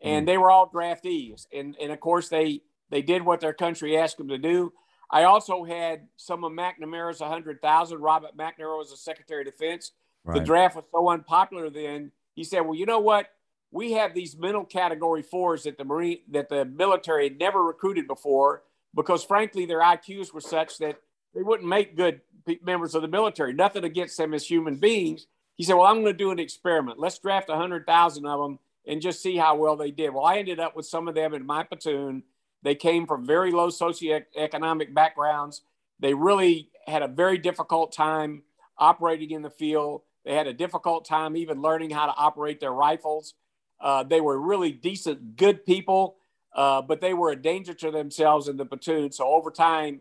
and 0.00 0.24
mm. 0.24 0.26
they 0.26 0.38
were 0.38 0.50
all 0.50 0.68
draftees 0.68 1.46
and 1.52 1.76
and 1.80 1.92
of 1.92 2.00
course 2.00 2.28
they 2.28 2.60
they 2.90 3.02
did 3.02 3.22
what 3.22 3.40
their 3.40 3.52
country 3.52 3.96
asked 3.96 4.16
them 4.16 4.28
to 4.28 4.38
do 4.38 4.72
i 5.10 5.24
also 5.24 5.64
had 5.64 6.06
some 6.16 6.44
of 6.44 6.52
mcnamara's 6.52 7.20
100000 7.20 7.98
robert 7.98 8.36
mcnamara 8.36 8.78
was 8.78 8.90
the 8.90 8.96
secretary 8.96 9.42
of 9.42 9.46
defense 9.46 9.92
right. 10.24 10.38
the 10.38 10.44
draft 10.44 10.76
was 10.76 10.84
so 10.90 11.08
unpopular 11.08 11.70
then 11.70 12.10
he 12.34 12.44
said 12.44 12.60
well 12.60 12.74
you 12.74 12.86
know 12.86 13.00
what 13.00 13.26
we 13.70 13.92
have 13.92 14.14
these 14.14 14.36
mental 14.36 14.64
category 14.64 15.22
fours 15.22 15.64
that 15.64 15.78
the 15.78 15.84
marine 15.84 16.20
that 16.30 16.48
the 16.48 16.64
military 16.64 17.24
had 17.24 17.38
never 17.38 17.62
recruited 17.62 18.06
before 18.06 18.62
because 18.94 19.24
frankly 19.24 19.66
their 19.66 19.80
iqs 19.80 20.32
were 20.32 20.40
such 20.40 20.78
that 20.78 21.00
they 21.34 21.42
wouldn't 21.42 21.68
make 21.68 21.96
good 21.96 22.20
members 22.62 22.94
of 22.94 23.02
the 23.02 23.08
military. 23.08 23.52
Nothing 23.52 23.84
against 23.84 24.16
them 24.16 24.32
as 24.32 24.46
human 24.46 24.76
beings. 24.76 25.26
He 25.56 25.64
said, 25.64 25.74
"Well, 25.74 25.86
I'm 25.86 26.02
going 26.02 26.06
to 26.06 26.12
do 26.12 26.30
an 26.30 26.38
experiment. 26.38 26.98
Let's 26.98 27.18
draft 27.18 27.50
hundred 27.50 27.86
thousand 27.86 28.26
of 28.26 28.40
them 28.40 28.58
and 28.86 29.02
just 29.02 29.22
see 29.22 29.36
how 29.36 29.56
well 29.56 29.76
they 29.76 29.90
did." 29.90 30.14
Well, 30.14 30.24
I 30.24 30.38
ended 30.38 30.60
up 30.60 30.74
with 30.74 30.86
some 30.86 31.08
of 31.08 31.14
them 31.14 31.34
in 31.34 31.44
my 31.44 31.62
platoon. 31.62 32.22
They 32.62 32.74
came 32.74 33.06
from 33.06 33.26
very 33.26 33.50
low 33.52 33.68
socioeconomic 33.68 34.94
backgrounds. 34.94 35.62
They 36.00 36.14
really 36.14 36.70
had 36.86 37.02
a 37.02 37.08
very 37.08 37.38
difficult 37.38 37.92
time 37.92 38.42
operating 38.78 39.30
in 39.30 39.42
the 39.42 39.50
field. 39.50 40.02
They 40.24 40.34
had 40.34 40.46
a 40.46 40.52
difficult 40.52 41.04
time 41.04 41.36
even 41.36 41.60
learning 41.60 41.90
how 41.90 42.06
to 42.06 42.14
operate 42.16 42.60
their 42.60 42.72
rifles. 42.72 43.34
Uh, 43.80 44.02
they 44.02 44.20
were 44.20 44.38
really 44.38 44.72
decent, 44.72 45.36
good 45.36 45.64
people, 45.64 46.16
uh, 46.54 46.82
but 46.82 47.00
they 47.00 47.14
were 47.14 47.30
a 47.30 47.36
danger 47.36 47.74
to 47.74 47.90
themselves 47.90 48.48
in 48.48 48.56
the 48.56 48.64
platoon. 48.64 49.12
So 49.12 49.26
over 49.26 49.50
time, 49.50 50.00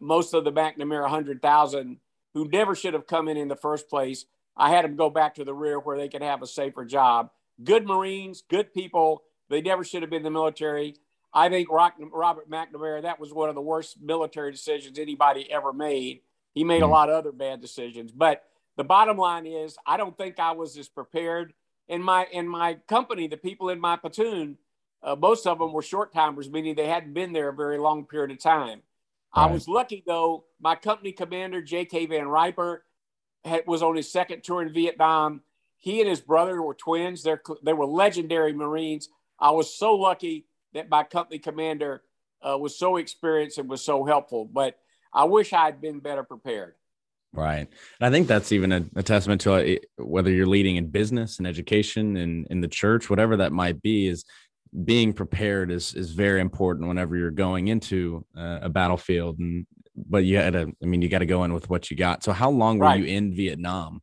most 0.00 0.34
of 0.34 0.44
the 0.44 0.52
McNamara 0.52 1.02
100,000 1.02 1.98
who 2.34 2.48
never 2.48 2.74
should 2.74 2.94
have 2.94 3.06
come 3.06 3.28
in 3.28 3.36
in 3.36 3.48
the 3.48 3.56
first 3.56 3.88
place. 3.88 4.26
I 4.56 4.70
had 4.70 4.84
them 4.84 4.96
go 4.96 5.08
back 5.08 5.36
to 5.36 5.44
the 5.44 5.54
rear 5.54 5.78
where 5.78 5.96
they 5.96 6.08
could 6.08 6.22
have 6.22 6.42
a 6.42 6.46
safer 6.46 6.84
job. 6.84 7.30
Good 7.62 7.86
Marines, 7.86 8.42
good 8.48 8.74
people. 8.74 9.22
They 9.48 9.60
never 9.60 9.84
should 9.84 10.02
have 10.02 10.10
been 10.10 10.18
in 10.18 10.24
the 10.24 10.30
military. 10.30 10.96
I 11.32 11.48
think 11.48 11.68
Robert 11.70 12.50
McNamara, 12.50 13.02
that 13.02 13.18
was 13.18 13.32
one 13.32 13.48
of 13.48 13.54
the 13.54 13.60
worst 13.60 14.00
military 14.00 14.52
decisions 14.52 14.98
anybody 14.98 15.50
ever 15.50 15.72
made. 15.72 16.20
He 16.54 16.62
made 16.62 16.82
a 16.82 16.86
hmm. 16.86 16.92
lot 16.92 17.08
of 17.08 17.16
other 17.16 17.32
bad 17.32 17.60
decisions. 17.60 18.12
But 18.12 18.44
the 18.76 18.84
bottom 18.84 19.16
line 19.16 19.46
is, 19.46 19.76
I 19.86 19.96
don't 19.96 20.16
think 20.16 20.38
I 20.38 20.52
was 20.52 20.76
as 20.76 20.88
prepared. 20.88 21.52
In 21.88 22.02
my 22.02 22.26
in 22.32 22.48
my 22.48 22.74
company, 22.88 23.26
the 23.28 23.36
people 23.36 23.68
in 23.68 23.78
my 23.78 23.96
platoon, 23.96 24.56
uh, 25.02 25.16
most 25.16 25.46
of 25.46 25.58
them 25.58 25.72
were 25.72 25.82
short 25.82 26.12
timers, 26.12 26.50
meaning 26.50 26.74
they 26.74 26.88
hadn't 26.88 27.12
been 27.12 27.32
there 27.32 27.50
a 27.50 27.54
very 27.54 27.78
long 27.78 28.06
period 28.06 28.30
of 28.30 28.40
time. 28.40 28.80
Right. 29.36 29.44
I 29.44 29.46
was 29.46 29.68
lucky 29.68 30.02
though. 30.06 30.44
My 30.60 30.76
company 30.76 31.12
commander, 31.12 31.60
J.K. 31.60 32.06
Van 32.06 32.26
Riper, 32.26 32.84
had, 33.44 33.66
was 33.66 33.82
on 33.82 33.96
his 33.96 34.10
second 34.10 34.42
tour 34.42 34.62
in 34.62 34.72
Vietnam. 34.72 35.42
He 35.76 36.00
and 36.00 36.08
his 36.08 36.20
brother 36.20 36.62
were 36.62 36.74
twins. 36.74 37.22
They're, 37.22 37.42
they 37.62 37.74
were 37.74 37.84
legendary 37.84 38.54
Marines. 38.54 39.10
I 39.38 39.50
was 39.50 39.74
so 39.74 39.94
lucky 39.94 40.46
that 40.72 40.88
my 40.88 41.04
company 41.04 41.38
commander 41.38 42.02
uh, 42.40 42.56
was 42.56 42.78
so 42.78 42.96
experienced 42.96 43.58
and 43.58 43.68
was 43.68 43.84
so 43.84 44.04
helpful. 44.04 44.46
But 44.46 44.78
I 45.12 45.24
wish 45.24 45.52
I 45.52 45.66
had 45.66 45.80
been 45.80 46.00
better 46.00 46.22
prepared. 46.22 46.74
Right. 47.34 47.68
And 48.00 48.06
I 48.06 48.10
think 48.10 48.28
that's 48.28 48.52
even 48.52 48.70
a, 48.70 48.84
a 48.94 49.02
testament 49.02 49.40
to 49.42 49.56
a, 49.56 49.76
uh, 49.76 49.78
whether 49.96 50.30
you're 50.30 50.46
leading 50.46 50.76
in 50.76 50.86
business 50.86 51.38
and 51.38 51.46
education 51.46 52.16
and 52.16 52.46
in 52.48 52.60
the 52.60 52.68
church, 52.68 53.10
whatever 53.10 53.36
that 53.38 53.52
might 53.52 53.82
be, 53.82 54.06
is 54.06 54.24
being 54.82 55.12
prepared 55.12 55.70
is 55.70 55.94
is 55.94 56.10
very 56.10 56.40
important 56.40 56.88
whenever 56.88 57.16
you're 57.16 57.30
going 57.30 57.68
into 57.68 58.24
uh, 58.36 58.58
a 58.62 58.68
battlefield 58.68 59.38
and 59.38 59.66
but 59.94 60.24
you 60.24 60.36
had 60.36 60.54
to 60.54 60.72
i 60.82 60.86
mean 60.86 61.00
you 61.00 61.08
got 61.08 61.20
to 61.20 61.26
go 61.26 61.44
in 61.44 61.54
with 61.54 61.70
what 61.70 61.90
you 61.90 61.96
got 61.96 62.24
so 62.24 62.32
how 62.32 62.50
long 62.50 62.78
were 62.78 62.86
right. 62.86 63.00
you 63.00 63.06
in 63.06 63.32
vietnam 63.32 64.02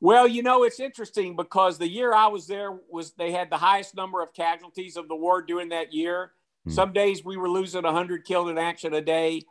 well 0.00 0.26
you 0.26 0.42
know 0.42 0.64
it's 0.64 0.80
interesting 0.80 1.36
because 1.36 1.76
the 1.76 1.88
year 1.88 2.14
i 2.14 2.26
was 2.26 2.46
there 2.46 2.78
was 2.88 3.12
they 3.18 3.30
had 3.30 3.50
the 3.50 3.58
highest 3.58 3.94
number 3.94 4.22
of 4.22 4.32
casualties 4.32 4.96
of 4.96 5.06
the 5.08 5.16
war 5.16 5.42
during 5.42 5.68
that 5.68 5.92
year 5.92 6.32
hmm. 6.64 6.70
some 6.70 6.90
days 6.94 7.22
we 7.22 7.36
were 7.36 7.50
losing 7.50 7.82
100 7.82 8.24
killed 8.24 8.48
in 8.48 8.56
action 8.56 8.94
a 8.94 9.02
day 9.02 9.42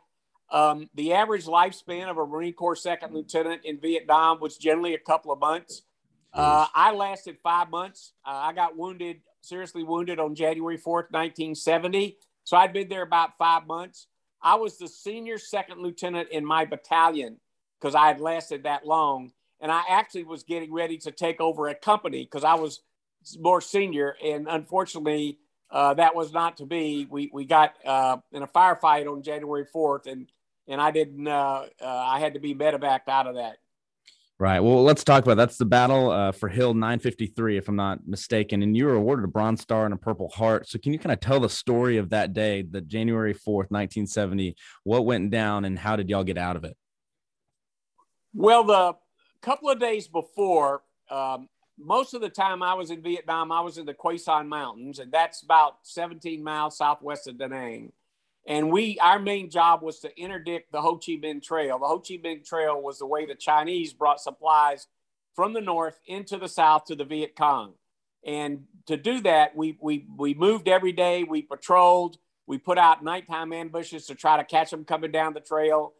um, 0.54 0.88
the 0.94 1.12
average 1.12 1.44
lifespan 1.44 2.08
of 2.08 2.16
a 2.16 2.26
marine 2.26 2.54
corps 2.54 2.76
second 2.76 3.12
lieutenant 3.12 3.62
in 3.64 3.78
vietnam 3.78 4.40
was 4.40 4.56
generally 4.56 4.94
a 4.94 4.98
couple 4.98 5.32
of 5.32 5.38
months 5.38 5.82
uh, 6.32 6.66
i 6.74 6.92
lasted 6.92 7.36
five 7.42 7.70
months 7.70 8.12
uh, 8.26 8.30
i 8.30 8.52
got 8.52 8.76
wounded 8.76 9.20
seriously 9.44 9.82
wounded 9.82 10.18
on 10.18 10.34
January 10.34 10.78
4th, 10.78 11.10
1970. 11.10 12.18
So 12.44 12.56
I'd 12.56 12.72
been 12.72 12.88
there 12.88 13.02
about 13.02 13.36
five 13.38 13.66
months. 13.66 14.08
I 14.42 14.56
was 14.56 14.78
the 14.78 14.88
senior 14.88 15.38
second 15.38 15.80
lieutenant 15.80 16.30
in 16.30 16.44
my 16.44 16.64
battalion 16.64 17.38
because 17.80 17.94
I 17.94 18.08
had 18.08 18.20
lasted 18.20 18.64
that 18.64 18.86
long. 18.86 19.32
And 19.60 19.70
I 19.70 19.82
actually 19.88 20.24
was 20.24 20.42
getting 20.42 20.72
ready 20.72 20.98
to 20.98 21.10
take 21.10 21.40
over 21.40 21.68
a 21.68 21.74
company 21.74 22.24
because 22.24 22.44
I 22.44 22.54
was 22.54 22.80
more 23.38 23.60
senior. 23.60 24.16
And 24.22 24.46
unfortunately, 24.48 25.38
uh, 25.70 25.94
that 25.94 26.14
was 26.14 26.32
not 26.32 26.58
to 26.58 26.66
be. 26.66 27.06
We, 27.08 27.30
we 27.32 27.44
got 27.44 27.74
uh, 27.84 28.18
in 28.32 28.42
a 28.42 28.46
firefight 28.46 29.10
on 29.10 29.22
January 29.22 29.64
4th, 29.74 30.06
and, 30.06 30.30
and 30.68 30.80
I 30.80 30.90
didn't, 30.90 31.26
uh, 31.26 31.66
uh 31.80 31.86
I 31.86 32.18
had 32.20 32.34
to 32.34 32.40
be 32.40 32.54
medevaced 32.54 33.08
out 33.08 33.26
of 33.26 33.36
that. 33.36 33.56
Right. 34.40 34.58
Well, 34.58 34.82
let's 34.82 35.04
talk 35.04 35.22
about 35.22 35.36
that's 35.36 35.58
the 35.58 35.64
battle 35.64 36.10
uh, 36.10 36.32
for 36.32 36.48
Hill 36.48 36.74
953, 36.74 37.56
if 37.56 37.68
I'm 37.68 37.76
not 37.76 38.06
mistaken. 38.06 38.62
And 38.62 38.76
you 38.76 38.86
were 38.86 38.94
awarded 38.94 39.24
a 39.24 39.28
Bronze 39.28 39.60
Star 39.60 39.84
and 39.84 39.94
a 39.94 39.96
Purple 39.96 40.28
Heart. 40.28 40.68
So, 40.68 40.78
can 40.78 40.92
you 40.92 40.98
kind 40.98 41.12
of 41.12 41.20
tell 41.20 41.38
the 41.38 41.48
story 41.48 41.98
of 41.98 42.10
that 42.10 42.32
day, 42.32 42.62
the 42.62 42.80
January 42.80 43.32
4th, 43.32 43.70
1970? 43.70 44.56
What 44.82 45.06
went 45.06 45.30
down 45.30 45.64
and 45.64 45.78
how 45.78 45.94
did 45.94 46.10
y'all 46.10 46.24
get 46.24 46.36
out 46.36 46.56
of 46.56 46.64
it? 46.64 46.76
Well, 48.34 48.64
the 48.64 48.96
couple 49.40 49.70
of 49.70 49.78
days 49.78 50.08
before, 50.08 50.82
um, 51.10 51.48
most 51.78 52.12
of 52.12 52.20
the 52.20 52.28
time 52.28 52.60
I 52.60 52.74
was 52.74 52.90
in 52.90 53.02
Vietnam, 53.02 53.52
I 53.52 53.60
was 53.60 53.78
in 53.78 53.86
the 53.86 53.94
Que 53.94 54.18
Son 54.18 54.48
Mountains, 54.48 54.98
and 54.98 55.12
that's 55.12 55.42
about 55.42 55.78
17 55.84 56.42
miles 56.42 56.76
southwest 56.76 57.28
of 57.28 57.38
Da 57.38 57.46
Nang. 57.46 57.92
And 58.46 58.70
we, 58.70 58.98
our 58.98 59.18
main 59.18 59.50
job 59.50 59.82
was 59.82 60.00
to 60.00 60.20
interdict 60.20 60.70
the 60.70 60.82
Ho 60.82 60.96
Chi 60.96 61.12
Minh 61.12 61.42
Trail. 61.42 61.78
The 61.78 61.86
Ho 61.86 61.98
Chi 61.98 62.18
Minh 62.22 62.46
Trail 62.46 62.80
was 62.80 62.98
the 62.98 63.06
way 63.06 63.24
the 63.24 63.34
Chinese 63.34 63.92
brought 63.94 64.20
supplies 64.20 64.86
from 65.34 65.52
the 65.52 65.60
north 65.60 65.98
into 66.06 66.36
the 66.36 66.48
south 66.48 66.84
to 66.86 66.94
the 66.94 67.04
Viet 67.04 67.36
Cong. 67.36 67.74
And 68.24 68.64
to 68.86 68.96
do 68.96 69.20
that, 69.22 69.56
we, 69.56 69.78
we, 69.80 70.06
we 70.16 70.34
moved 70.34 70.68
every 70.68 70.92
day, 70.92 71.24
we 71.24 71.42
patrolled, 71.42 72.18
we 72.46 72.58
put 72.58 72.78
out 72.78 73.02
nighttime 73.02 73.52
ambushes 73.52 74.06
to 74.06 74.14
try 74.14 74.36
to 74.36 74.44
catch 74.44 74.70
them 74.70 74.84
coming 74.84 75.10
down 75.10 75.34
the 75.34 75.40
trail. 75.40 75.94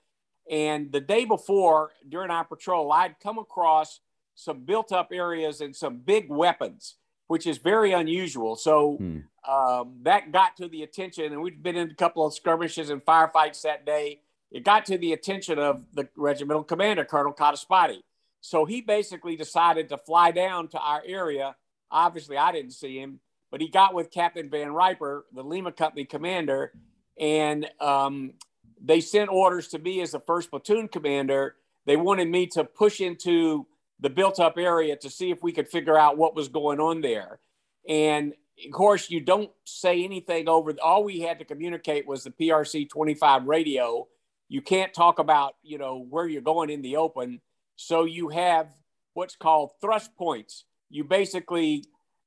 And 0.51 0.93
the 0.93 1.01
day 1.01 1.25
before, 1.25 1.93
during 2.09 2.31
our 2.31 2.45
patrol, 2.45 2.93
I'd 2.93 3.21
come 3.21 3.39
across 3.39 4.01
some 4.35 4.61
built 4.61 4.93
up 4.93 5.11
areas 5.13 5.61
and 5.61 5.75
some 5.75 5.99
big 5.99 6.29
weapons, 6.29 6.97
which 7.27 7.47
is 7.47 7.59
very 7.59 7.93
unusual. 7.93 8.57
So 8.57 8.97
hmm. 8.97 9.21
um, 9.51 9.97
that 10.03 10.33
got 10.33 10.57
to 10.59 10.69
the 10.69 10.83
attention, 10.83 11.33
and 11.33 11.41
we'd 11.43 11.63
been 11.63 11.77
in 11.77 11.91
a 11.91 11.95
couple 11.95 12.27
of 12.27 12.35
skirmishes 12.35 12.91
and 12.91 13.05
firefights 13.05 13.63
that 13.63 13.87
day. 13.87 14.21
It 14.51 14.65
got 14.65 14.87
to 14.87 14.99
the 14.99 15.13
attention 15.13 15.59
of 15.59 15.85
the 15.95 16.09
regimental 16.17 16.63
commander, 16.63 17.05
Colonel 17.05 17.33
Codispoti. 17.33 17.99
So 18.41 18.67
he 18.67 18.83
basically 18.83 19.37
decided 19.37 19.89
to 19.89 19.99
fly 19.99 20.31
down 20.31 20.69
to 20.69 20.79
our 20.79 21.03
area. 21.07 21.57
Obviously, 21.91 22.37
I 22.37 22.53
didn't 22.53 22.73
see 22.73 22.99
him, 22.99 23.21
but 23.51 23.61
he 23.61 23.69
got 23.69 23.95
with 23.95 24.11
Captain 24.11 24.51
Van 24.51 24.73
Riper, 24.73 25.25
the 25.33 25.43
Lima 25.43 25.73
Company 25.73 26.05
commander, 26.05 26.73
and 27.19 27.67
um, 27.81 28.35
they 28.83 29.01
sent 29.01 29.31
orders 29.31 29.69
to 29.69 29.79
me 29.79 30.03
as 30.03 30.13
the 30.13 30.21
first 30.21 30.51
platoon 30.51 30.89
commander. 30.89 31.57
They 31.87 31.97
wanted 31.97 32.29
me 32.29 32.47
to 32.49 32.65
push 32.65 33.01
into 33.01 33.67
the 34.01 34.11
built 34.11 34.41
up 34.41 34.59
area 34.59 34.97
to 34.97 35.11
see 35.11 35.31
if 35.31 35.43
we 35.43 35.53
could 35.53 35.69
figure 35.69 35.99
out 35.99 36.19
what 36.19 36.35
was 36.35 36.49
going 36.49 36.81
on 36.81 37.01
there. 37.01 37.39
And 37.89 38.35
of 38.65 38.73
course, 38.73 39.11
you 39.11 39.21
don't 39.21 39.51
say 39.65 40.05
anything 40.05 40.49
over. 40.49 40.75
All 40.83 41.05
we 41.05 41.21
had 41.21 41.39
to 41.41 41.45
communicate 41.45 42.07
was 42.07 42.25
the 42.25 42.31
PRC 42.31 42.89
25 42.89 43.45
radio. 43.47 44.07
You 44.49 44.63
can't 44.63 44.95
talk 44.95 45.19
about, 45.19 45.57
you 45.63 45.79
know, 45.79 46.07
where 46.09 46.27
you're 46.27 46.43
going 46.43 46.71
in 46.71 46.83
the 46.83 46.97
open. 46.97 47.41
So 47.77 48.05
you 48.05 48.29
have 48.29 48.69
what's 49.15 49.37
called 49.37 49.73
thrust 49.81 50.15
points. 50.17 50.65
You 50.91 51.05
basically 51.05 51.85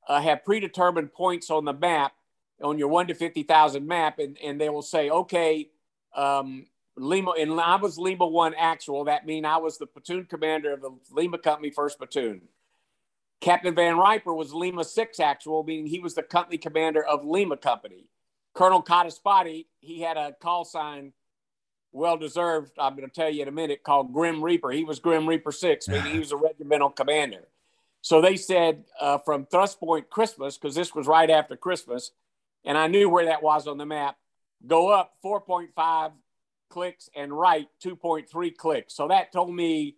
uh, 0.07 0.21
have 0.21 0.43
predetermined 0.43 1.13
points 1.13 1.49
on 1.49 1.65
the 1.65 1.73
map, 1.73 2.13
on 2.61 2.77
your 2.77 2.87
one 2.89 3.07
to 3.07 3.13
50,000 3.13 3.85
map, 3.87 4.19
and, 4.19 4.37
and 4.43 4.59
they 4.59 4.69
will 4.69 4.81
say, 4.81 5.09
okay, 5.09 5.69
um, 6.15 6.65
Lima, 6.97 7.31
and 7.31 7.59
I 7.59 7.75
was 7.75 7.97
Lima 7.97 8.25
1 8.25 8.53
actual. 8.57 9.05
That 9.05 9.25
means 9.25 9.45
I 9.45 9.57
was 9.57 9.77
the 9.77 9.85
platoon 9.85 10.25
commander 10.25 10.73
of 10.73 10.81
the 10.81 10.91
Lima 11.11 11.37
Company 11.37 11.71
1st 11.71 11.97
Platoon. 11.97 12.41
Captain 13.39 13.75
Van 13.75 13.97
Riper 13.97 14.33
was 14.33 14.53
Lima 14.53 14.83
6 14.83 15.19
actual, 15.19 15.63
meaning 15.63 15.85
he 15.85 15.99
was 15.99 16.15
the 16.15 16.23
company 16.23 16.57
commander 16.57 17.03
of 17.03 17.23
Lima 17.23 17.55
Company. 17.55 18.05
Colonel 18.55 18.81
Codispoti, 18.81 19.67
he 19.79 20.01
had 20.01 20.17
a 20.17 20.33
call 20.41 20.65
sign 20.65 21.13
well 21.91 22.17
deserved. 22.17 22.71
I'm 22.79 22.95
going 22.95 23.07
to 23.07 23.13
tell 23.13 23.29
you 23.29 23.43
in 23.43 23.47
a 23.47 23.51
minute. 23.51 23.83
Called 23.83 24.11
Grim 24.11 24.43
Reaper. 24.43 24.71
He 24.71 24.83
was 24.83 24.99
Grim 24.99 25.27
Reaper 25.27 25.51
Six, 25.51 25.87
meaning 25.87 26.13
he 26.13 26.19
was 26.19 26.31
a 26.31 26.37
regimental 26.37 26.89
commander. 26.89 27.47
So 28.01 28.21
they 28.21 28.37
said 28.37 28.85
uh, 28.99 29.19
from 29.19 29.45
Thrust 29.45 29.79
Point 29.79 30.09
Christmas, 30.09 30.57
because 30.57 30.75
this 30.75 30.95
was 30.95 31.07
right 31.07 31.29
after 31.29 31.55
Christmas, 31.55 32.11
and 32.65 32.77
I 32.77 32.87
knew 32.87 33.09
where 33.09 33.25
that 33.25 33.43
was 33.43 33.67
on 33.67 33.77
the 33.77 33.85
map. 33.85 34.17
Go 34.65 34.89
up 34.89 35.13
4.5 35.23 36.13
clicks 36.69 37.09
and 37.15 37.31
right 37.31 37.67
2.3 37.83 38.55
clicks. 38.55 38.95
So 38.95 39.07
that 39.07 39.31
told 39.31 39.53
me 39.53 39.95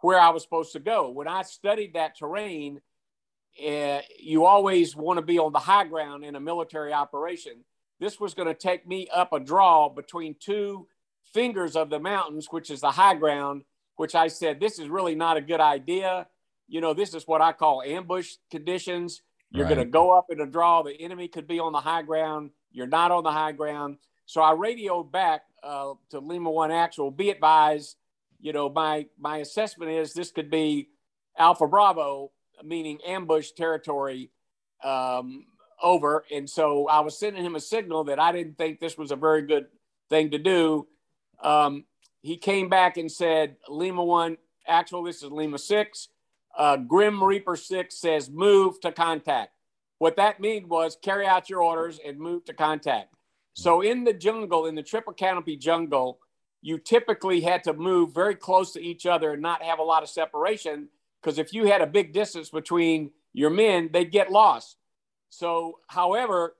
where 0.00 0.20
I 0.20 0.30
was 0.30 0.42
supposed 0.42 0.72
to 0.72 0.80
go. 0.80 1.10
When 1.10 1.28
I 1.28 1.42
studied 1.42 1.94
that 1.94 2.16
terrain, 2.18 2.80
uh, 3.66 4.00
you 4.18 4.44
always 4.44 4.94
want 4.94 5.18
to 5.18 5.24
be 5.24 5.38
on 5.38 5.52
the 5.52 5.58
high 5.58 5.84
ground 5.84 6.24
in 6.24 6.36
a 6.36 6.40
military 6.40 6.92
operation. 6.92 7.64
This 7.98 8.20
was 8.20 8.34
going 8.34 8.48
to 8.48 8.54
take 8.54 8.86
me 8.86 9.08
up 9.14 9.32
a 9.32 9.40
draw 9.40 9.88
between 9.88 10.36
two 10.38 10.86
fingers 11.32 11.76
of 11.76 11.90
the 11.90 11.98
mountains, 11.98 12.48
which 12.50 12.70
is 12.70 12.80
the 12.80 12.90
high 12.90 13.14
ground, 13.14 13.62
which 13.96 14.14
I 14.14 14.28
said, 14.28 14.60
this 14.60 14.78
is 14.78 14.88
really 14.88 15.14
not 15.14 15.36
a 15.36 15.40
good 15.40 15.60
idea. 15.60 16.26
You 16.68 16.80
know, 16.80 16.92
this 16.92 17.14
is 17.14 17.26
what 17.26 17.40
I 17.40 17.52
call 17.52 17.82
ambush 17.82 18.34
conditions. 18.50 19.22
You're 19.50 19.64
right. 19.64 19.74
going 19.74 19.86
to 19.86 19.90
go 19.90 20.10
up 20.16 20.26
in 20.30 20.40
a 20.40 20.46
draw. 20.46 20.82
The 20.82 21.00
enemy 21.00 21.28
could 21.28 21.46
be 21.46 21.58
on 21.58 21.72
the 21.72 21.80
high 21.80 22.02
ground. 22.02 22.50
You're 22.72 22.86
not 22.86 23.10
on 23.10 23.22
the 23.22 23.32
high 23.32 23.52
ground. 23.52 23.96
So 24.26 24.42
I 24.42 24.52
radioed 24.52 25.10
back 25.12 25.42
uh, 25.62 25.94
to 26.10 26.18
Lima 26.18 26.50
One 26.50 26.70
Actual. 26.70 27.10
Be 27.10 27.30
advised, 27.30 27.96
you 28.40 28.52
know, 28.52 28.68
my 28.68 29.06
my 29.18 29.38
assessment 29.38 29.92
is 29.92 30.12
this 30.12 30.30
could 30.30 30.50
be 30.50 30.88
Alpha 31.38 31.66
Bravo, 31.66 32.32
meaning 32.64 32.98
ambush 33.06 33.52
territory, 33.52 34.30
um, 34.82 35.46
over. 35.82 36.24
And 36.32 36.48
so 36.48 36.88
I 36.88 37.00
was 37.00 37.18
sending 37.18 37.44
him 37.44 37.54
a 37.54 37.60
signal 37.60 38.04
that 38.04 38.18
I 38.18 38.32
didn't 38.32 38.58
think 38.58 38.80
this 38.80 38.98
was 38.98 39.10
a 39.10 39.16
very 39.16 39.42
good 39.42 39.66
thing 40.10 40.30
to 40.30 40.38
do. 40.38 40.86
Um, 41.42 41.84
he 42.22 42.36
came 42.36 42.68
back 42.68 42.96
and 42.96 43.10
said, 43.10 43.56
Lima 43.68 44.04
1, 44.04 44.36
actual, 44.66 45.04
this 45.04 45.22
is 45.22 45.30
Lima 45.30 45.58
6. 45.58 46.08
Uh, 46.56 46.76
Grim 46.78 47.22
Reaper 47.22 47.56
6 47.56 47.94
says 47.94 48.30
move 48.30 48.80
to 48.80 48.90
contact. 48.90 49.52
What 49.98 50.16
that 50.16 50.40
meant 50.40 50.68
was 50.68 50.96
carry 51.00 51.26
out 51.26 51.48
your 51.48 51.62
orders 51.62 52.00
and 52.04 52.18
move 52.18 52.44
to 52.46 52.54
contact. 52.54 53.15
So 53.56 53.80
in 53.80 54.04
the 54.04 54.12
jungle, 54.12 54.66
in 54.66 54.74
the 54.74 54.82
triple 54.82 55.14
canopy 55.14 55.56
jungle, 55.56 56.18
you 56.60 56.76
typically 56.76 57.40
had 57.40 57.64
to 57.64 57.72
move 57.72 58.12
very 58.12 58.34
close 58.34 58.72
to 58.72 58.82
each 58.82 59.06
other 59.06 59.32
and 59.32 59.40
not 59.40 59.62
have 59.62 59.78
a 59.78 59.82
lot 59.82 60.02
of 60.02 60.10
separation 60.10 60.88
because 61.22 61.38
if 61.38 61.54
you 61.54 61.64
had 61.64 61.80
a 61.80 61.86
big 61.86 62.12
distance 62.12 62.50
between 62.50 63.12
your 63.32 63.48
men, 63.48 63.88
they'd 63.90 64.12
get 64.12 64.30
lost. 64.30 64.76
So, 65.30 65.78
however, 65.86 66.54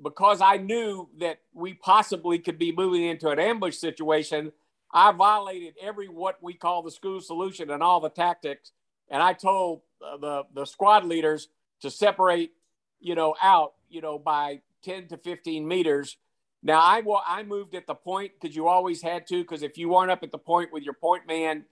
because 0.00 0.40
I 0.40 0.58
knew 0.58 1.08
that 1.18 1.40
we 1.54 1.74
possibly 1.74 2.38
could 2.38 2.56
be 2.56 2.70
moving 2.70 3.02
into 3.02 3.30
an 3.30 3.40
ambush 3.40 3.76
situation, 3.76 4.52
I 4.92 5.10
violated 5.10 5.74
every 5.82 6.06
what 6.06 6.40
we 6.40 6.54
call 6.54 6.82
the 6.82 6.92
school 6.92 7.20
solution 7.20 7.68
and 7.68 7.82
all 7.82 7.98
the 7.98 8.10
tactics. 8.10 8.70
And 9.10 9.20
I 9.20 9.32
told 9.32 9.80
uh, 10.00 10.16
the, 10.18 10.42
the 10.54 10.66
squad 10.66 11.04
leaders 11.04 11.48
to 11.80 11.90
separate, 11.90 12.52
you 13.00 13.16
know, 13.16 13.34
out, 13.42 13.74
you 13.90 14.00
know, 14.00 14.20
by 14.20 14.60
10 14.84 15.08
to 15.08 15.16
15 15.16 15.66
meters. 15.66 16.16
Now 16.62 16.80
I 16.80 17.00
well, 17.00 17.22
I 17.26 17.42
moved 17.42 17.74
at 17.74 17.86
the 17.86 17.94
point 17.94 18.32
because 18.40 18.56
you 18.56 18.68
always 18.68 19.00
had 19.02 19.26
to, 19.28 19.42
because 19.42 19.62
if 19.62 19.78
you 19.78 19.88
weren't 19.88 20.10
up 20.10 20.22
at 20.22 20.32
the 20.32 20.38
point 20.38 20.72
with 20.72 20.82
your 20.82 20.94
point 20.94 21.26
man, 21.26 21.64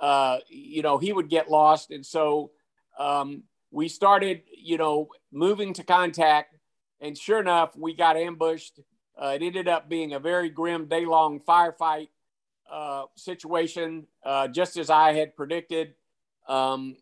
uh, 0.00 0.38
you 0.48 0.82
know, 0.82 0.98
he 0.98 1.12
would 1.12 1.28
get 1.28 1.50
lost. 1.50 1.90
And 1.90 2.04
so 2.04 2.50
um, 2.98 3.44
we 3.70 3.88
started, 3.88 4.42
you 4.56 4.78
know, 4.78 5.08
moving 5.32 5.72
to 5.74 5.84
contact 5.84 6.56
and 7.02 7.18
sure 7.18 7.40
enough, 7.40 7.76
we 7.76 7.94
got 7.94 8.16
ambushed. 8.16 8.78
Uh, 9.20 9.32
it 9.34 9.42
ended 9.42 9.66
up 9.66 9.88
being 9.88 10.14
a 10.14 10.20
very 10.20 10.48
grim 10.48 10.86
day 10.86 11.04
long 11.04 11.40
firefight 11.40 12.08
uh, 12.70 13.04
situation, 13.16 14.06
uh, 14.24 14.46
just 14.46 14.76
as 14.76 14.88
I 14.88 15.12
had 15.12 15.36
predicted. 15.36 15.94
Um, 16.48 16.96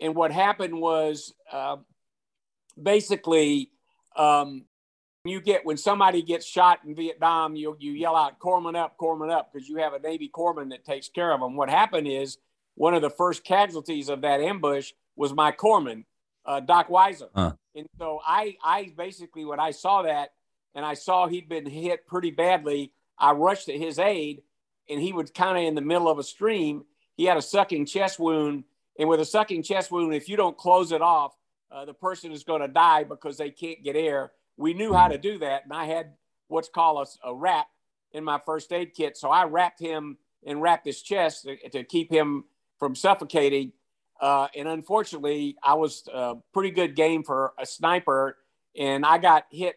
and 0.00 0.14
what 0.14 0.32
happened 0.32 0.80
was 0.80 1.34
uh, 1.52 1.76
basically, 2.82 3.70
um, 4.16 4.64
you 5.24 5.40
get 5.40 5.64
when 5.64 5.76
somebody 5.76 6.22
gets 6.22 6.46
shot 6.46 6.80
in 6.86 6.94
Vietnam, 6.94 7.56
you 7.56 7.76
you 7.78 7.92
yell 7.92 8.16
out 8.16 8.38
"Corpsman 8.38 8.76
up, 8.76 8.96
Corpsman 8.98 9.30
up" 9.30 9.52
because 9.52 9.68
you 9.68 9.76
have 9.76 9.94
a 9.94 9.98
Navy 9.98 10.30
corpsman 10.32 10.70
that 10.70 10.84
takes 10.84 11.08
care 11.08 11.32
of 11.32 11.40
them. 11.40 11.56
What 11.56 11.70
happened 11.70 12.08
is 12.08 12.38
one 12.74 12.94
of 12.94 13.02
the 13.02 13.10
first 13.10 13.44
casualties 13.44 14.08
of 14.08 14.20
that 14.22 14.40
ambush 14.40 14.92
was 15.16 15.32
my 15.32 15.52
corpsman, 15.52 16.04
uh, 16.44 16.60
Doc 16.60 16.88
Weiser. 16.88 17.28
Huh. 17.34 17.52
And 17.74 17.88
so 17.98 18.20
I, 18.24 18.56
I 18.62 18.92
basically, 18.96 19.44
when 19.44 19.60
I 19.60 19.70
saw 19.70 20.02
that 20.02 20.32
and 20.74 20.84
I 20.84 20.94
saw 20.94 21.26
he'd 21.26 21.48
been 21.48 21.66
hit 21.66 22.06
pretty 22.06 22.30
badly, 22.30 22.92
I 23.18 23.32
rushed 23.32 23.66
to 23.66 23.78
his 23.78 23.98
aid 23.98 24.42
and 24.88 25.00
he 25.00 25.12
was 25.12 25.30
kind 25.30 25.56
of 25.56 25.64
in 25.64 25.74
the 25.74 25.80
middle 25.80 26.08
of 26.08 26.18
a 26.18 26.22
stream. 26.22 26.84
He 27.16 27.24
had 27.24 27.36
a 27.36 27.42
sucking 27.42 27.86
chest 27.86 28.18
wound. 28.18 28.64
And 28.98 29.08
with 29.08 29.20
a 29.20 29.24
sucking 29.24 29.64
chest 29.64 29.90
wound, 29.90 30.14
if 30.14 30.28
you 30.28 30.36
don't 30.36 30.56
close 30.56 30.92
it 30.92 31.02
off, 31.02 31.34
uh, 31.70 31.84
the 31.84 31.94
person 31.94 32.30
is 32.30 32.44
going 32.44 32.60
to 32.60 32.68
die 32.68 33.02
because 33.02 33.36
they 33.36 33.50
can't 33.50 33.82
get 33.82 33.96
air. 33.96 34.30
We 34.56 34.74
knew 34.74 34.92
how 34.92 35.08
to 35.08 35.18
do 35.18 35.38
that. 35.38 35.64
And 35.64 35.72
I 35.72 35.86
had 35.86 36.12
what's 36.48 36.68
called 36.68 37.08
a, 37.24 37.28
a 37.28 37.34
wrap 37.34 37.66
in 38.12 38.24
my 38.24 38.40
first 38.44 38.72
aid 38.72 38.94
kit. 38.94 39.16
So 39.16 39.30
I 39.30 39.44
wrapped 39.44 39.80
him 39.80 40.18
and 40.46 40.62
wrapped 40.62 40.86
his 40.86 41.02
chest 41.02 41.44
to, 41.44 41.68
to 41.70 41.84
keep 41.84 42.10
him 42.10 42.44
from 42.78 42.94
suffocating. 42.94 43.72
Uh, 44.20 44.48
and 44.56 44.68
unfortunately, 44.68 45.56
I 45.62 45.74
was 45.74 46.08
a 46.12 46.36
pretty 46.52 46.70
good 46.70 46.94
game 46.94 47.24
for 47.24 47.52
a 47.58 47.66
sniper, 47.66 48.36
and 48.78 49.04
I 49.04 49.18
got 49.18 49.46
hit 49.50 49.76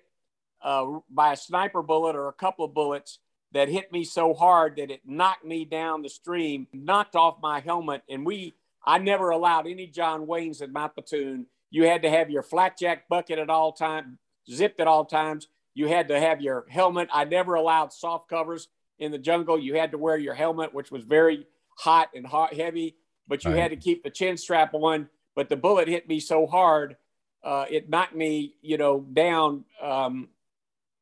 uh, 0.62 1.00
by 1.10 1.34
a 1.34 1.38
sniper 1.38 1.82
bullet 1.82 2.16
or 2.16 2.28
a 2.28 2.34
couple 2.34 2.66
of 2.66 2.74
bullets 2.74 3.20
that 3.54 3.70
hit 3.70 3.92
me 3.92 4.04
so 4.04 4.34
hard 4.34 4.76
that 4.78 4.92
it 4.92 5.02
knocked 5.06 5.46
me 5.46 5.66
down 5.66 6.02
the 6.02 6.10
stream, 6.10 6.68
knocked 6.74 7.16
off 7.16 7.38
my 7.42 7.60
helmet. 7.60 8.04
And 8.10 8.26
we, 8.26 8.56
I 8.86 9.00
never 9.00 9.30
allowed 9.30 9.68
any 9.68 9.88
John 9.88 10.28
Waynes 10.28 10.62
in 10.62 10.72
my 10.72 10.88
platoon. 10.88 11.46
You 11.70 11.86
had 11.86 12.04
to 12.04 12.10
have 12.10 12.30
your 12.30 12.44
flakjack 12.44 13.08
bucket 13.08 13.40
at 13.40 13.50
all 13.50 13.72
times, 13.72 14.18
zipped 14.50 14.80
at 14.80 14.88
all 14.88 15.06
times. 15.06 15.48
You 15.74 15.88
had 15.88 16.08
to 16.08 16.20
have 16.20 16.42
your 16.42 16.66
helmet. 16.70 17.10
I 17.14 17.26
never 17.26 17.56
allowed 17.56 17.94
soft 17.94 18.30
covers 18.30 18.68
in 19.00 19.12
the 19.12 19.18
jungle. 19.18 19.60
You 19.60 19.76
had 19.76 19.92
to 19.92 19.98
wear 19.98 20.18
your 20.18 20.34
helmet, 20.34 20.74
which 20.74 20.92
was 20.92 21.04
very 21.04 21.46
hot 21.78 22.10
and 22.16 22.26
hot, 22.26 22.54
heavy 22.54 22.96
but 23.28 23.44
you 23.44 23.52
right. 23.52 23.62
had 23.62 23.72
to 23.72 23.78
keep 23.78 24.04
the 24.04 24.10
chin 24.10 24.38
strap 24.38 24.74
on. 24.74 25.10
But 25.36 25.50
the 25.50 25.56
bullet 25.56 25.88
hit 25.88 26.08
me 26.08 26.20
so 26.20 26.48
hard, 26.48 26.96
uh, 27.44 27.66
it 27.70 27.90
knocked 27.90 28.16
me, 28.16 28.56
you 28.62 28.78
know, 28.78 29.02
down 29.02 29.66
um, 29.82 30.30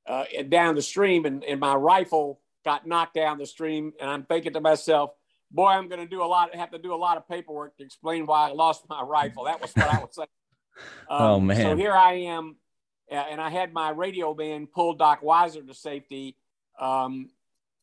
uh, 0.05 0.25
down 0.49 0.75
the 0.75 0.81
stream, 0.81 1.25
and, 1.25 1.43
and 1.43 1.59
my 1.59 1.73
rifle 1.73 2.41
got 2.65 2.85
knocked 2.85 3.13
down 3.13 3.37
the 3.37 3.45
stream. 3.45 3.93
And 3.99 4.09
I'm 4.09 4.23
thinking 4.23 4.53
to 4.53 4.61
myself, 4.61 5.11
boy, 5.49 5.67
I'm 5.67 5.87
going 5.87 6.01
to 6.01 6.07
do 6.07 6.21
a 6.21 6.25
lot, 6.25 6.53
have 6.53 6.71
to 6.71 6.77
do 6.77 6.93
a 6.93 6.97
lot 6.97 7.15
of 7.15 7.27
paperwork 7.27 7.77
to 7.77 7.83
explain 7.83 8.25
why 8.25 8.49
I 8.49 8.51
lost 8.51 8.83
my 8.89 9.01
rifle. 9.01 9.45
That 9.45 9.61
was 9.61 9.71
what 9.73 9.93
I 9.93 9.99
was 9.99 10.09
saying. 10.15 10.27
Um, 11.09 11.21
oh 11.21 11.39
man! 11.39 11.61
So 11.61 11.77
here 11.77 11.93
I 11.93 12.13
am, 12.13 12.57
and 13.09 13.39
I 13.39 13.49
had 13.49 13.73
my 13.73 13.89
radio 13.89 14.33
man 14.33 14.67
pull 14.67 14.93
Doc 14.93 15.21
Weiser 15.21 15.65
to 15.65 15.73
safety, 15.73 16.35
um, 16.79 17.29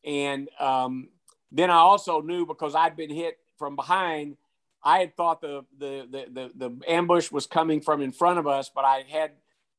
and 0.03 0.49
um, 0.59 1.09
then 1.51 1.69
I 1.69 1.77
also 1.77 2.21
knew 2.21 2.45
because 2.45 2.75
I'd 2.75 2.95
been 2.95 3.11
hit 3.11 3.37
from 3.57 3.75
behind. 3.75 4.37
I 4.83 4.99
had 4.99 5.15
thought 5.15 5.41
the 5.41 5.65
the 5.77 6.07
the 6.09 6.25
the, 6.31 6.69
the 6.69 6.91
ambush 6.91 7.31
was 7.31 7.47
coming 7.47 7.81
from 7.81 8.01
in 8.01 8.11
front 8.11 8.39
of 8.39 8.47
us, 8.47 8.69
but 8.73 8.83
I 8.83 9.03
had 9.07 9.31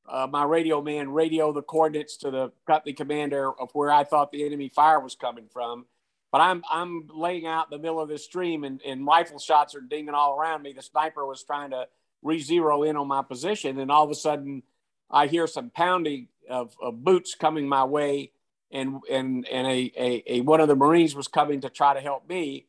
uh, 0.09 0.27
my 0.31 0.45
radio 0.45 0.81
man 0.81 1.11
radio 1.11 1.53
the 1.53 1.63
coordinates 1.63 2.17
to 2.19 2.31
the 2.31 2.53
company 2.67 2.93
commander 2.93 3.53
of 3.53 3.71
where 3.73 3.91
I 3.91 4.05
thought 4.05 4.33
the 4.33 4.45
enemy 4.45 4.69
fire 4.69 5.01
was 5.01 5.15
coming 5.15 5.49
from. 5.53 5.87
But 6.33 6.41
I'm 6.41 6.63
I'm 6.71 7.09
laying 7.15 7.47
out 7.47 7.67
in 7.71 7.79
the 7.79 7.83
middle 7.83 8.01
of 8.01 8.09
this 8.09 8.25
stream 8.25 8.65
and, 8.65 8.81
and 8.83 9.07
rifle 9.07 9.39
shots 9.39 9.75
are 9.75 9.81
dinging 9.81 10.15
all 10.15 10.39
around 10.39 10.63
me. 10.63 10.73
The 10.73 10.83
sniper 10.83 11.25
was 11.27 11.43
trying 11.45 11.71
to 11.71 11.87
re-zero 12.23 12.83
in 12.83 12.97
on 12.97 13.07
my 13.07 13.23
position, 13.23 13.79
and 13.79 13.91
all 13.91 14.05
of 14.05 14.11
a 14.11 14.15
sudden 14.15 14.63
I 15.11 15.27
hear 15.27 15.47
some 15.47 15.71
pounding 15.71 16.29
of, 16.49 16.77
of 16.81 17.05
boots 17.05 17.35
coming 17.35 17.69
my 17.69 17.85
way, 17.85 18.33
and 18.71 19.01
and 19.11 19.47
and 19.49 19.67
a, 19.67 19.93
a, 19.97 20.23
a, 20.27 20.41
one 20.41 20.61
of 20.61 20.69
the 20.69 20.77
Marines 20.77 21.15
was 21.15 21.29
coming 21.29 21.61
to 21.63 21.71
try 21.71 21.95
to 21.95 22.01
help 22.01 22.29
me. 22.29 22.67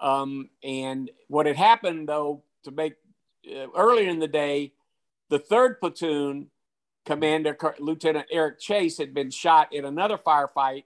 Um, 0.00 0.50
and 0.62 1.10
what 1.28 1.46
had 1.46 1.56
happened 1.56 2.08
though 2.08 2.42
to 2.64 2.70
make 2.70 2.94
uh, 3.50 3.66
earlier 3.76 4.08
in 4.08 4.18
the 4.18 4.28
day, 4.28 4.72
the 5.30 5.38
third 5.38 5.80
platoon 5.80 6.48
Commander 7.06 7.56
Lieutenant 7.78 8.26
Eric 8.30 8.58
Chase 8.58 8.98
had 8.98 9.14
been 9.14 9.30
shot 9.30 9.72
in 9.72 9.84
another 9.84 10.18
firefight, 10.18 10.84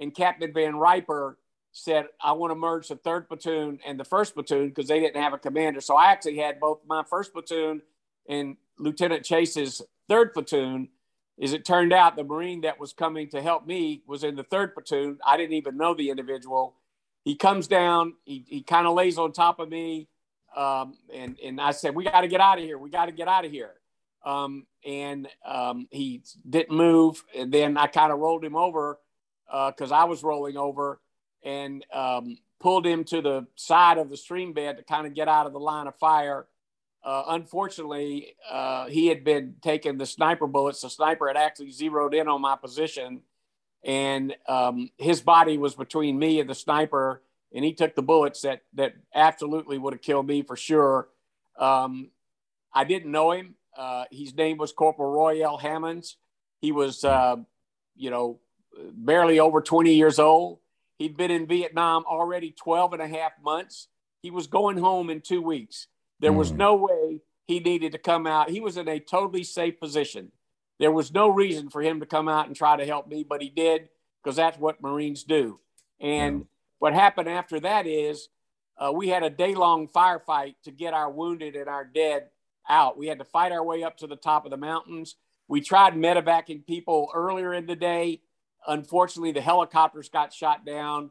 and 0.00 0.14
Captain 0.14 0.52
Van 0.52 0.76
Riper 0.76 1.36
said, 1.72 2.06
I 2.22 2.32
want 2.32 2.52
to 2.52 2.54
merge 2.54 2.88
the 2.88 2.96
third 2.96 3.28
platoon 3.28 3.80
and 3.86 4.00
the 4.00 4.04
first 4.04 4.34
platoon 4.34 4.68
because 4.68 4.88
they 4.88 5.00
didn't 5.00 5.20
have 5.20 5.34
a 5.34 5.38
commander. 5.38 5.82
So 5.82 5.94
I 5.94 6.06
actually 6.06 6.38
had 6.38 6.58
both 6.58 6.80
my 6.86 7.02
first 7.02 7.34
platoon 7.34 7.82
and 8.28 8.56
Lieutenant 8.78 9.24
Chase's 9.24 9.82
third 10.08 10.34
platoon. 10.34 10.88
As 11.40 11.52
it 11.52 11.66
turned 11.66 11.92
out, 11.92 12.16
the 12.16 12.24
Marine 12.24 12.62
that 12.62 12.80
was 12.80 12.94
coming 12.94 13.28
to 13.30 13.42
help 13.42 13.66
me 13.66 14.02
was 14.06 14.24
in 14.24 14.36
the 14.36 14.42
third 14.42 14.74
platoon. 14.74 15.18
I 15.24 15.36
didn't 15.36 15.54
even 15.54 15.76
know 15.76 15.94
the 15.94 16.10
individual. 16.10 16.76
He 17.24 17.34
comes 17.36 17.68
down, 17.68 18.14
he, 18.24 18.44
he 18.48 18.62
kind 18.62 18.86
of 18.86 18.94
lays 18.94 19.18
on 19.18 19.32
top 19.32 19.58
of 19.60 19.68
me. 19.68 20.08
Um, 20.56 20.94
and, 21.12 21.38
and 21.44 21.60
I 21.60 21.72
said, 21.72 21.94
We 21.94 22.04
got 22.04 22.22
to 22.22 22.28
get 22.28 22.40
out 22.40 22.58
of 22.58 22.64
here. 22.64 22.78
We 22.78 22.88
got 22.88 23.06
to 23.06 23.12
get 23.12 23.28
out 23.28 23.44
of 23.44 23.50
here 23.50 23.74
um, 24.26 24.66
and 24.84 25.28
um, 25.46 25.86
he 25.90 26.22
didn't 26.48 26.76
move. 26.76 27.24
And 27.34 27.52
then 27.52 27.78
I 27.78 27.86
kind 27.86 28.12
of 28.12 28.18
rolled 28.18 28.44
him 28.44 28.56
over 28.56 28.98
because 29.46 29.92
uh, 29.92 29.96
I 29.96 30.04
was 30.04 30.22
rolling 30.22 30.56
over 30.56 31.00
and 31.44 31.86
um, 31.92 32.36
pulled 32.60 32.84
him 32.84 33.04
to 33.04 33.22
the 33.22 33.46
side 33.54 33.98
of 33.98 34.10
the 34.10 34.16
stream 34.16 34.52
bed 34.52 34.76
to 34.76 34.82
kind 34.82 35.06
of 35.06 35.14
get 35.14 35.28
out 35.28 35.46
of 35.46 35.52
the 35.52 35.60
line 35.60 35.86
of 35.86 35.94
fire. 35.96 36.46
Uh, 37.06 37.22
unfortunately, 37.28 38.34
uh, 38.50 38.86
he 38.86 39.06
had 39.06 39.22
been 39.22 39.54
taking 39.62 39.96
the 39.96 40.04
sniper 40.04 40.48
bullets. 40.48 40.80
The 40.80 40.90
sniper 40.90 41.28
had 41.28 41.36
actually 41.36 41.70
zeroed 41.70 42.14
in 42.14 42.26
on 42.26 42.40
my 42.40 42.56
position, 42.56 43.20
and 43.84 44.34
um, 44.48 44.90
his 44.98 45.20
body 45.20 45.56
was 45.56 45.76
between 45.76 46.18
me 46.18 46.40
and 46.40 46.50
the 46.50 46.54
sniper. 46.54 47.22
And 47.54 47.64
he 47.64 47.74
took 47.74 47.94
the 47.94 48.02
bullets 48.02 48.42
that 48.42 48.62
that 48.74 48.96
absolutely 49.14 49.78
would 49.78 49.92
have 49.92 50.02
killed 50.02 50.26
me 50.26 50.42
for 50.42 50.56
sure. 50.56 51.08
Um, 51.56 52.08
I 52.74 52.82
didn't 52.82 53.12
know 53.12 53.30
him. 53.30 53.54
Uh, 53.78 54.06
his 54.10 54.34
name 54.34 54.56
was 54.56 54.72
Corporal 54.72 55.12
Roy 55.12 55.44
L. 55.44 55.58
Hammonds. 55.58 56.16
He 56.60 56.72
was, 56.72 57.04
uh, 57.04 57.36
you 57.94 58.10
know, 58.10 58.40
barely 58.92 59.38
over 59.38 59.60
20 59.60 59.94
years 59.94 60.18
old. 60.18 60.58
He'd 60.98 61.16
been 61.16 61.30
in 61.30 61.46
Vietnam 61.46 62.04
already 62.10 62.50
12 62.50 62.94
and 62.94 63.02
a 63.02 63.06
half 63.06 63.32
months. 63.40 63.86
He 64.22 64.32
was 64.32 64.48
going 64.48 64.78
home 64.78 65.08
in 65.08 65.20
two 65.20 65.40
weeks. 65.40 65.86
There 66.20 66.32
was 66.32 66.52
mm. 66.52 66.56
no 66.56 66.74
way 66.76 67.20
he 67.46 67.60
needed 67.60 67.92
to 67.92 67.98
come 67.98 68.26
out. 68.26 68.50
He 68.50 68.60
was 68.60 68.76
in 68.76 68.88
a 68.88 69.00
totally 69.00 69.44
safe 69.44 69.78
position. 69.78 70.32
There 70.78 70.92
was 70.92 71.12
no 71.12 71.28
reason 71.28 71.70
for 71.70 71.80
him 71.80 72.00
to 72.00 72.06
come 72.06 72.28
out 72.28 72.46
and 72.46 72.56
try 72.56 72.76
to 72.76 72.84
help 72.84 73.08
me, 73.08 73.24
but 73.26 73.42
he 73.42 73.48
did 73.48 73.88
because 74.22 74.36
that's 74.36 74.58
what 74.58 74.82
Marines 74.82 75.24
do. 75.24 75.60
And 76.00 76.42
mm. 76.42 76.46
what 76.78 76.92
happened 76.92 77.28
after 77.28 77.60
that 77.60 77.86
is 77.86 78.28
uh, 78.78 78.92
we 78.92 79.08
had 79.08 79.22
a 79.22 79.30
day 79.30 79.54
long 79.54 79.88
firefight 79.88 80.56
to 80.64 80.70
get 80.70 80.92
our 80.92 81.10
wounded 81.10 81.56
and 81.56 81.68
our 81.68 81.84
dead 81.84 82.28
out. 82.68 82.98
We 82.98 83.06
had 83.06 83.18
to 83.18 83.24
fight 83.24 83.52
our 83.52 83.64
way 83.64 83.84
up 83.84 83.96
to 83.98 84.06
the 84.06 84.16
top 84.16 84.44
of 84.44 84.50
the 84.50 84.56
mountains. 84.56 85.16
We 85.48 85.60
tried 85.60 85.94
medevacing 85.94 86.66
people 86.66 87.10
earlier 87.14 87.54
in 87.54 87.66
the 87.66 87.76
day. 87.76 88.20
Unfortunately, 88.66 89.32
the 89.32 89.40
helicopters 89.40 90.08
got 90.08 90.32
shot 90.32 90.66
down. 90.66 91.10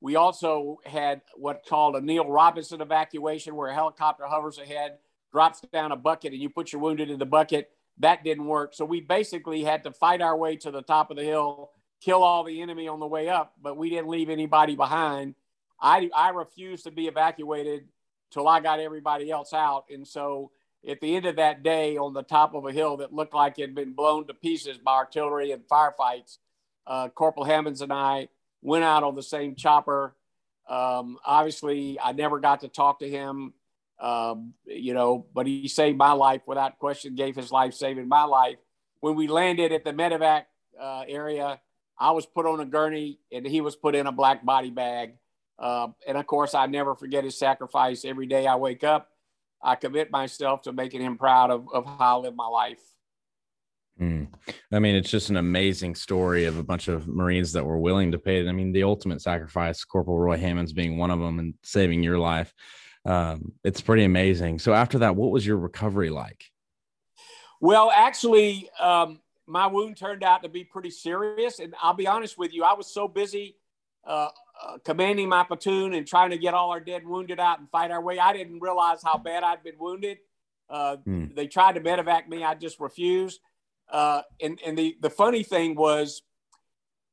We 0.00 0.16
also 0.16 0.78
had 0.84 1.22
what's 1.36 1.68
called 1.68 1.96
a 1.96 2.00
Neil 2.00 2.28
Robinson 2.28 2.80
evacuation, 2.80 3.56
where 3.56 3.70
a 3.70 3.74
helicopter 3.74 4.26
hovers 4.26 4.58
ahead, 4.58 4.98
drops 5.32 5.60
down 5.72 5.92
a 5.92 5.96
bucket, 5.96 6.32
and 6.32 6.40
you 6.40 6.48
put 6.48 6.72
your 6.72 6.80
wounded 6.80 7.10
in 7.10 7.18
the 7.18 7.26
bucket. 7.26 7.70
That 7.98 8.22
didn't 8.22 8.46
work. 8.46 8.74
So 8.74 8.84
we 8.84 9.00
basically 9.00 9.64
had 9.64 9.84
to 9.84 9.92
fight 9.92 10.20
our 10.20 10.36
way 10.36 10.56
to 10.56 10.70
the 10.70 10.82
top 10.82 11.10
of 11.10 11.16
the 11.16 11.24
hill, 11.24 11.70
kill 12.00 12.22
all 12.22 12.44
the 12.44 12.60
enemy 12.60 12.86
on 12.86 13.00
the 13.00 13.06
way 13.06 13.28
up, 13.28 13.54
but 13.62 13.76
we 13.76 13.88
didn't 13.88 14.08
leave 14.08 14.28
anybody 14.28 14.76
behind. 14.76 15.34
I, 15.80 16.10
I 16.14 16.30
refused 16.30 16.84
to 16.84 16.90
be 16.90 17.08
evacuated 17.08 17.88
till 18.30 18.48
I 18.48 18.60
got 18.60 18.80
everybody 18.80 19.30
else 19.30 19.52
out. 19.52 19.84
And 19.90 20.06
so 20.06 20.50
at 20.86 21.00
the 21.00 21.16
end 21.16 21.26
of 21.26 21.36
that 21.36 21.62
day 21.62 21.96
on 21.96 22.12
the 22.12 22.22
top 22.22 22.54
of 22.54 22.66
a 22.66 22.72
hill 22.72 22.98
that 22.98 23.12
looked 23.12 23.34
like 23.34 23.58
it 23.58 23.62
had 23.62 23.74
been 23.74 23.92
blown 23.92 24.26
to 24.26 24.34
pieces 24.34 24.76
by 24.78 24.92
artillery 24.92 25.52
and 25.52 25.62
firefights, 25.66 26.38
uh, 26.86 27.08
Corporal 27.08 27.44
Hammonds 27.44 27.80
and 27.80 27.92
I 27.92 28.28
went 28.64 28.82
out 28.82 29.04
on 29.04 29.14
the 29.14 29.22
same 29.22 29.54
chopper. 29.54 30.16
Um, 30.68 31.18
obviously, 31.24 32.00
I 32.02 32.12
never 32.12 32.40
got 32.40 32.60
to 32.62 32.68
talk 32.68 32.98
to 33.00 33.08
him, 33.08 33.52
um, 34.00 34.54
you 34.64 34.94
know, 34.94 35.26
but 35.32 35.46
he 35.46 35.68
saved 35.68 35.98
my 35.98 36.12
life 36.12 36.40
without 36.46 36.78
question, 36.78 37.14
gave 37.14 37.36
his 37.36 37.52
life 37.52 37.74
saving 37.74 38.08
my 38.08 38.24
life. 38.24 38.56
When 39.00 39.14
we 39.14 39.28
landed 39.28 39.70
at 39.70 39.84
the 39.84 39.92
medevac 39.92 40.44
uh, 40.80 41.04
area, 41.06 41.60
I 41.98 42.10
was 42.12 42.24
put 42.24 42.46
on 42.46 42.58
a 42.60 42.64
gurney 42.64 43.20
and 43.30 43.46
he 43.46 43.60
was 43.60 43.76
put 43.76 43.94
in 43.94 44.06
a 44.06 44.12
black 44.12 44.44
body 44.44 44.70
bag. 44.70 45.12
Uh, 45.58 45.88
and 46.08 46.16
of 46.16 46.26
course, 46.26 46.54
I 46.54 46.66
never 46.66 46.94
forget 46.94 47.22
his 47.22 47.38
sacrifice. 47.38 48.04
Every 48.04 48.26
day 48.26 48.46
I 48.46 48.56
wake 48.56 48.82
up, 48.82 49.10
I 49.62 49.76
commit 49.76 50.10
myself 50.10 50.62
to 50.62 50.72
making 50.72 51.02
him 51.02 51.18
proud 51.18 51.50
of, 51.50 51.68
of 51.72 51.84
how 51.84 52.18
I 52.18 52.22
live 52.22 52.34
my 52.34 52.48
life. 52.48 52.80
Mm. 54.00 54.28
I 54.72 54.78
mean, 54.80 54.96
it's 54.96 55.10
just 55.10 55.30
an 55.30 55.36
amazing 55.36 55.94
story 55.94 56.46
of 56.46 56.58
a 56.58 56.64
bunch 56.64 56.88
of 56.88 57.06
Marines 57.06 57.52
that 57.52 57.64
were 57.64 57.78
willing 57.78 58.12
to 58.12 58.18
pay. 58.18 58.46
I 58.46 58.52
mean, 58.52 58.72
the 58.72 58.82
ultimate 58.82 59.22
sacrifice, 59.22 59.84
Corporal 59.84 60.18
Roy 60.18 60.36
Hammonds 60.36 60.72
being 60.72 60.98
one 60.98 61.10
of 61.10 61.20
them 61.20 61.38
and 61.38 61.54
saving 61.62 62.02
your 62.02 62.18
life. 62.18 62.52
Um, 63.04 63.52
it's 63.62 63.80
pretty 63.80 64.04
amazing. 64.04 64.58
So, 64.58 64.72
after 64.72 64.98
that, 65.00 65.14
what 65.14 65.30
was 65.30 65.46
your 65.46 65.58
recovery 65.58 66.10
like? 66.10 66.44
Well, 67.60 67.92
actually, 67.94 68.68
um, 68.80 69.20
my 69.46 69.66
wound 69.66 69.96
turned 69.96 70.22
out 70.22 70.42
to 70.42 70.48
be 70.48 70.64
pretty 70.64 70.90
serious. 70.90 71.58
And 71.58 71.74
I'll 71.80 71.94
be 71.94 72.06
honest 72.06 72.38
with 72.38 72.52
you, 72.52 72.64
I 72.64 72.74
was 72.74 72.92
so 72.92 73.08
busy 73.08 73.56
uh, 74.06 74.28
uh, 74.62 74.78
commanding 74.84 75.28
my 75.28 75.44
platoon 75.44 75.94
and 75.94 76.06
trying 76.06 76.30
to 76.30 76.38
get 76.38 76.54
all 76.54 76.70
our 76.70 76.80
dead 76.80 77.02
and 77.02 77.10
wounded 77.10 77.40
out 77.40 77.58
and 77.58 77.70
fight 77.70 77.90
our 77.90 78.02
way. 78.02 78.18
I 78.18 78.32
didn't 78.32 78.60
realize 78.60 79.02
how 79.02 79.18
bad 79.18 79.42
I'd 79.42 79.62
been 79.62 79.78
wounded. 79.78 80.18
Uh, 80.68 80.96
hmm. 80.96 81.26
They 81.34 81.46
tried 81.46 81.74
to 81.74 81.80
medevac 81.80 82.28
me. 82.28 82.42
I 82.42 82.54
just 82.54 82.80
refused. 82.80 83.40
Uh, 83.90 84.22
and 84.40 84.60
and 84.64 84.76
the, 84.76 84.96
the 85.00 85.10
funny 85.10 85.42
thing 85.42 85.74
was, 85.74 86.22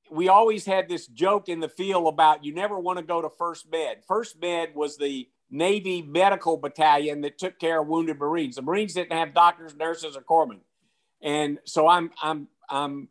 we 0.09 0.27
always 0.27 0.65
had 0.65 0.89
this 0.89 1.07
joke 1.07 1.49
in 1.49 1.59
the 1.59 1.69
field 1.69 2.07
about 2.07 2.43
you 2.43 2.53
never 2.53 2.79
want 2.79 2.97
to 2.99 3.03
go 3.03 3.21
to 3.21 3.29
First 3.29 3.69
Med. 3.71 4.03
First 4.07 4.39
Med 4.41 4.75
was 4.75 4.97
the 4.97 5.29
Navy 5.49 6.01
medical 6.01 6.57
battalion 6.57 7.21
that 7.21 7.37
took 7.37 7.59
care 7.59 7.81
of 7.81 7.87
wounded 7.87 8.17
Marines. 8.19 8.55
The 8.55 8.61
Marines 8.61 8.93
didn't 8.93 9.13
have 9.13 9.33
doctors, 9.33 9.75
nurses, 9.75 10.15
or 10.15 10.21
corpsmen. 10.21 10.61
And 11.21 11.59
so 11.65 11.87
I'm 11.87 12.11
I'm 12.21 12.47
I'm 12.69 13.09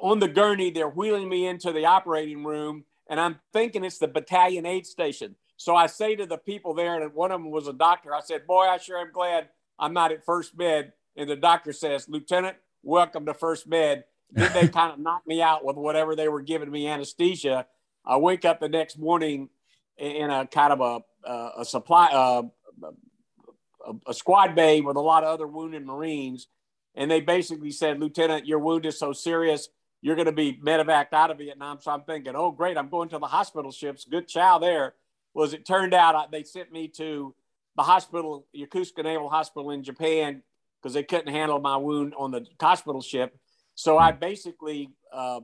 on 0.00 0.18
the 0.18 0.28
gurney. 0.28 0.70
They're 0.70 0.88
wheeling 0.88 1.28
me 1.28 1.46
into 1.46 1.72
the 1.72 1.86
operating 1.86 2.44
room 2.44 2.84
and 3.10 3.20
I'm 3.20 3.40
thinking 3.52 3.84
it's 3.84 3.98
the 3.98 4.08
battalion 4.08 4.64
aid 4.64 4.86
station. 4.86 5.34
So 5.56 5.74
I 5.74 5.88
say 5.88 6.14
to 6.16 6.24
the 6.24 6.38
people 6.38 6.72
there, 6.72 6.98
and 6.98 7.12
one 7.12 7.32
of 7.32 7.42
them 7.42 7.50
was 7.50 7.66
a 7.66 7.72
doctor. 7.72 8.14
I 8.14 8.20
said, 8.20 8.46
"Boy, 8.46 8.62
I 8.62 8.78
sure 8.78 8.98
am 8.98 9.12
glad 9.12 9.50
I'm 9.78 9.92
not 9.92 10.12
at 10.12 10.24
First 10.24 10.56
Med." 10.56 10.92
And 11.16 11.28
the 11.28 11.36
doctor 11.36 11.72
says, 11.74 12.08
"Lieutenant, 12.08 12.56
welcome 12.82 13.26
to 13.26 13.34
First 13.34 13.66
Med." 13.66 14.04
Then 14.32 14.52
they 14.52 14.68
kind 14.80 14.92
of 14.92 14.98
knocked 14.98 15.26
me 15.26 15.42
out 15.42 15.64
with 15.64 15.76
whatever 15.76 16.14
they 16.14 16.28
were 16.28 16.42
giving 16.42 16.70
me 16.70 16.86
anesthesia. 16.86 17.66
I 18.04 18.16
wake 18.16 18.44
up 18.44 18.60
the 18.60 18.68
next 18.68 18.98
morning 18.98 19.48
in 19.98 20.30
a 20.30 20.46
kind 20.46 20.72
of 20.72 21.04
a, 21.26 21.60
a 21.60 21.64
supply 21.64 22.08
uh, 22.12 22.42
a, 23.86 24.10
a 24.10 24.14
squad 24.14 24.54
bay 24.54 24.80
with 24.80 24.96
a 24.96 25.00
lot 25.00 25.24
of 25.24 25.30
other 25.30 25.46
wounded 25.46 25.84
Marines, 25.84 26.48
and 26.94 27.10
they 27.10 27.20
basically 27.20 27.70
said, 27.70 28.00
"Lieutenant, 28.00 28.46
your 28.46 28.58
wound 28.58 28.86
is 28.86 28.98
so 28.98 29.12
serious." 29.12 29.68
you're 30.02 30.16
going 30.16 30.26
to 30.26 30.32
be 30.32 30.54
medevaced 30.64 31.12
out 31.12 31.30
of 31.30 31.38
Vietnam. 31.38 31.78
So 31.80 31.90
I'm 31.90 32.02
thinking, 32.02 32.34
oh, 32.34 32.50
great, 32.50 32.78
I'm 32.78 32.88
going 32.88 33.08
to 33.10 33.18
the 33.18 33.26
hospital 33.26 33.70
ships. 33.70 34.04
Good 34.04 34.28
chow 34.28 34.58
there. 34.58 34.94
Well, 35.34 35.46
as 35.46 35.52
it 35.52 35.66
turned 35.66 35.94
out, 35.94 36.30
they 36.30 36.42
sent 36.42 36.72
me 36.72 36.88
to 36.96 37.34
the 37.76 37.82
hospital, 37.82 38.46
Yokosuka 38.56 39.04
Naval 39.04 39.28
Hospital 39.28 39.70
in 39.70 39.82
Japan, 39.84 40.42
because 40.80 40.94
they 40.94 41.02
couldn't 41.02 41.32
handle 41.32 41.60
my 41.60 41.76
wound 41.76 42.14
on 42.16 42.30
the 42.30 42.46
hospital 42.60 43.02
ship. 43.02 43.36
So 43.74 43.98
I 43.98 44.12
basically 44.12 44.90
uh, 45.12 45.40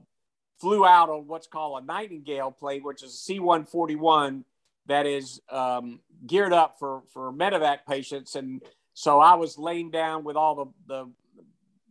flew 0.61 0.87
out 0.87 1.09
on 1.11 1.27
what's 1.27 1.47
called 1.47 1.83
a 1.83 1.87
Nightingale 1.87 2.51
plane, 2.53 2.83
which 2.83 3.03
is 3.03 3.13
a 3.13 3.17
C 3.17 3.39
141 3.39 4.45
that 4.87 5.07
is 5.07 5.41
um, 5.51 6.01
geared 6.27 6.53
up 6.53 6.77
for, 6.79 7.03
for 7.13 7.33
medevac 7.33 7.79
patients. 7.89 8.37
And 8.37 8.63
So 8.95 9.21
I 9.21 9.35
was 9.35 9.59
laying 9.59 9.91
down 9.91 10.25
with 10.25 10.37
all 10.37 10.55
the, 10.55 10.67
the 10.87 11.11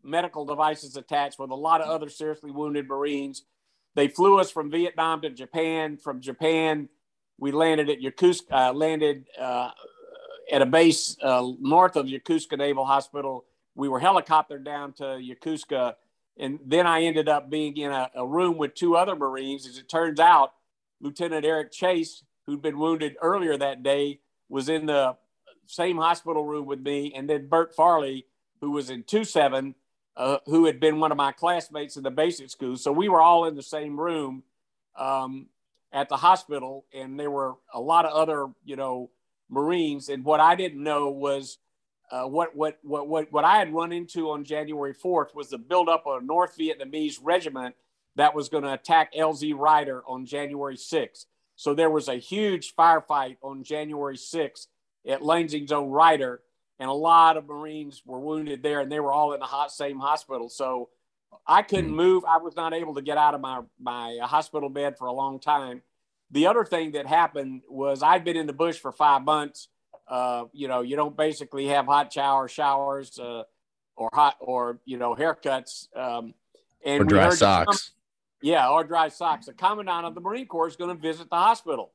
medical 0.04 0.46
devices 0.46 0.96
attached 0.96 1.40
with 1.40 1.52
a 1.52 1.56
lot 1.56 1.82
of 1.82 1.90
other 1.90 2.10
seriously 2.10 2.52
wounded 2.52 2.88
Marines. 2.88 3.44
They 3.96 4.08
flew 4.08 4.40
us 4.40 4.52
from 4.52 4.72
Vietnam 4.72 5.22
to 5.22 5.30
Japan. 5.30 5.98
From 5.98 6.22
Japan, 6.22 6.90
we 7.38 7.52
landed 7.52 7.90
at 7.90 8.00
Yokosuka, 8.00 8.52
uh, 8.52 8.74
landed 8.74 9.26
uh, 9.40 9.72
at 10.52 10.62
a 10.62 10.66
base 10.66 11.18
uh, 11.22 11.52
north 11.60 11.96
of 11.96 12.06
Yokosuka 12.06 12.58
Naval 12.58 12.86
Hospital. 12.86 13.46
We 13.76 13.90
were 13.90 14.00
helicoptered 14.00 14.64
down 14.64 14.94
to 14.94 15.04
Yokosuka, 15.04 15.96
and 16.38 16.60
then 16.66 16.88
I 16.88 17.04
ended 17.04 17.28
up 17.28 17.50
being 17.50 17.76
in 17.78 17.92
a, 17.92 18.10
a 18.16 18.26
room 18.26 18.58
with 18.58 18.74
two 18.74 18.96
other 18.96 19.16
Marines. 19.16 19.68
As 19.68 19.78
it 19.78 19.90
turns 19.90 20.20
out, 20.20 20.54
Lieutenant 21.02 21.46
Eric 21.46 21.72
Chase, 21.72 22.24
who'd 22.46 22.62
been 22.62 22.78
wounded 22.78 23.16
earlier 23.22 23.58
that 23.58 23.84
day, 23.84 24.20
was 24.50 24.70
in 24.70 24.86
the 24.86 25.16
same 25.68 25.98
hospital 25.98 26.46
room 26.46 26.66
with 26.66 26.80
me, 26.80 27.14
and 27.16 27.30
then 27.30 27.48
Bert 27.48 27.76
Farley, 27.76 28.26
who 28.62 28.72
was 28.72 28.90
in 28.90 29.04
2-7, 29.04 29.74
uh, 30.18 30.38
who 30.46 30.66
had 30.66 30.80
been 30.80 31.00
one 31.00 31.12
of 31.12 31.18
my 31.18 31.32
classmates 31.32 31.98
in 31.98 32.04
the 32.04 32.12
basic 32.12 32.50
school. 32.50 32.78
So 32.78 32.92
we 32.92 33.10
were 33.10 33.22
all 33.22 33.46
in 33.46 33.56
the 33.56 33.64
same 33.64 34.00
room 34.00 34.44
um, 34.96 35.48
at 35.92 36.10
the 36.10 36.18
hospital, 36.18 36.86
and 36.94 37.20
there 37.20 37.32
were 37.32 37.56
a 37.74 37.82
lot 37.82 38.06
of 38.06 38.14
other, 38.14 38.48
you 38.64 38.76
know, 38.76 39.10
Marines. 39.50 40.10
And 40.10 40.24
what 40.24 40.40
I 40.40 40.56
didn't 40.56 40.84
know 40.84 41.10
was 41.10 41.58
uh, 42.12 42.24
what, 42.24 42.56
what, 42.56 42.78
what, 42.84 43.08
what, 43.08 43.32
what 43.32 43.46
I 43.46 43.58
had 43.58 43.74
run 43.74 43.92
into 43.92 44.32
on 44.32 44.44
January 44.44 44.94
4th 44.94 45.34
was 45.34 45.50
the 45.50 45.58
buildup 45.58 46.04
of 46.06 46.22
a 46.22 46.26
North 46.26 46.58
Vietnamese 46.58 47.18
regiment 47.22 47.76
that 48.16 48.36
was 48.36 48.50
going 48.50 48.64
to 48.64 48.74
attack 48.74 49.14
LZ 49.14 49.56
Ryder 49.58 50.04
on 50.08 50.26
January 50.26 50.78
6th. 50.78 51.26
So 51.56 51.74
there 51.74 51.90
was 51.90 52.08
a 52.08 52.16
huge 52.16 52.76
firefight 52.76 53.38
on 53.42 53.64
January 53.64 54.18
6th 54.18 54.68
at 55.08 55.22
Landing 55.22 55.68
Zone 55.68 55.90
Ryder 55.90 56.42
and 56.80 56.90
a 56.90 56.94
lot 56.94 57.38
of 57.38 57.48
Marines 57.48 58.02
were 58.06 58.20
wounded 58.20 58.62
there, 58.62 58.82
and 58.82 58.92
they 58.92 59.00
were 59.00 59.12
all 59.12 59.34
in 59.34 59.40
the 59.40 59.46
hot, 59.46 59.72
same 59.72 60.00
hospital. 60.00 60.50
So 60.50 60.90
I 61.48 61.62
couldn't 61.62 61.92
mm. 61.92 61.96
move. 61.96 62.26
I 62.26 62.38
was 62.38 62.56
not 62.56 62.74
able 62.74 62.96
to 62.96 63.02
get 63.02 63.18
out 63.18 63.34
of 63.34 63.42
my 63.42 63.62
my 63.80 64.18
hospital 64.22 64.70
bed 64.70 64.98
for 64.98 65.08
a 65.08 65.14
long 65.14 65.40
time. 65.40 65.82
The 66.32 66.48
other 66.48 66.66
thing 66.66 66.94
that 66.94 67.06
happened 67.06 67.62
was 67.70 68.04
I'd 68.04 68.24
been 68.24 68.38
in 68.38 68.48
the 68.48 68.54
bush 68.54 68.78
for 68.78 68.92
five 68.92 69.24
months. 69.24 69.70
Uh, 70.08 70.46
you 70.54 70.68
know, 70.68 70.82
you 70.82 70.96
don't 70.96 71.16
basically 71.16 71.68
have 71.68 71.86
hot 71.86 72.12
shower 72.12 72.48
showers 72.48 73.18
uh, 73.20 73.44
or 73.96 74.10
hot 74.14 74.36
or 74.40 74.80
you 74.86 74.98
know 74.98 75.16
haircuts 75.16 75.88
um, 75.96 76.34
and 76.86 77.02
or 77.02 77.06
dry 77.06 77.30
socks. 77.30 77.92
yeah, 78.42 78.70
or 78.70 78.84
dry 78.84 79.10
socks. 79.10 79.46
The 79.46 79.54
commandant 79.54 80.06
of 80.06 80.16
the 80.16 80.22
Marine 80.22 80.48
Corps 80.48 80.68
is 80.68 80.76
going 80.76 80.96
to 80.96 81.02
visit 81.02 81.30
the 81.30 81.36
hospital, 81.36 81.92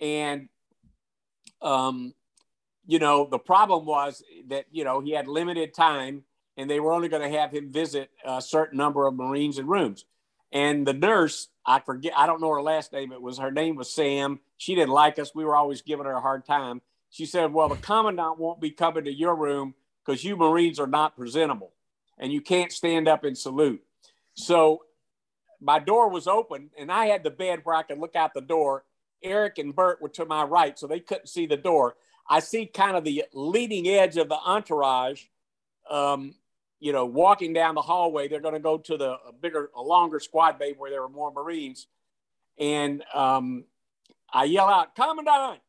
and 0.00 0.48
um, 1.60 2.14
you 2.86 2.98
know, 2.98 3.26
the 3.30 3.38
problem 3.38 3.86
was 3.86 4.22
that, 4.48 4.66
you 4.70 4.84
know, 4.84 5.00
he 5.00 5.12
had 5.12 5.28
limited 5.28 5.74
time 5.74 6.24
and 6.56 6.68
they 6.68 6.80
were 6.80 6.92
only 6.92 7.08
going 7.08 7.22
to 7.22 7.38
have 7.38 7.52
him 7.52 7.72
visit 7.72 8.10
a 8.24 8.42
certain 8.42 8.76
number 8.76 9.06
of 9.06 9.14
Marines 9.14 9.58
and 9.58 9.68
rooms. 9.68 10.04
And 10.50 10.86
the 10.86 10.92
nurse, 10.92 11.48
I 11.64 11.80
forget, 11.80 12.12
I 12.16 12.26
don't 12.26 12.40
know 12.40 12.50
her 12.50 12.62
last 12.62 12.92
name. 12.92 13.12
It 13.12 13.22
was 13.22 13.38
her 13.38 13.52
name 13.52 13.76
was 13.76 13.92
Sam. 13.92 14.40
She 14.56 14.74
didn't 14.74 14.90
like 14.90 15.18
us. 15.18 15.34
We 15.34 15.44
were 15.44 15.56
always 15.56 15.82
giving 15.82 16.06
her 16.06 16.12
a 16.12 16.20
hard 16.20 16.44
time. 16.44 16.82
She 17.10 17.26
said, 17.26 17.52
Well, 17.52 17.68
the 17.68 17.76
commandant 17.76 18.38
won't 18.38 18.60
be 18.60 18.70
coming 18.70 19.04
to 19.04 19.12
your 19.12 19.36
room 19.36 19.74
because 20.04 20.24
you 20.24 20.36
Marines 20.36 20.80
are 20.80 20.86
not 20.86 21.16
presentable 21.16 21.72
and 22.18 22.32
you 22.32 22.40
can't 22.40 22.72
stand 22.72 23.06
up 23.06 23.24
and 23.24 23.36
salute. 23.36 23.82
So 24.34 24.84
my 25.60 25.78
door 25.78 26.08
was 26.08 26.26
open 26.26 26.70
and 26.78 26.90
I 26.90 27.06
had 27.06 27.22
the 27.22 27.30
bed 27.30 27.60
where 27.64 27.76
I 27.76 27.82
could 27.82 27.98
look 27.98 28.16
out 28.16 28.34
the 28.34 28.40
door. 28.40 28.84
Eric 29.22 29.58
and 29.58 29.74
Bert 29.74 30.02
were 30.02 30.08
to 30.10 30.24
my 30.24 30.42
right, 30.42 30.76
so 30.76 30.86
they 30.86 30.98
couldn't 30.98 31.28
see 31.28 31.46
the 31.46 31.56
door. 31.56 31.94
I 32.28 32.40
see 32.40 32.66
kind 32.66 32.96
of 32.96 33.04
the 33.04 33.24
leading 33.32 33.86
edge 33.86 34.16
of 34.16 34.28
the 34.28 34.36
entourage, 34.36 35.24
um, 35.88 36.34
you 36.82 36.92
know, 36.92 37.06
walking 37.06 37.52
down 37.52 37.74
the 37.74 37.82
hallway. 37.82 38.28
They're 38.28 38.40
going 38.40 38.54
to 38.54 38.60
go 38.60 38.76
to 38.76 38.96
the 38.96 39.16
a 39.28 39.32
bigger, 39.32 39.70
a 39.76 39.80
longer 39.80 40.20
squad 40.20 40.58
bay 40.58 40.74
where 40.76 40.90
there 40.90 41.02
are 41.02 41.08
more 41.08 41.30
Marines. 41.30 41.86
And 42.58 43.04
um, 43.14 43.64
I 44.32 44.44
yell 44.44 44.68
out, 44.68 44.94
Commandant. 44.94 45.60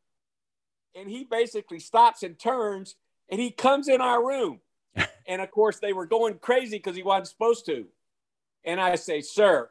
And 0.96 1.08
he 1.08 1.24
basically 1.24 1.78
stops 1.78 2.22
and 2.22 2.38
turns 2.38 2.96
and 3.28 3.40
he 3.40 3.50
comes 3.50 3.88
in 3.88 4.00
our 4.00 4.24
room. 4.26 4.60
and 5.26 5.40
of 5.40 5.50
course, 5.50 5.78
they 5.78 5.92
were 5.92 6.06
going 6.06 6.38
crazy 6.38 6.78
because 6.78 6.96
he 6.96 7.02
wasn't 7.02 7.28
supposed 7.28 7.66
to. 7.66 7.86
And 8.64 8.80
I 8.80 8.96
say, 8.96 9.20
Sir, 9.20 9.70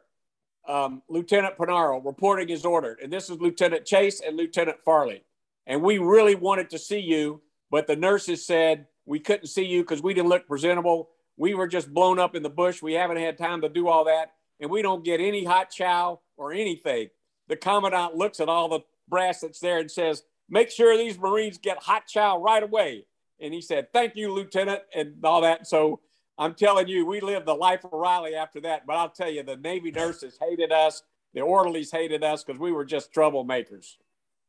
um, 0.68 1.02
Lieutenant 1.10 1.58
Punaro 1.58 2.04
reporting 2.04 2.48
his 2.48 2.66
order. 2.66 2.98
And 3.04 3.12
this 3.12 3.30
is 3.30 3.40
Lieutenant 3.40 3.86
Chase 3.86 4.22
and 4.22 4.38
Lieutenant 4.38 4.78
Farley 4.84 5.24
and 5.66 5.82
we 5.82 5.98
really 5.98 6.36
wanted 6.36 6.70
to 6.72 6.80
see 6.80 7.00
you, 7.00 7.42
but 7.72 7.88
the 7.88 7.96
nurses 7.96 8.46
said 8.46 8.88
we 9.06 9.20
couldn't 9.20 9.48
see 9.48 9.66
you 9.66 9.82
because 9.82 10.02
we 10.02 10.14
didn't 10.14 10.30
look 10.30 10.48
presentable. 10.48 11.10
We 11.38 11.54
were 11.54 11.68
just 11.68 11.94
blown 11.94 12.20
up 12.20 12.36
in 12.36 12.44
the 12.44 12.50
bush. 12.50 12.82
We 12.82 12.94
haven't 12.94 13.18
had 13.18 13.38
time 13.38 13.62
to 13.62 13.70
do 13.70 13.88
all 13.88 14.06
that, 14.06 14.34
and 14.60 14.70
we 14.70 14.82
don't 14.82 15.04
get 15.04 15.20
any 15.20 15.44
hot 15.44 15.72
chow 15.72 16.20
or 16.38 16.54
anything. 16.54 17.10
The 17.48 17.56
commandant 17.56 18.16
looks 18.16 18.40
at 18.40 18.50
all 18.50 18.70
the 18.70 18.82
brass 19.10 19.42
that's 19.42 19.60
there 19.60 19.80
and 19.80 19.90
says, 19.90 20.24
Make 20.50 20.70
sure 20.70 20.98
these 20.98 21.18
Marines 21.18 21.58
get 21.58 21.78
hot 21.78 22.08
chow 22.08 22.42
right 22.42 22.62
away. 22.62 23.06
And 23.40 23.54
he 23.54 23.62
said, 23.62 23.92
Thank 23.94 24.16
you, 24.16 24.34
Lieutenant, 24.34 24.82
and 24.96 25.16
all 25.24 25.42
that. 25.42 25.68
So 25.68 26.02
I'm 26.38 26.54
telling 26.54 26.88
you, 26.88 27.06
we 27.06 27.22
lived 27.22 27.46
the 27.46 27.56
life 27.56 27.84
of 27.84 27.92
Riley 27.94 28.36
after 28.36 28.62
that. 28.62 28.86
But 28.86 28.96
I'll 28.98 29.10
tell 29.10 29.30
you, 29.30 29.44
the 29.44 29.58
Navy 29.58 29.92
nurses 29.92 30.38
hated 30.40 30.72
us, 30.72 31.04
the 31.34 31.42
orderlies 31.42 31.92
hated 31.92 32.24
us 32.24 32.44
because 32.44 32.60
we 32.60 32.72
were 32.72 32.86
just 32.86 33.14
troublemakers. 33.14 33.98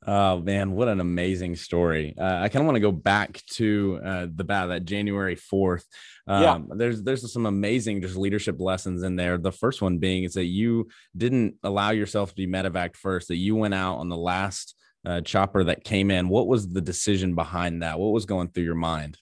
Oh 0.06 0.40
man, 0.40 0.72
what 0.72 0.88
an 0.88 1.00
amazing 1.00 1.56
story! 1.56 2.14
Uh, 2.18 2.40
I 2.42 2.48
kind 2.50 2.62
of 2.62 2.66
want 2.66 2.76
to 2.76 2.80
go 2.80 2.92
back 2.92 3.42
to 3.52 4.00
uh, 4.04 4.26
the 4.34 4.44
battle 4.44 4.68
that 4.70 4.84
January 4.84 5.34
fourth. 5.34 5.86
Um, 6.26 6.42
yeah. 6.42 6.58
there's 6.76 7.02
there's 7.02 7.32
some 7.32 7.46
amazing 7.46 8.02
just 8.02 8.16
leadership 8.16 8.60
lessons 8.60 9.02
in 9.02 9.16
there. 9.16 9.38
The 9.38 9.52
first 9.52 9.80
one 9.80 9.98
being 9.98 10.24
is 10.24 10.34
that 10.34 10.44
you 10.44 10.88
didn't 11.16 11.54
allow 11.62 11.90
yourself 11.90 12.30
to 12.30 12.34
be 12.36 12.46
medevac 12.46 12.96
first; 12.96 13.28
that 13.28 13.36
you 13.36 13.56
went 13.56 13.72
out 13.72 13.96
on 13.96 14.10
the 14.10 14.16
last 14.16 14.74
uh, 15.06 15.22
chopper 15.22 15.64
that 15.64 15.84
came 15.84 16.10
in. 16.10 16.28
What 16.28 16.48
was 16.48 16.68
the 16.68 16.82
decision 16.82 17.34
behind 17.34 17.82
that? 17.82 17.98
What 17.98 18.12
was 18.12 18.26
going 18.26 18.48
through 18.48 18.64
your 18.64 18.74
mind? 18.74 19.16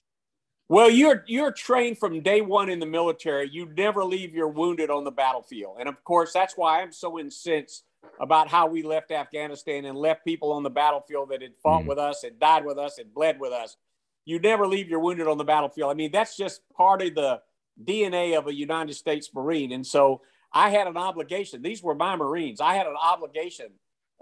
Well, 0.67 0.89
you're 0.89 1.23
you're 1.27 1.53
trained 1.53 1.97
from 1.97 2.21
day 2.21 2.41
one 2.41 2.69
in 2.69 2.79
the 2.79 2.85
military. 2.85 3.49
You 3.49 3.71
never 3.77 4.03
leave 4.03 4.33
your 4.33 4.49
wounded 4.49 4.89
on 4.89 5.05
the 5.05 5.11
battlefield, 5.11 5.77
and 5.79 5.87
of 5.87 6.03
course 6.03 6.33
that's 6.33 6.57
why 6.57 6.81
I'm 6.81 6.91
so 6.91 7.19
incensed 7.19 7.85
about 8.19 8.47
how 8.47 8.67
we 8.67 8.83
left 8.83 9.11
Afghanistan 9.11 9.85
and 9.85 9.97
left 9.97 10.25
people 10.25 10.51
on 10.51 10.63
the 10.63 10.69
battlefield 10.69 11.29
that 11.29 11.41
had 11.41 11.53
fought 11.61 11.83
mm. 11.83 11.87
with 11.87 11.97
us 11.97 12.23
and 12.23 12.39
died 12.39 12.65
with 12.65 12.77
us 12.77 12.97
and 12.97 13.13
bled 13.13 13.39
with 13.39 13.51
us. 13.51 13.77
You 14.25 14.39
never 14.39 14.67
leave 14.67 14.89
your 14.89 14.99
wounded 14.99 15.27
on 15.27 15.37
the 15.37 15.43
battlefield. 15.43 15.91
I 15.91 15.93
mean, 15.93 16.11
that's 16.11 16.37
just 16.37 16.61
part 16.75 17.01
of 17.01 17.15
the 17.15 17.41
DNA 17.83 18.37
of 18.37 18.47
a 18.47 18.53
United 18.53 18.93
States 18.93 19.29
Marine. 19.33 19.71
And 19.71 19.85
so 19.85 20.21
I 20.51 20.69
had 20.69 20.87
an 20.87 20.97
obligation. 20.97 21.61
These 21.61 21.83
were 21.83 21.95
my 21.95 22.15
Marines. 22.15 22.61
I 22.61 22.75
had 22.75 22.87
an 22.87 22.95
obligation 23.01 23.71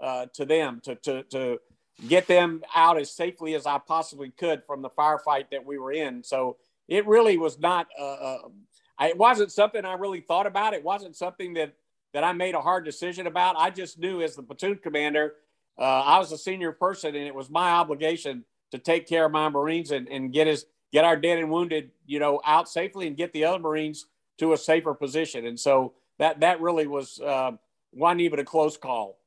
uh, 0.00 0.26
to 0.34 0.44
them 0.44 0.80
to, 0.84 0.94
to, 0.96 1.22
to 1.24 1.58
get 2.08 2.26
them 2.26 2.62
out 2.74 2.98
as 2.98 3.10
safely 3.10 3.54
as 3.54 3.66
I 3.66 3.78
possibly 3.78 4.30
could 4.30 4.64
from 4.64 4.82
the 4.82 4.90
firefight 4.90 5.50
that 5.50 5.64
we 5.64 5.78
were 5.78 5.92
in. 5.92 6.24
So 6.24 6.56
it 6.88 7.06
really 7.06 7.36
was 7.36 7.58
not, 7.58 7.86
uh, 7.98 8.04
uh, 8.04 8.38
it 9.02 9.16
wasn't 9.16 9.52
something 9.52 9.84
I 9.84 9.94
really 9.94 10.20
thought 10.20 10.46
about. 10.46 10.74
It 10.74 10.82
wasn't 10.82 11.16
something 11.16 11.54
that 11.54 11.74
that 12.12 12.24
I 12.24 12.32
made 12.32 12.54
a 12.54 12.60
hard 12.60 12.84
decision 12.84 13.26
about. 13.26 13.56
I 13.56 13.70
just 13.70 13.98
knew 13.98 14.22
as 14.22 14.36
the 14.36 14.42
platoon 14.42 14.78
commander, 14.82 15.34
uh, 15.78 15.82
I 15.82 16.18
was 16.18 16.32
a 16.32 16.38
senior 16.38 16.72
person, 16.72 17.14
and 17.14 17.26
it 17.26 17.34
was 17.34 17.50
my 17.50 17.70
obligation 17.70 18.44
to 18.70 18.78
take 18.78 19.06
care 19.06 19.26
of 19.26 19.32
my 19.32 19.48
Marines 19.48 19.90
and, 19.90 20.08
and 20.08 20.32
get 20.32 20.46
his 20.46 20.66
get 20.92 21.04
our 21.04 21.16
dead 21.16 21.38
and 21.38 21.50
wounded, 21.50 21.90
you 22.06 22.18
know, 22.18 22.40
out 22.44 22.68
safely 22.68 23.06
and 23.06 23.16
get 23.16 23.32
the 23.32 23.44
other 23.44 23.58
Marines 23.58 24.06
to 24.38 24.52
a 24.52 24.56
safer 24.58 24.92
position. 24.92 25.46
And 25.46 25.58
so 25.58 25.94
that 26.18 26.40
that 26.40 26.60
really 26.60 26.86
was 26.86 27.18
uh, 27.20 27.52
wasn't 27.92 28.20
even 28.22 28.38
a 28.38 28.44
close 28.44 28.76
call. 28.76 29.18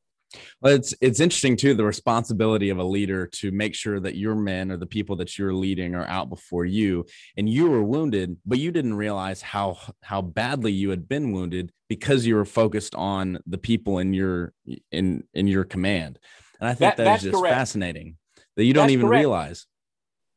Well, 0.61 0.73
it's 0.73 0.93
it's 1.01 1.19
interesting 1.19 1.55
too 1.55 1.73
the 1.73 1.85
responsibility 1.85 2.69
of 2.69 2.77
a 2.77 2.83
leader 2.83 3.27
to 3.27 3.51
make 3.51 3.75
sure 3.75 3.99
that 3.99 4.15
your 4.15 4.35
men 4.35 4.71
or 4.71 4.77
the 4.77 4.85
people 4.85 5.15
that 5.17 5.37
you're 5.37 5.53
leading 5.53 5.95
are 5.95 6.07
out 6.07 6.29
before 6.29 6.65
you, 6.65 7.05
and 7.37 7.49
you 7.49 7.69
were 7.69 7.83
wounded, 7.83 8.37
but 8.45 8.59
you 8.59 8.71
didn't 8.71 8.95
realize 8.95 9.41
how 9.41 9.77
how 10.01 10.21
badly 10.21 10.71
you 10.71 10.89
had 10.89 11.07
been 11.07 11.31
wounded 11.31 11.71
because 11.87 12.25
you 12.25 12.35
were 12.35 12.45
focused 12.45 12.95
on 12.95 13.39
the 13.45 13.57
people 13.57 13.99
in 13.99 14.13
your 14.13 14.53
in 14.91 15.23
in 15.33 15.47
your 15.47 15.63
command. 15.63 16.19
And 16.59 16.69
I 16.69 16.73
think 16.73 16.95
that, 16.95 17.03
that 17.03 17.17
is 17.17 17.23
just 17.23 17.35
correct. 17.35 17.55
fascinating 17.55 18.17
that 18.55 18.63
you 18.63 18.73
don't 18.73 18.83
that's 18.83 18.93
even 18.93 19.07
correct. 19.07 19.19
realize. 19.19 19.67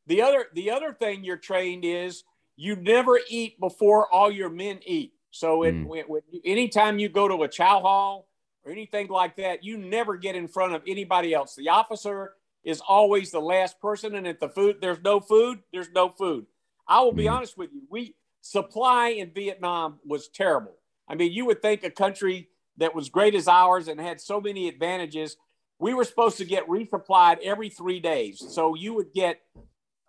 The 0.07 0.21
other 0.21 0.45
the 0.53 0.71
other 0.71 0.93
thing 0.93 1.23
you're 1.23 1.37
trained 1.37 1.85
is 1.85 2.23
you 2.55 2.75
never 2.75 3.19
eat 3.29 3.59
before 3.59 4.11
all 4.13 4.31
your 4.31 4.49
men 4.49 4.79
eat. 4.85 5.13
So 5.31 5.63
it, 5.63 5.75
mm. 5.75 6.09
anytime 6.43 6.99
you 6.99 7.07
go 7.07 7.27
to 7.27 7.43
a 7.43 7.47
chow 7.47 7.79
hall 7.79 8.28
or 8.65 8.71
anything 8.71 9.07
like 9.07 9.35
that, 9.37 9.63
you 9.63 9.77
never 9.77 10.17
get 10.17 10.35
in 10.35 10.47
front 10.47 10.73
of 10.73 10.81
anybody 10.87 11.33
else. 11.33 11.55
The 11.55 11.69
officer 11.69 12.33
is 12.63 12.81
always 12.87 13.31
the 13.31 13.39
last 13.39 13.79
person, 13.79 14.15
and 14.15 14.27
if 14.27 14.39
the 14.39 14.49
food 14.49 14.77
there's 14.81 15.01
no 15.03 15.19
food, 15.19 15.59
there's 15.71 15.91
no 15.91 16.09
food. 16.09 16.45
I 16.87 17.01
will 17.01 17.13
be 17.13 17.25
mm. 17.25 17.31
honest 17.31 17.57
with 17.57 17.71
you. 17.73 17.83
We 17.89 18.15
supply 18.41 19.09
in 19.09 19.31
Vietnam 19.31 19.99
was 20.05 20.27
terrible. 20.27 20.75
I 21.07 21.15
mean, 21.15 21.31
you 21.31 21.45
would 21.45 21.61
think 21.61 21.83
a 21.83 21.89
country 21.89 22.49
that 22.77 22.95
was 22.95 23.09
great 23.09 23.35
as 23.35 23.47
ours 23.47 23.87
and 23.87 23.99
had 23.99 24.19
so 24.19 24.41
many 24.41 24.67
advantages, 24.67 25.37
we 25.79 25.93
were 25.93 26.03
supposed 26.03 26.37
to 26.37 26.45
get 26.45 26.67
resupplied 26.67 27.39
every 27.43 27.69
three 27.69 27.99
days. 27.99 28.43
So 28.49 28.75
you 28.75 28.93
would 28.95 29.13
get 29.13 29.41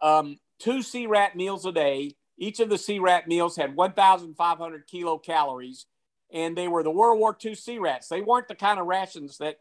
um, 0.01 0.38
two 0.59 0.82
CRAT 0.82 1.36
meals 1.36 1.66
a 1.66 1.72
day. 1.72 2.16
Each 2.38 2.61
of 2.61 2.70
the 2.70 2.78
C 2.78 2.98
rat 2.98 3.28
meals 3.28 3.57
had 3.57 3.76
1,500 3.76 4.88
kilocalories, 4.88 5.84
and 6.33 6.57
they 6.57 6.68
were 6.68 6.83
the 6.83 6.91
World 6.91 7.18
War 7.18 7.37
II 7.45 7.55
C 7.55 7.78
rats. 7.78 8.09
They 8.09 8.20
weren't 8.20 8.49
the 8.49 8.55
kind 8.55 8.78
of 8.78 8.87
rations 8.87 9.39
that 9.39 9.59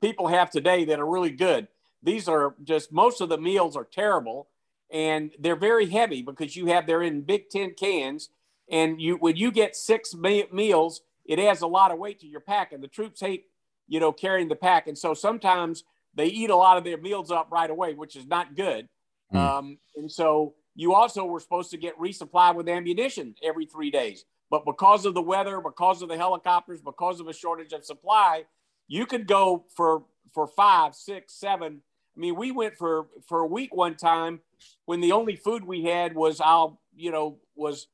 people 0.00 0.28
have 0.28 0.50
today 0.50 0.84
that 0.86 0.98
are 0.98 1.06
really 1.06 1.30
good. 1.30 1.68
These 2.02 2.28
are 2.28 2.54
just 2.64 2.92
most 2.92 3.20
of 3.20 3.28
the 3.28 3.38
meals 3.38 3.76
are 3.76 3.84
terrible, 3.84 4.48
and 4.90 5.32
they're 5.38 5.56
very 5.56 5.86
heavy 5.86 6.22
because 6.22 6.56
you 6.56 6.66
have 6.66 6.86
they're 6.86 7.02
in 7.02 7.22
big 7.22 7.50
tin 7.50 7.74
cans, 7.78 8.30
and 8.70 9.00
you 9.00 9.16
when 9.16 9.36
you 9.36 9.50
get 9.50 9.76
six 9.76 10.14
me- 10.14 10.46
meals, 10.52 11.02
it 11.24 11.38
adds 11.38 11.62
a 11.62 11.66
lot 11.66 11.90
of 11.90 11.98
weight 11.98 12.20
to 12.20 12.26
your 12.26 12.40
pack, 12.40 12.72
and 12.72 12.82
the 12.82 12.88
troops 12.88 13.20
hate 13.20 13.46
you 13.88 14.00
know 14.00 14.12
carrying 14.12 14.48
the 14.48 14.56
pack, 14.56 14.86
and 14.86 14.96
so 14.96 15.12
sometimes 15.12 15.84
they 16.14 16.26
eat 16.26 16.50
a 16.50 16.56
lot 16.56 16.76
of 16.76 16.84
their 16.84 16.98
meals 16.98 17.30
up 17.30 17.48
right 17.52 17.70
away, 17.70 17.94
which 17.94 18.16
is 18.16 18.26
not 18.26 18.56
good. 18.56 18.88
Mm. 19.32 19.38
Um, 19.38 19.78
and 19.96 20.10
so 20.10 20.54
you 20.74 20.94
also 20.94 21.24
were 21.24 21.40
supposed 21.40 21.70
to 21.70 21.76
get 21.76 21.98
resupplied 21.98 22.54
with 22.56 22.68
ammunition 22.68 23.34
every 23.44 23.66
three 23.66 23.90
days. 23.90 24.24
But 24.50 24.64
because 24.64 25.06
of 25.06 25.14
the 25.14 25.22
weather, 25.22 25.60
because 25.60 26.02
of 26.02 26.08
the 26.08 26.16
helicopters, 26.16 26.80
because 26.80 27.20
of 27.20 27.28
a 27.28 27.32
shortage 27.32 27.72
of 27.72 27.84
supply, 27.84 28.44
you 28.88 29.06
could 29.06 29.26
go 29.26 29.64
for 29.76 30.02
for 30.32 30.46
five, 30.46 30.94
six, 30.94 31.32
seven. 31.34 31.80
I 32.16 32.20
mean, 32.20 32.36
we 32.36 32.50
went 32.50 32.76
for 32.76 33.06
for 33.26 33.40
a 33.40 33.46
week 33.46 33.74
one 33.74 33.96
time 33.96 34.40
when 34.84 35.00
the 35.00 35.12
only 35.12 35.36
food 35.36 35.64
we 35.64 35.84
had 35.84 36.14
was 36.14 36.40
I'll 36.40 36.80
you 36.96 37.12
know 37.12 37.38
was 37.54 37.86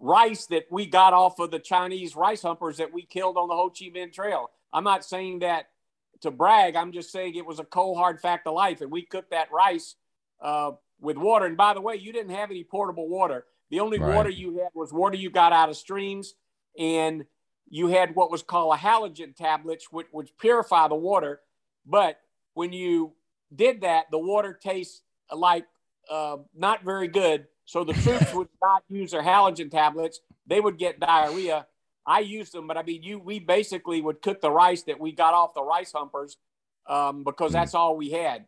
rice 0.00 0.46
that 0.46 0.66
we 0.70 0.86
got 0.86 1.12
off 1.12 1.38
of 1.38 1.50
the 1.50 1.58
Chinese 1.58 2.16
rice 2.16 2.42
humpers 2.42 2.76
that 2.78 2.92
we 2.92 3.02
killed 3.02 3.36
on 3.36 3.48
the 3.48 3.54
Ho 3.54 3.70
Chi 3.70 3.86
Minh 3.86 4.12
Trail. 4.12 4.50
I'm 4.72 4.84
not 4.84 5.04
saying 5.04 5.38
that 5.38 5.68
to 6.20 6.30
brag. 6.30 6.76
I'm 6.76 6.92
just 6.92 7.12
saying 7.12 7.34
it 7.34 7.46
was 7.46 7.60
a 7.60 7.64
cold 7.64 7.96
hard 7.96 8.20
fact 8.20 8.46
of 8.46 8.54
life, 8.54 8.80
and 8.80 8.90
we 8.90 9.02
cooked 9.02 9.30
that 9.30 9.50
rice 9.52 9.94
uh, 10.42 10.72
with 11.00 11.16
water. 11.16 11.46
And 11.46 11.56
by 11.56 11.74
the 11.74 11.80
way, 11.80 11.96
you 11.96 12.12
didn't 12.12 12.34
have 12.34 12.50
any 12.50 12.64
portable 12.64 13.08
water. 13.08 13.46
The 13.70 13.80
only 13.80 13.98
right. 13.98 14.14
water 14.14 14.30
you 14.30 14.58
had 14.58 14.68
was 14.74 14.92
water 14.92 15.16
you 15.16 15.30
got 15.30 15.52
out 15.52 15.68
of 15.68 15.76
streams, 15.76 16.34
and 16.78 17.24
you 17.68 17.88
had 17.88 18.14
what 18.14 18.30
was 18.30 18.42
called 18.42 18.74
a 18.74 18.78
halazone 18.78 19.34
tablet, 19.34 19.82
which 19.90 20.06
would 20.12 20.30
purify 20.38 20.88
the 20.88 20.94
water. 20.94 21.40
But 21.84 22.20
when 22.54 22.72
you 22.72 23.12
did 23.54 23.80
that, 23.82 24.06
the 24.10 24.18
water 24.18 24.58
tastes 24.60 25.02
like 25.32 25.66
uh, 26.10 26.38
not 26.54 26.84
very 26.84 27.08
good. 27.08 27.46
So 27.64 27.82
the 27.82 27.94
troops 27.94 28.32
would 28.34 28.48
not 28.62 28.84
use 28.88 29.10
their 29.10 29.22
halazone 29.22 29.70
tablets; 29.70 30.20
they 30.46 30.60
would 30.60 30.78
get 30.78 31.00
diarrhea. 31.00 31.66
I 32.06 32.20
used 32.20 32.52
them, 32.52 32.68
but 32.68 32.76
I 32.76 32.84
mean, 32.84 33.02
you 33.02 33.18
we 33.18 33.40
basically 33.40 34.00
would 34.00 34.22
cook 34.22 34.40
the 34.40 34.50
rice 34.50 34.82
that 34.84 35.00
we 35.00 35.10
got 35.10 35.34
off 35.34 35.54
the 35.54 35.62
rice 35.62 35.90
humpers 35.92 36.36
um, 36.88 37.24
because 37.24 37.50
mm. 37.50 37.54
that's 37.54 37.74
all 37.74 37.96
we 37.96 38.10
had. 38.10 38.46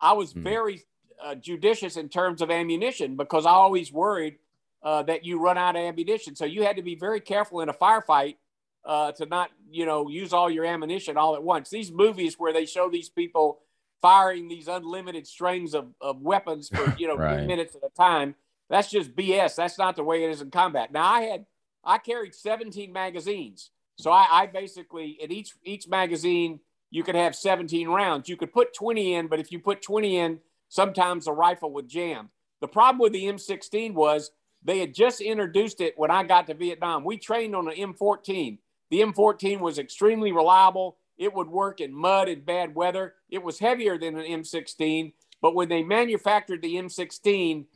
I 0.00 0.12
was 0.12 0.32
mm. 0.32 0.42
very 0.42 0.82
uh, 1.22 1.34
judicious 1.34 1.96
in 1.96 2.08
terms 2.08 2.40
of 2.40 2.50
ammunition 2.50 3.16
because 3.16 3.46
I 3.46 3.50
always 3.50 3.92
worried 3.92 4.36
uh, 4.82 5.02
that 5.04 5.24
you 5.24 5.40
run 5.40 5.58
out 5.58 5.76
of 5.76 5.82
ammunition. 5.82 6.34
So 6.34 6.44
you 6.44 6.62
had 6.64 6.76
to 6.76 6.82
be 6.82 6.94
very 6.94 7.20
careful 7.20 7.60
in 7.60 7.68
a 7.68 7.74
firefight 7.74 8.36
uh, 8.84 9.12
to 9.12 9.26
not, 9.26 9.50
you 9.70 9.84
know, 9.84 10.08
use 10.08 10.32
all 10.32 10.50
your 10.50 10.64
ammunition 10.64 11.16
all 11.16 11.34
at 11.34 11.42
once. 11.42 11.70
These 11.70 11.92
movies 11.92 12.36
where 12.38 12.52
they 12.52 12.66
show 12.66 12.88
these 12.88 13.08
people 13.08 13.60
firing 14.00 14.48
these 14.48 14.68
unlimited 14.68 15.26
strings 15.26 15.74
of, 15.74 15.88
of 16.00 16.22
weapons 16.22 16.68
for, 16.68 16.94
you 16.98 17.06
know, 17.06 17.16
right. 17.16 17.46
minutes 17.46 17.76
at 17.76 17.82
a 17.84 17.94
time, 17.94 18.34
that's 18.70 18.90
just 18.90 19.14
BS. 19.14 19.56
That's 19.56 19.78
not 19.78 19.96
the 19.96 20.04
way 20.04 20.24
it 20.24 20.30
is 20.30 20.40
in 20.40 20.50
combat. 20.50 20.92
Now 20.92 21.12
I 21.12 21.22
had, 21.22 21.46
I 21.84 21.98
carried 21.98 22.34
17 22.34 22.92
magazines. 22.92 23.70
So 23.98 24.10
I, 24.10 24.26
I 24.30 24.46
basically, 24.46 25.18
in 25.20 25.30
each, 25.30 25.52
each 25.62 25.86
magazine, 25.88 26.60
you 26.90 27.02
could 27.02 27.14
have 27.14 27.36
17 27.36 27.88
rounds. 27.88 28.28
You 28.28 28.36
could 28.36 28.52
put 28.52 28.74
20 28.74 29.14
in, 29.14 29.26
but 29.26 29.40
if 29.40 29.52
you 29.52 29.58
put 29.58 29.82
20 29.82 30.16
in, 30.16 30.38
sometimes 30.68 31.26
the 31.26 31.32
rifle 31.32 31.72
would 31.72 31.88
jam. 31.88 32.30
The 32.60 32.68
problem 32.68 32.98
with 32.98 33.12
the 33.12 33.24
M16 33.24 33.94
was 33.94 34.30
they 34.62 34.78
had 34.78 34.94
just 34.94 35.20
introduced 35.20 35.80
it 35.80 35.94
when 35.96 36.10
I 36.10 36.22
got 36.22 36.46
to 36.48 36.54
Vietnam. 36.54 37.04
We 37.04 37.16
trained 37.16 37.56
on 37.56 37.64
the 37.64 37.72
M14. 37.72 38.58
The 38.90 39.00
M14 39.00 39.60
was 39.60 39.78
extremely 39.78 40.32
reliable. 40.32 40.98
It 41.16 41.32
would 41.34 41.48
work 41.48 41.80
in 41.80 41.92
mud 41.92 42.28
and 42.28 42.44
bad 42.44 42.74
weather. 42.74 43.14
It 43.30 43.42
was 43.42 43.58
heavier 43.58 43.98
than 43.98 44.18
an 44.18 44.24
M16, 44.24 45.12
but 45.40 45.54
when 45.54 45.68
they 45.68 45.82
manufactured 45.82 46.62
the 46.62 46.74
M16, 46.74 47.66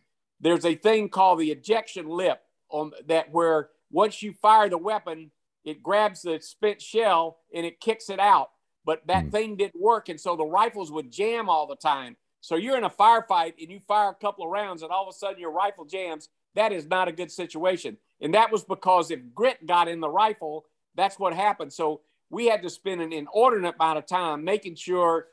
there's 0.40 0.64
a 0.64 0.74
thing 0.74 1.08
called 1.08 1.38
the 1.38 1.50
ejection 1.50 2.08
lip 2.08 2.42
on 2.70 2.92
that 3.06 3.30
where 3.30 3.70
once 3.90 4.22
you 4.22 4.32
fire 4.32 4.68
the 4.68 4.78
weapon, 4.78 5.30
it 5.64 5.82
grabs 5.82 6.22
the 6.22 6.38
spent 6.40 6.82
shell 6.82 7.38
and 7.54 7.64
it 7.64 7.80
kicks 7.80 8.10
it 8.10 8.18
out. 8.18 8.50
But 8.84 9.06
that 9.06 9.26
mm. 9.26 9.32
thing 9.32 9.56
didn't 9.56 9.80
work, 9.80 10.10
and 10.10 10.20
so 10.20 10.36
the 10.36 10.44
rifles 10.44 10.92
would 10.92 11.10
jam 11.10 11.48
all 11.48 11.66
the 11.66 11.76
time. 11.76 12.16
So 12.42 12.56
you're 12.56 12.76
in 12.76 12.84
a 12.84 12.90
firefight 12.90 13.54
and 13.58 13.70
you 13.70 13.80
fire 13.88 14.10
a 14.10 14.14
couple 14.14 14.44
of 14.44 14.50
rounds, 14.50 14.82
and 14.82 14.90
all 14.90 15.08
of 15.08 15.14
a 15.14 15.16
sudden 15.16 15.40
your 15.40 15.52
rifle 15.52 15.86
jams. 15.86 16.28
That 16.54 16.72
is 16.72 16.86
not 16.86 17.08
a 17.08 17.12
good 17.12 17.30
situation. 17.30 17.96
And 18.20 18.34
that 18.34 18.52
was 18.52 18.64
because 18.64 19.10
if 19.10 19.20
grit 19.34 19.66
got 19.66 19.88
in 19.88 20.00
the 20.00 20.08
rifle, 20.08 20.64
that's 20.94 21.18
what 21.18 21.34
happened. 21.34 21.72
So 21.72 22.00
we 22.30 22.46
had 22.46 22.62
to 22.62 22.70
spend 22.70 23.00
an 23.00 23.12
inordinate 23.12 23.74
amount 23.78 23.98
of 23.98 24.06
time 24.06 24.44
making 24.44 24.76
sure 24.76 25.26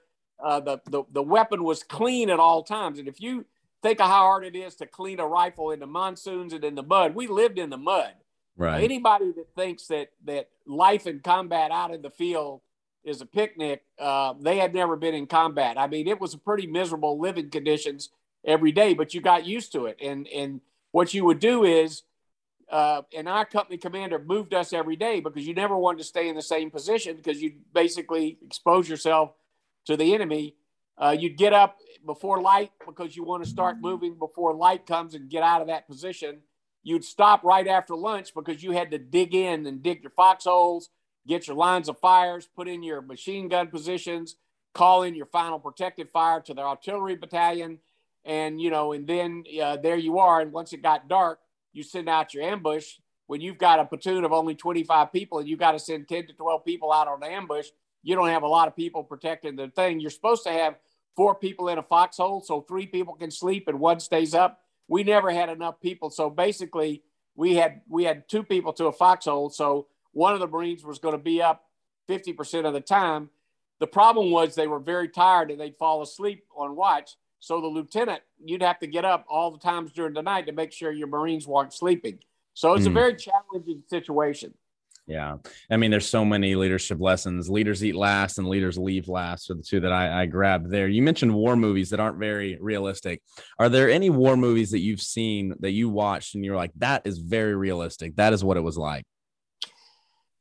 uh, 0.44 0.60
the, 0.60 0.82
the, 0.86 1.04
the 1.12 1.22
weapon 1.22 1.64
was 1.64 1.84
clean 1.84 2.30
at 2.30 2.40
all 2.40 2.64
times. 2.64 3.00
And 3.00 3.08
if 3.08 3.22
you 3.22 3.46
think 3.82 4.00
of 4.00 4.08
how 4.08 4.22
hard 4.22 4.46
it 4.46 4.56
is 4.56 4.76
to 4.76 4.86
clean 4.86 5.20
a 5.20 5.26
rifle 5.26 5.72
in 5.72 5.80
the 5.80 5.88
monsoons 5.88 6.54
and 6.54 6.64
in 6.64 6.76
the 6.76 6.84
mud, 6.84 7.16
we 7.16 7.28
lived 7.28 7.60
in 7.60 7.70
the 7.70 7.78
mud. 7.78 8.14
Right. 8.58 8.84
Anybody 8.84 9.32
that 9.32 9.56
thinks 9.56 9.88
that 9.88 10.12
that 10.26 10.50
life 10.68 11.08
in 11.08 11.20
combat 11.22 11.72
out 11.72 11.94
in 11.94 12.02
the 12.02 12.10
field 12.10 12.62
is 13.04 13.22
a 13.22 13.26
picnic. 13.26 13.84
Uh, 13.98 14.34
they 14.40 14.58
had 14.58 14.74
never 14.74 14.96
been 14.96 15.16
in 15.16 15.26
combat. 15.26 15.78
I 15.78 15.88
mean, 15.88 16.08
it 16.08 16.20
was 16.20 16.34
a 16.34 16.38
pretty 16.38 16.68
miserable 16.68 17.20
living 17.20 17.50
conditions 17.50 18.10
every 18.46 18.72
day, 18.72 18.94
but 18.94 19.14
you 19.14 19.22
got 19.22 19.46
used 19.46 19.72
to 19.72 19.86
it. 19.86 19.98
And 20.02 20.28
and 20.28 20.62
what 20.92 21.14
you 21.14 21.26
would 21.26 21.40
do 21.40 21.64
is, 21.64 22.04
uh, 22.70 23.02
and 23.16 23.28
our 23.28 23.46
company 23.46 23.78
commander 23.78 24.20
moved 24.20 24.54
us 24.54 24.74
every 24.74 24.96
day 24.96 25.20
because 25.20 25.46
you 25.46 25.54
never 25.54 25.78
wanted 25.78 25.98
to 25.98 26.04
stay 26.04 26.30
in 26.30 26.36
the 26.36 26.42
same 26.42 26.72
position 26.72 27.18
because 27.18 27.42
you 27.42 27.54
basically 27.74 28.38
expose 28.46 28.88
yourself 28.88 29.34
to 29.86 29.98
the 29.98 30.14
enemy. 30.14 30.56
Uh, 30.98 31.16
you'd 31.18 31.38
get 31.38 31.54
up 31.54 31.78
before 32.06 32.42
light 32.42 32.72
because 32.86 33.16
you 33.16 33.24
want 33.24 33.44
to 33.44 33.50
start 33.50 33.78
moving 33.82 34.18
before 34.18 34.54
light 34.54 34.86
comes 34.86 35.16
and 35.16 35.30
get 35.30 35.44
out 35.44 35.62
of 35.62 35.68
that 35.68 35.88
position. 35.88 36.40
You'd 36.84 37.04
stop 37.04 37.44
right 37.44 37.68
after 37.68 37.96
lunch 37.96 38.34
because 38.34 38.64
you 38.64 38.72
had 38.72 38.92
to 38.92 38.98
dig 38.98 39.36
in 39.36 39.66
and 39.66 39.84
dig 39.84 40.02
your 40.04 40.12
foxholes 40.12 40.90
get 41.28 41.48
your 41.48 41.56
lines 41.56 41.90
of 41.90 41.98
fires, 42.00 42.48
put 42.56 42.68
in 42.68 42.84
your 42.84 43.02
machine 43.02 43.48
gun 43.48 43.68
positions, 43.68 44.36
call 44.74 45.04
in 45.04 45.16
your 45.16 45.26
final 45.26 45.60
protective 45.60 46.10
fire 46.10 46.42
to 46.42 46.54
the 46.54 46.62
artillery 46.62 47.16
battalion, 47.16 47.80
and 48.26 48.62
you 48.62 48.70
know, 48.70 48.94
and 48.94 49.08
then 49.08 49.44
uh, 49.62 49.78
there 49.78 49.98
you 49.98 50.20
are. 50.20 50.42
And 50.42 50.52
once 50.52 50.74
it 50.74 50.82
got 50.82 51.08
dark, 51.08 51.40
you 51.74 51.84
send 51.84 52.10
out 52.10 52.34
your 52.34 52.44
ambush. 52.44 52.98
When 53.28 53.42
you've 53.42 53.58
got 53.58 53.80
a 53.80 53.86
platoon 53.86 54.26
of 54.26 54.34
only 54.34 54.56
25 54.56 55.14
people 55.14 55.40
and 55.40 55.48
you 55.48 55.56
got 55.56 55.72
to 55.72 55.80
send 55.80 56.10
10 56.10 56.28
to 56.28 56.34
12 56.34 56.66
people 56.66 56.92
out 56.92 57.08
on 57.08 57.24
ambush, 57.24 57.68
you 58.04 58.16
don't 58.16 58.28
have 58.28 58.44
a 58.44 58.48
lot 58.48 58.68
of 58.68 58.76
people 58.76 59.04
protecting 59.04 59.56
the 59.56 59.70
thing. 59.70 60.00
You're 60.00 60.12
supposed 60.12 60.44
to 60.44 60.52
have 60.52 60.76
four 61.16 61.36
people 61.36 61.70
in 61.70 61.78
a 61.78 61.84
foxhole 61.84 62.42
so 62.42 62.62
three 62.62 62.88
people 62.88 63.14
can 63.14 63.32
sleep 63.32 63.68
and 63.68 63.80
one 63.80 64.00
stays 64.00 64.34
up. 64.34 64.60
We 64.88 65.04
never 65.04 65.32
had 65.32 65.50
enough 65.50 65.80
people, 65.80 66.10
so 66.10 66.30
basically 66.30 67.04
we 67.36 67.56
had 67.56 67.82
we 67.88 68.04
had 68.04 68.28
two 68.28 68.44
people 68.44 68.74
to 68.74 68.88
a 68.88 68.92
foxhole. 68.92 69.50
So 69.50 69.88
one 70.12 70.34
of 70.34 70.42
the 70.42 70.48
Marines 70.48 70.84
was 70.84 71.00
going 71.00 71.14
to 71.14 71.24
be 71.24 71.42
up 71.42 71.64
50% 72.10 72.66
of 72.66 72.74
the 72.74 72.82
time. 72.82 73.30
The 73.80 73.88
problem 73.88 74.32
was 74.32 74.54
they 74.54 74.68
were 74.68 74.80
very 74.80 75.08
tired 75.08 75.50
and 75.50 75.60
they'd 75.60 75.78
fall 75.78 76.02
asleep 76.02 76.44
on 76.56 76.76
watch. 76.76 77.16
So 77.42 77.60
the 77.60 77.68
lieutenant, 77.68 78.22
you'd 78.44 78.62
have 78.62 78.80
to 78.80 78.88
get 78.88 79.04
up 79.04 79.26
all 79.28 79.52
the 79.52 79.58
times 79.58 79.92
during 79.92 80.14
the 80.14 80.22
night 80.22 80.46
to 80.46 80.52
make 80.52 80.72
sure 80.72 80.92
your 80.92 81.08
Marines 81.08 81.48
weren't 81.48 81.74
sleeping. 81.74 82.20
So 82.54 82.74
it's 82.74 82.84
mm. 82.84 82.88
a 82.88 82.90
hmm. 82.90 82.96
very 82.96 83.16
challenging 83.16 83.84
situation. 83.90 84.54
Yeah. 85.08 85.38
I 85.70 85.78
mean, 85.78 85.90
there's 85.90 86.08
so 86.08 86.24
many 86.24 86.54
leadership 86.56 87.02
lessons. 87.02 87.50
Leaders 87.50 87.84
eat 87.84 87.96
last 87.96 88.38
and 88.38 88.48
leaders 88.48 88.78
leave 88.78 89.08
last 89.08 89.50
are 89.50 89.56
the 89.56 89.64
two 89.64 89.80
that 89.80 89.92
I, 89.92 90.22
I 90.22 90.26
grabbed 90.28 90.70
there. 90.70 90.88
You 90.88 91.02
mentioned 91.02 91.34
war 91.34 91.56
movies 91.56 91.90
that 91.90 92.00
aren't 92.00 92.20
very 92.20 92.58
realistic. 92.62 93.24
Are 93.58 93.70
there 93.70 93.90
any 93.90 94.12
war 94.12 94.38
movies 94.38 94.70
that 94.72 94.80
you've 94.80 95.02
seen 95.02 95.56
that 95.62 95.72
you 95.72 95.90
watched 95.90 96.36
and 96.36 96.46
you're 96.46 96.56
like, 96.56 96.72
that 96.78 97.02
is 97.06 97.18
very 97.18 97.56
realistic? 97.56 98.16
That 98.18 98.34
is 98.34 98.44
what 98.44 98.58
it 98.58 98.62
was 98.62 98.78
like? 98.78 99.04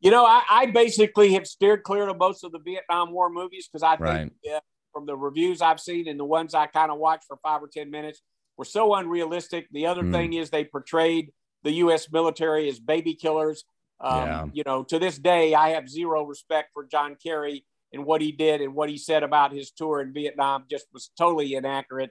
You 0.00 0.10
know, 0.10 0.24
I, 0.24 0.42
I, 0.48 0.66
basically 0.66 1.34
have 1.34 1.46
steered 1.46 1.82
clear 1.82 2.08
of 2.08 2.16
most 2.16 2.42
of 2.42 2.52
the 2.52 2.58
Vietnam 2.58 3.12
War 3.12 3.28
movies 3.28 3.68
because 3.70 3.82
I 3.82 3.96
think 3.96 4.00
right. 4.00 4.62
From 4.92 5.06
the 5.06 5.16
reviews 5.16 5.62
I've 5.62 5.80
seen 5.80 6.08
and 6.08 6.18
the 6.18 6.24
ones 6.24 6.54
I 6.54 6.66
kind 6.66 6.90
of 6.90 6.98
watched 6.98 7.24
for 7.26 7.38
five 7.42 7.62
or 7.62 7.68
10 7.68 7.90
minutes 7.90 8.22
were 8.56 8.64
so 8.64 8.94
unrealistic. 8.94 9.66
The 9.72 9.86
other 9.86 10.02
mm. 10.02 10.12
thing 10.12 10.32
is 10.34 10.50
they 10.50 10.64
portrayed 10.64 11.32
the 11.62 11.72
U.S. 11.72 12.10
military 12.10 12.68
as 12.68 12.78
baby 12.78 13.14
killers. 13.14 13.64
Um, 14.00 14.26
yeah. 14.26 14.44
You 14.52 14.62
know, 14.66 14.82
to 14.84 14.98
this 14.98 15.18
day, 15.18 15.54
I 15.54 15.70
have 15.70 15.88
zero 15.88 16.24
respect 16.24 16.70
for 16.72 16.84
John 16.84 17.16
Kerry 17.22 17.64
and 17.92 18.04
what 18.04 18.20
he 18.20 18.32
did 18.32 18.60
and 18.60 18.74
what 18.74 18.88
he 18.88 18.96
said 18.96 19.22
about 19.22 19.52
his 19.52 19.70
tour 19.70 20.00
in 20.00 20.12
Vietnam 20.12 20.64
just 20.70 20.86
was 20.92 21.10
totally 21.18 21.54
inaccurate. 21.54 22.10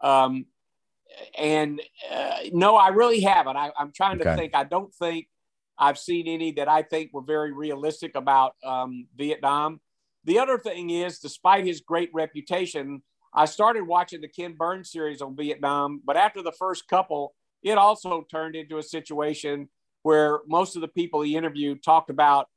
Um, 0.00 0.46
and 1.36 1.80
uh, 2.10 2.38
no, 2.52 2.76
I 2.76 2.88
really 2.88 3.20
haven't. 3.20 3.56
I, 3.56 3.70
am 3.78 3.92
trying 3.94 4.18
to 4.18 4.36
think. 4.36 4.54
I 4.54 4.64
don't 4.64 4.94
think 4.94 5.28
I've 5.78 5.98
seen 5.98 6.28
any 6.28 6.52
that 6.52 6.68
I 6.68 6.82
think 6.82 7.12
were 7.12 7.22
very 7.22 7.52
realistic 7.52 8.14
about 8.14 8.54
um, 8.64 9.06
Vietnam. 9.16 9.80
The 10.24 10.38
other 10.38 10.58
thing 10.58 10.90
is, 10.90 11.18
despite 11.18 11.64
his 11.64 11.80
great 11.80 12.10
reputation, 12.12 13.02
I 13.32 13.46
started 13.46 13.86
watching 13.86 14.20
the 14.20 14.28
Ken 14.28 14.54
Burns 14.54 14.90
series 14.90 15.22
on 15.22 15.36
Vietnam, 15.36 16.00
but 16.04 16.16
after 16.16 16.42
the 16.42 16.52
first 16.52 16.88
couple, 16.88 17.34
it 17.62 17.78
also 17.78 18.26
turned 18.30 18.56
into 18.56 18.78
a 18.78 18.82
situation 18.82 19.68
where 20.02 20.40
most 20.46 20.76
of 20.76 20.82
the 20.82 20.88
people 20.88 21.22
he 21.22 21.36
interviewed 21.36 21.82
talked 21.82 22.10
about 22.10 22.48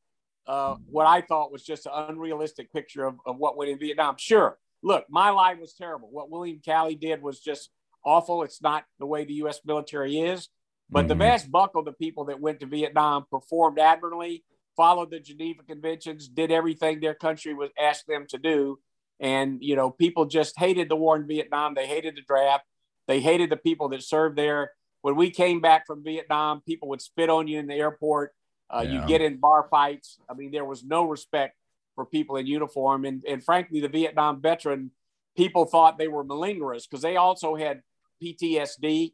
uh, 0.48 0.76
what 0.90 1.08
I 1.08 1.22
thought 1.22 1.52
was 1.52 1.64
just 1.64 1.86
an 1.86 1.92
unrealistic 2.10 2.72
picture 2.72 3.06
of, 3.06 3.16
of 3.26 3.38
what 3.38 3.58
went 3.58 3.72
in 3.72 3.80
Vietnam. 3.80 4.16
Sure, 4.18 4.58
look, 4.82 5.06
My 5.10 5.30
Lai 5.30 5.54
was 5.54 5.74
terrible. 5.74 6.10
What 6.12 6.30
William 6.30 6.60
Calley 6.64 6.96
did 6.96 7.22
was 7.22 7.40
just 7.40 7.70
awful. 8.06 8.44
It's 8.44 8.62
not 8.62 8.84
the 9.00 9.06
way 9.06 9.26
the 9.26 9.36
U.S. 9.36 9.62
military 9.66 10.20
is. 10.20 10.50
But 10.90 11.02
mm-hmm. 11.02 11.08
the 11.10 11.16
vast 11.16 11.52
bulk 11.52 11.72
of 11.76 11.86
the 11.86 11.94
people 11.94 12.26
that 12.26 12.40
went 12.40 12.60
to 12.60 12.66
Vietnam 12.66 13.26
performed 13.32 13.80
admirably, 13.80 14.44
followed 14.76 15.12
the 15.12 15.20
Geneva 15.20 15.64
Conventions, 15.64 16.28
did 16.28 16.52
everything 16.52 17.00
their 17.00 17.14
country 17.14 17.54
was 17.54 17.70
asked 17.80 18.08
them 18.08 18.26
to 18.30 18.38
do. 18.38 18.80
And, 19.20 19.60
you 19.62 19.76
know, 19.76 19.90
people 19.90 20.26
just 20.26 20.58
hated 20.58 20.90
the 20.90 20.96
war 20.96 21.16
in 21.16 21.28
Vietnam. 21.28 21.74
They 21.76 21.88
hated 21.88 22.16
the 22.16 22.22
draft. 22.22 22.66
They 23.08 23.22
hated 23.22 23.50
the 23.50 23.58
people 23.58 23.90
that 23.90 24.04
served 24.04 24.38
there. 24.38 24.72
When 25.02 25.16
we 25.16 25.30
came 25.30 25.62
back 25.62 25.86
from 25.86 26.04
Vietnam, 26.04 26.62
people 26.66 26.90
would 26.90 27.02
spit 27.02 27.30
on 27.30 27.48
you 27.48 27.60
in 27.60 27.68
the 27.68 27.76
airport. 27.76 28.34
Uh, 28.70 28.86
yeah. 28.86 29.02
You 29.02 29.08
get 29.08 29.22
in 29.22 29.38
bar 29.38 29.68
fights. 29.70 30.18
I 30.30 30.34
mean, 30.34 30.52
there 30.52 30.66
was 30.66 30.84
no 30.84 31.08
respect 31.08 31.56
for 31.96 32.06
people 32.06 32.38
in 32.38 32.48
uniform. 32.48 33.06
And, 33.06 33.24
and 33.28 33.44
frankly, 33.44 33.82
the 33.82 33.90
Vietnam 33.90 34.42
veteran, 34.42 34.92
people 35.38 35.66
thought 35.66 35.98
they 35.98 36.08
were 36.08 36.26
malingerers 36.26 36.84
because 36.90 37.02
they 37.02 37.18
also 37.18 37.56
had 37.56 37.82
PTSD 38.24 39.14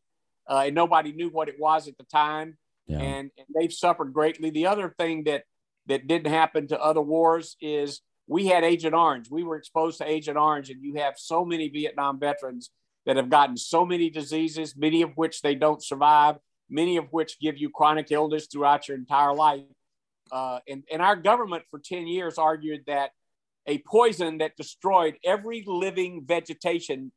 uh, 0.49 0.64
and 0.66 0.76
nobody 0.76 1.12
knew 1.12 1.30
what 1.30 1.49
it 1.49 1.55
was 1.60 1.88
at 1.88 1.97
the 1.97 2.03
time. 2.05 2.57
Yeah. 2.90 3.00
And, 3.00 3.32
and 3.38 3.48
they've 3.56 3.72
suffered 3.72 4.14
greatly. 4.14 4.50
The 4.50 4.66
other 4.66 4.94
thing 4.98 5.26
that, 5.26 5.44
that 5.86 6.08
didn't 6.08 6.32
happen 6.32 6.68
to 6.68 6.80
other 6.80 7.02
wars 7.02 7.56
is 7.62 8.02
we 8.28 8.48
had 8.48 8.64
Agent 8.64 8.96
Orange. 8.96 9.30
We 9.30 9.44
were 9.44 9.58
exposed 9.58 10.00
to 10.00 10.10
Agent 10.10 10.38
Orange, 10.38 10.70
and 10.70 10.84
you 10.84 10.96
have 10.96 11.14
so 11.18 11.46
many 11.46 11.70
Vietnam 11.70 12.20
veterans 12.20 12.72
that 13.06 13.16
have 13.16 13.30
gotten 13.30 13.58
so 13.58 13.86
many 13.86 14.10
diseases, 14.10 14.76
many 14.76 15.02
of 15.02 15.12
which 15.16 15.42
they 15.42 15.56
don't 15.56 15.84
survive, 15.84 16.38
many 16.70 16.98
of 16.98 17.06
which 17.12 17.40
give 17.40 17.58
you 17.58 17.70
chronic 17.70 18.12
illness 18.12 18.48
throughout 18.52 18.88
your 18.88 18.98
entire 18.98 19.34
life. 19.34 19.62
Uh, 20.32 20.60
and, 20.68 20.84
and 20.92 21.02
our 21.02 21.16
government 21.16 21.64
for 21.72 21.80
10 21.80 22.08
years 22.08 22.38
argued 22.38 22.82
that 22.88 23.12
a 23.68 23.80
poison 23.80 24.40
that 24.40 24.56
destroyed 24.58 25.16
every 25.24 25.64
living 25.66 26.24
vegetation 26.26 27.12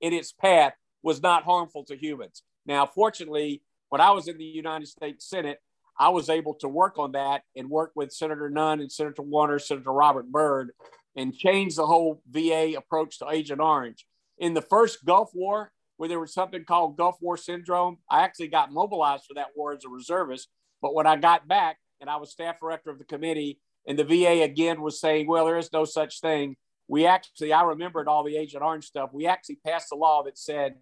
in 0.00 0.12
its 0.12 0.32
path 0.32 0.74
was 1.02 1.22
not 1.22 1.44
harmful 1.44 1.84
to 1.84 1.96
humans. 1.96 2.42
Now, 2.66 2.86
fortunately, 2.86 3.62
when 3.92 4.00
I 4.00 4.12
was 4.12 4.26
in 4.26 4.38
the 4.38 4.44
United 4.44 4.88
States 4.88 5.28
Senate, 5.28 5.58
I 5.98 6.08
was 6.08 6.30
able 6.30 6.54
to 6.60 6.68
work 6.68 6.98
on 6.98 7.12
that 7.12 7.42
and 7.54 7.68
work 7.68 7.92
with 7.94 8.10
Senator 8.10 8.48
Nunn 8.48 8.80
and 8.80 8.90
Senator 8.90 9.20
Warner, 9.20 9.58
Senator 9.58 9.92
Robert 9.92 10.32
Byrd, 10.32 10.70
and 11.14 11.36
change 11.36 11.76
the 11.76 11.84
whole 11.84 12.22
VA 12.26 12.72
approach 12.74 13.18
to 13.18 13.28
Agent 13.28 13.60
Orange. 13.60 14.06
In 14.38 14.54
the 14.54 14.62
first 14.62 15.04
Gulf 15.04 15.32
War, 15.34 15.72
where 15.98 16.08
there 16.08 16.18
was 16.18 16.32
something 16.32 16.64
called 16.64 16.96
Gulf 16.96 17.18
War 17.20 17.36
Syndrome, 17.36 17.98
I 18.10 18.22
actually 18.22 18.48
got 18.48 18.72
mobilized 18.72 19.24
for 19.28 19.34
that 19.34 19.48
war 19.54 19.74
as 19.74 19.84
a 19.84 19.90
reservist. 19.90 20.48
But 20.80 20.94
when 20.94 21.06
I 21.06 21.16
got 21.16 21.46
back 21.46 21.76
and 22.00 22.08
I 22.08 22.16
was 22.16 22.30
staff 22.30 22.60
director 22.60 22.88
of 22.88 22.98
the 22.98 23.04
committee, 23.04 23.60
and 23.86 23.98
the 23.98 24.04
VA 24.04 24.42
again 24.42 24.80
was 24.80 24.98
saying, 25.02 25.26
well, 25.28 25.44
there 25.44 25.58
is 25.58 25.70
no 25.70 25.84
such 25.84 26.22
thing. 26.22 26.56
We 26.88 27.04
actually, 27.04 27.52
I 27.52 27.64
remembered 27.64 28.08
all 28.08 28.24
the 28.24 28.38
Agent 28.38 28.62
Orange 28.62 28.86
stuff. 28.86 29.10
We 29.12 29.26
actually 29.26 29.56
passed 29.66 29.92
a 29.92 29.96
law 29.96 30.22
that 30.22 30.38
said 30.38 30.76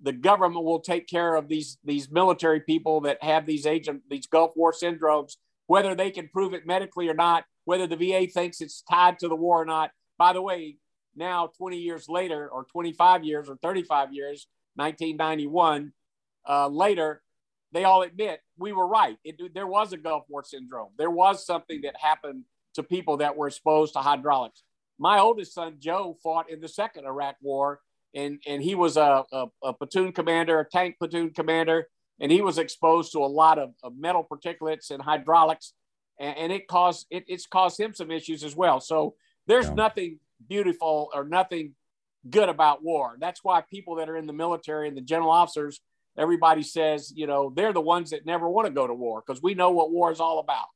the 0.00 0.12
government 0.12 0.64
will 0.64 0.80
take 0.80 1.08
care 1.08 1.34
of 1.34 1.48
these 1.48 1.78
these 1.84 2.10
military 2.10 2.60
people 2.60 3.00
that 3.02 3.22
have 3.22 3.46
these 3.46 3.66
agent 3.66 4.02
these 4.08 4.26
Gulf 4.26 4.52
War 4.56 4.72
syndromes, 4.72 5.36
whether 5.66 5.94
they 5.94 6.10
can 6.10 6.28
prove 6.28 6.54
it 6.54 6.66
medically 6.66 7.08
or 7.08 7.14
not, 7.14 7.44
whether 7.64 7.86
the 7.86 7.96
VA 7.96 8.26
thinks 8.26 8.60
it's 8.60 8.82
tied 8.82 9.18
to 9.20 9.28
the 9.28 9.36
war 9.36 9.60
or 9.62 9.64
not. 9.64 9.90
By 10.16 10.32
the 10.32 10.42
way, 10.42 10.76
now 11.16 11.50
20 11.58 11.78
years 11.78 12.08
later, 12.08 12.48
or 12.48 12.64
25 12.64 13.24
years, 13.24 13.48
or 13.48 13.56
35 13.56 14.12
years, 14.12 14.46
1991 14.76 15.92
uh, 16.48 16.68
later, 16.68 17.22
they 17.72 17.84
all 17.84 18.02
admit 18.02 18.40
we 18.56 18.72
were 18.72 18.86
right. 18.86 19.18
It, 19.24 19.54
there 19.54 19.66
was 19.66 19.92
a 19.92 19.96
Gulf 19.96 20.24
War 20.28 20.44
syndrome. 20.44 20.90
There 20.96 21.10
was 21.10 21.44
something 21.44 21.82
that 21.82 21.96
happened 22.00 22.44
to 22.74 22.82
people 22.82 23.18
that 23.18 23.36
were 23.36 23.48
exposed 23.48 23.94
to 23.94 24.00
hydraulics. 24.00 24.62
My 24.98 25.18
oldest 25.18 25.54
son 25.54 25.76
Joe 25.78 26.16
fought 26.22 26.50
in 26.50 26.60
the 26.60 26.68
second 26.68 27.04
Iraq 27.04 27.36
War 27.40 27.80
and 28.14 28.40
and 28.46 28.62
he 28.62 28.74
was 28.74 28.96
a, 28.96 29.24
a, 29.32 29.46
a, 29.62 29.72
platoon 29.72 30.12
commander, 30.12 30.60
a 30.60 30.68
tank 30.68 30.96
platoon 30.98 31.30
commander, 31.30 31.88
and 32.20 32.32
he 32.32 32.40
was 32.40 32.58
exposed 32.58 33.12
to 33.12 33.18
a 33.18 33.26
lot 33.26 33.58
of, 33.58 33.70
of 33.82 33.96
metal 33.96 34.26
particulates 34.28 34.90
and 34.90 35.02
hydraulics, 35.02 35.74
and, 36.18 36.36
and, 36.36 36.52
it 36.52 36.66
caused 36.68 37.06
it, 37.10 37.24
it's 37.28 37.46
caused 37.46 37.78
him 37.78 37.94
some 37.94 38.10
issues 38.10 38.44
as 38.44 38.56
well. 38.56 38.80
So 38.80 39.14
there's 39.46 39.66
yeah. 39.66 39.74
nothing 39.74 40.18
beautiful 40.48 41.10
or 41.14 41.24
nothing 41.24 41.74
good 42.28 42.48
about 42.48 42.82
war. 42.82 43.16
That's 43.20 43.42
why 43.42 43.62
people 43.62 43.96
that 43.96 44.08
are 44.08 44.16
in 44.16 44.26
the 44.26 44.32
military 44.32 44.88
and 44.88 44.96
the 44.96 45.02
general 45.02 45.30
officers, 45.30 45.80
everybody 46.16 46.62
says, 46.62 47.12
you 47.14 47.26
know, 47.26 47.52
they're 47.54 47.72
the 47.72 47.80
ones 47.80 48.10
that 48.10 48.26
never 48.26 48.48
want 48.48 48.66
to 48.66 48.72
go 48.72 48.86
to 48.86 48.94
war 48.94 49.22
because 49.24 49.42
we 49.42 49.54
know 49.54 49.70
what 49.70 49.90
war 49.90 50.10
is 50.10 50.20
all 50.20 50.38
about. 50.38 50.66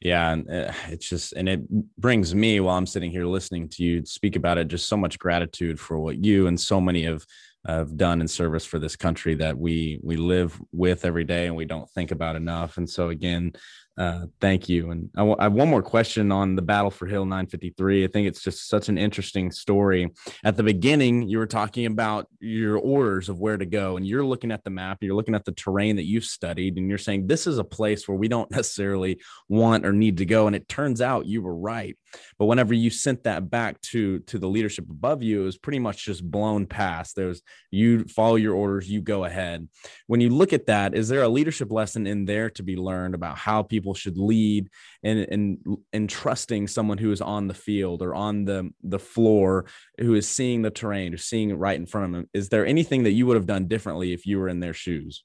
Yeah, 0.00 0.30
and 0.30 0.50
uh, 0.50 0.72
it's 0.88 1.08
just, 1.08 1.32
and 1.32 1.48
it 1.48 1.60
brings 1.98 2.34
me 2.34 2.60
while 2.60 2.76
I'm 2.76 2.86
sitting 2.86 3.10
here 3.10 3.26
listening 3.26 3.68
to 3.70 3.82
you 3.82 4.04
speak 4.04 4.36
about 4.36 4.58
it, 4.58 4.68
just 4.68 4.88
so 4.88 4.96
much 4.96 5.18
gratitude 5.18 5.80
for 5.80 5.98
what 5.98 6.22
you 6.24 6.46
and 6.46 6.60
so 6.60 6.80
many 6.80 7.06
of 7.06 7.26
have 7.66 7.96
done 7.96 8.20
in 8.20 8.28
service 8.28 8.64
for 8.64 8.78
this 8.78 8.96
country 8.96 9.34
that 9.34 9.58
we 9.58 9.98
we 10.02 10.16
live 10.16 10.60
with 10.72 11.04
every 11.04 11.24
day 11.24 11.46
and 11.46 11.56
we 11.56 11.64
don't 11.64 11.90
think 11.90 12.10
about 12.10 12.36
enough. 12.36 12.76
And 12.76 12.88
so 12.88 13.08
again, 13.08 13.52
uh, 13.98 14.26
thank 14.40 14.68
you. 14.68 14.90
And 14.90 15.08
I, 15.16 15.20
w- 15.20 15.36
I 15.38 15.44
have 15.44 15.54
one 15.54 15.68
more 15.68 15.82
question 15.82 16.30
on 16.30 16.54
the 16.54 16.62
battle 16.62 16.90
for 16.90 17.06
Hill 17.06 17.24
953. 17.24 18.04
I 18.04 18.08
think 18.08 18.28
it's 18.28 18.42
just 18.42 18.68
such 18.68 18.90
an 18.90 18.98
interesting 18.98 19.50
story. 19.50 20.10
At 20.44 20.56
the 20.56 20.62
beginning, 20.62 21.28
you 21.28 21.38
were 21.38 21.46
talking 21.46 21.86
about 21.86 22.26
your 22.38 22.76
orders 22.76 23.30
of 23.30 23.40
where 23.40 23.56
to 23.56 23.64
go, 23.64 23.96
and 23.96 24.06
you're 24.06 24.24
looking 24.24 24.52
at 24.52 24.64
the 24.64 24.70
map, 24.70 24.98
you're 25.00 25.14
looking 25.14 25.34
at 25.34 25.46
the 25.46 25.52
terrain 25.52 25.96
that 25.96 26.04
you've 26.04 26.24
studied, 26.24 26.76
and 26.76 26.88
you're 26.90 26.98
saying 26.98 27.26
this 27.26 27.46
is 27.46 27.58
a 27.58 27.64
place 27.64 28.06
where 28.06 28.18
we 28.18 28.28
don't 28.28 28.50
necessarily 28.52 29.18
want 29.48 29.86
or 29.86 29.92
need 29.92 30.18
to 30.18 30.26
go. 30.26 30.46
And 30.46 30.54
it 30.54 30.68
turns 30.68 31.00
out 31.00 31.26
you 31.26 31.40
were 31.40 31.56
right. 31.56 31.96
But 32.38 32.46
whenever 32.46 32.74
you 32.74 32.90
sent 32.90 33.24
that 33.24 33.50
back 33.50 33.80
to 33.92 34.20
to 34.20 34.38
the 34.38 34.48
leadership 34.48 34.88
above 34.90 35.22
you, 35.22 35.42
it 35.42 35.44
was 35.44 35.58
pretty 35.58 35.78
much 35.78 36.04
just 36.04 36.28
blown 36.28 36.66
past. 36.66 37.16
There 37.16 37.28
was 37.28 37.42
you 37.70 38.04
follow 38.04 38.36
your 38.36 38.54
orders, 38.54 38.90
you 38.90 39.00
go 39.00 39.24
ahead. 39.24 39.68
When 40.06 40.20
you 40.20 40.30
look 40.30 40.52
at 40.52 40.66
that, 40.66 40.94
is 40.94 41.08
there 41.08 41.22
a 41.22 41.28
leadership 41.28 41.70
lesson 41.70 42.06
in 42.06 42.24
there 42.24 42.50
to 42.50 42.62
be 42.62 42.76
learned 42.76 43.14
about 43.14 43.38
how 43.38 43.62
people 43.62 43.94
should 43.94 44.18
lead 44.18 44.68
and 45.02 45.20
and 45.20 45.78
and 45.92 46.10
trusting 46.10 46.68
someone 46.68 46.98
who 46.98 47.12
is 47.12 47.20
on 47.20 47.48
the 47.48 47.54
field 47.54 48.02
or 48.02 48.14
on 48.14 48.44
the 48.44 48.70
the 48.82 48.98
floor 48.98 49.66
who 50.00 50.14
is 50.14 50.28
seeing 50.28 50.62
the 50.62 50.70
terrain, 50.70 51.14
or 51.14 51.18
seeing 51.18 51.50
it 51.50 51.54
right 51.54 51.78
in 51.78 51.86
front 51.86 52.06
of 52.06 52.12
them? 52.12 52.30
Is 52.32 52.48
there 52.48 52.66
anything 52.66 53.04
that 53.04 53.12
you 53.12 53.26
would 53.26 53.36
have 53.36 53.46
done 53.46 53.66
differently 53.66 54.12
if 54.12 54.26
you 54.26 54.38
were 54.38 54.48
in 54.48 54.60
their 54.60 54.74
shoes? 54.74 55.24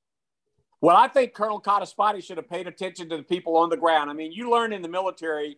Well, 0.81 0.97
I 0.97 1.07
think 1.07 1.33
Colonel 1.33 1.61
Codispoti 1.61 2.23
should 2.23 2.37
have 2.37 2.49
paid 2.49 2.67
attention 2.67 3.07
to 3.09 3.17
the 3.17 3.23
people 3.23 3.55
on 3.57 3.69
the 3.69 3.77
ground. 3.77 4.09
I 4.09 4.13
mean, 4.13 4.31
you 4.31 4.49
learn 4.49 4.73
in 4.73 4.81
the 4.81 4.89
military 4.89 5.57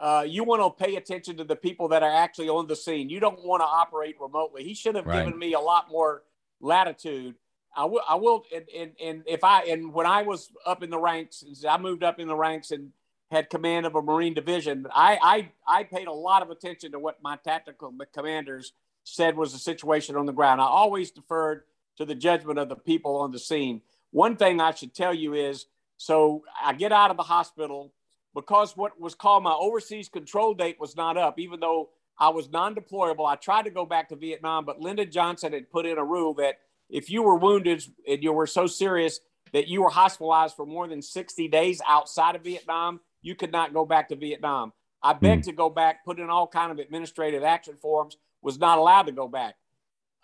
uh, 0.00 0.24
you 0.26 0.44
want 0.44 0.60
to 0.60 0.84
pay 0.84 0.96
attention 0.96 1.36
to 1.36 1.44
the 1.44 1.56
people 1.56 1.88
that 1.88 2.02
are 2.02 2.10
actually 2.10 2.48
on 2.48 2.66
the 2.66 2.76
scene. 2.76 3.08
You 3.08 3.20
don't 3.20 3.44
want 3.44 3.60
to 3.60 3.66
operate 3.66 4.16
remotely. 4.20 4.64
He 4.64 4.74
should 4.74 4.96
have 4.96 5.06
right. 5.06 5.24
given 5.24 5.38
me 5.38 5.54
a 5.54 5.60
lot 5.60 5.90
more 5.90 6.22
latitude. 6.60 7.36
I 7.76 7.84
will, 7.86 8.02
I 8.08 8.14
will, 8.16 8.44
and, 8.54 8.64
and, 8.76 8.92
and 9.02 9.22
if 9.26 9.42
I, 9.42 9.62
and 9.64 9.92
when 9.92 10.06
I 10.06 10.22
was 10.22 10.50
up 10.64 10.82
in 10.82 10.90
the 10.90 10.98
ranks, 10.98 11.44
I 11.68 11.78
moved 11.78 12.04
up 12.04 12.20
in 12.20 12.28
the 12.28 12.36
ranks 12.36 12.70
and 12.70 12.92
had 13.30 13.50
command 13.50 13.84
of 13.86 13.94
a 13.94 14.02
Marine 14.02 14.34
division, 14.34 14.86
I, 14.94 15.18
I, 15.66 15.80
I 15.80 15.84
paid 15.84 16.06
a 16.06 16.12
lot 16.12 16.42
of 16.42 16.50
attention 16.50 16.92
to 16.92 16.98
what 16.98 17.22
my 17.22 17.36
tactical 17.36 17.92
commanders 18.12 18.72
said 19.02 19.36
was 19.36 19.52
the 19.52 19.58
situation 19.58 20.16
on 20.16 20.26
the 20.26 20.32
ground. 20.32 20.60
I 20.60 20.64
always 20.64 21.10
deferred 21.10 21.64
to 21.96 22.04
the 22.04 22.14
judgment 22.14 22.58
of 22.58 22.68
the 22.68 22.76
people 22.76 23.16
on 23.16 23.32
the 23.32 23.38
scene. 23.38 23.82
One 24.10 24.36
thing 24.36 24.60
I 24.60 24.72
should 24.72 24.94
tell 24.94 25.12
you 25.12 25.34
is, 25.34 25.66
so 25.96 26.44
I 26.62 26.72
get 26.72 26.92
out 26.92 27.10
of 27.10 27.16
the 27.16 27.22
hospital 27.22 27.92
because 28.34 28.76
what 28.76 29.00
was 29.00 29.14
called 29.14 29.42
my 29.42 29.52
overseas 29.52 30.08
control 30.08 30.54
date 30.54 30.78
was 30.80 30.96
not 30.96 31.16
up, 31.16 31.38
even 31.38 31.60
though 31.60 31.90
I 32.18 32.28
was 32.28 32.50
non 32.50 32.74
deployable. 32.74 33.26
I 33.26 33.36
tried 33.36 33.64
to 33.64 33.70
go 33.70 33.86
back 33.86 34.08
to 34.08 34.16
Vietnam, 34.16 34.64
but 34.64 34.80
Lyndon 34.80 35.10
Johnson 35.10 35.52
had 35.52 35.70
put 35.70 35.86
in 35.86 35.98
a 35.98 36.04
rule 36.04 36.34
that 36.34 36.58
if 36.90 37.10
you 37.10 37.22
were 37.22 37.36
wounded 37.36 37.84
and 38.08 38.22
you 38.22 38.32
were 38.32 38.46
so 38.46 38.66
serious 38.66 39.20
that 39.52 39.68
you 39.68 39.82
were 39.82 39.90
hospitalized 39.90 40.56
for 40.56 40.66
more 40.66 40.88
than 40.88 41.00
60 41.00 41.48
days 41.48 41.80
outside 41.86 42.34
of 42.34 42.42
Vietnam, 42.42 43.00
you 43.22 43.34
could 43.34 43.52
not 43.52 43.72
go 43.72 43.84
back 43.84 44.08
to 44.08 44.16
Vietnam. 44.16 44.72
I 45.02 45.12
begged 45.12 45.42
mm. 45.42 45.46
to 45.46 45.52
go 45.52 45.70
back, 45.70 46.04
put 46.04 46.18
in 46.18 46.30
all 46.30 46.46
kind 46.46 46.72
of 46.72 46.78
administrative 46.78 47.42
action 47.42 47.76
forms, 47.76 48.16
was 48.42 48.58
not 48.58 48.78
allowed 48.78 49.04
to 49.04 49.12
go 49.12 49.28
back. 49.28 49.54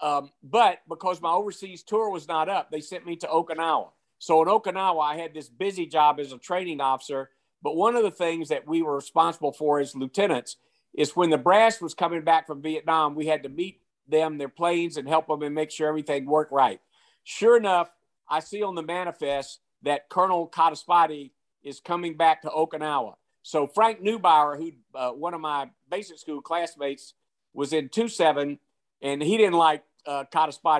Um, 0.00 0.30
but 0.42 0.78
because 0.88 1.20
my 1.20 1.30
overseas 1.30 1.82
tour 1.82 2.10
was 2.10 2.26
not 2.26 2.48
up, 2.48 2.70
they 2.70 2.80
sent 2.80 3.06
me 3.06 3.16
to 3.16 3.26
Okinawa. 3.26 3.90
So 4.18 4.42
in 4.42 4.48
Okinawa, 4.48 5.02
I 5.02 5.16
had 5.16 5.34
this 5.34 5.48
busy 5.48 5.86
job 5.86 6.18
as 6.18 6.32
a 6.32 6.38
training 6.38 6.80
officer 6.80 7.30
but 7.62 7.76
one 7.76 7.96
of 7.96 8.02
the 8.02 8.10
things 8.10 8.48
that 8.48 8.66
we 8.66 8.82
were 8.82 8.96
responsible 8.96 9.52
for 9.52 9.80
as 9.80 9.94
lieutenants 9.94 10.56
is 10.94 11.16
when 11.16 11.30
the 11.30 11.38
brass 11.38 11.80
was 11.80 11.94
coming 11.94 12.22
back 12.22 12.46
from 12.46 12.62
Vietnam, 12.62 13.14
we 13.14 13.26
had 13.26 13.42
to 13.42 13.48
meet 13.48 13.80
them, 14.08 14.38
their 14.38 14.48
planes, 14.48 14.96
and 14.96 15.08
help 15.08 15.28
them 15.28 15.42
and 15.42 15.54
make 15.54 15.70
sure 15.70 15.88
everything 15.88 16.26
worked 16.26 16.52
right. 16.52 16.80
Sure 17.22 17.56
enough, 17.56 17.90
I 18.28 18.40
see 18.40 18.62
on 18.62 18.74
the 18.74 18.82
manifest 18.82 19.60
that 19.82 20.08
Colonel 20.08 20.48
Codispoti 20.48 21.30
is 21.62 21.80
coming 21.80 22.16
back 22.16 22.42
to 22.42 22.48
Okinawa. 22.48 23.14
So 23.42 23.66
Frank 23.66 24.02
Neubauer, 24.02 24.56
who 24.56 24.72
uh, 24.94 25.10
one 25.10 25.34
of 25.34 25.40
my 25.40 25.70
basic 25.90 26.18
school 26.18 26.40
classmates 26.40 27.14
was 27.54 27.72
in 27.72 27.88
2-7, 27.88 28.58
and 29.02 29.22
he 29.22 29.36
didn't 29.36 29.54
like 29.54 29.82
uh, 30.06 30.24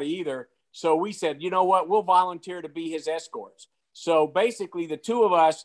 either. 0.03 0.49
So 0.73 0.97
we 0.97 1.13
said, 1.13 1.43
you 1.43 1.51
know 1.51 1.65
what, 1.65 1.89
we'll 1.89 2.03
volunteer 2.03 2.63
to 2.63 2.69
be 2.69 2.91
his 2.91 3.09
escorts. 3.09 3.69
So 3.93 4.27
basically, 4.27 4.87
the 4.87 4.97
two 4.97 5.25
of 5.25 5.33
us, 5.33 5.65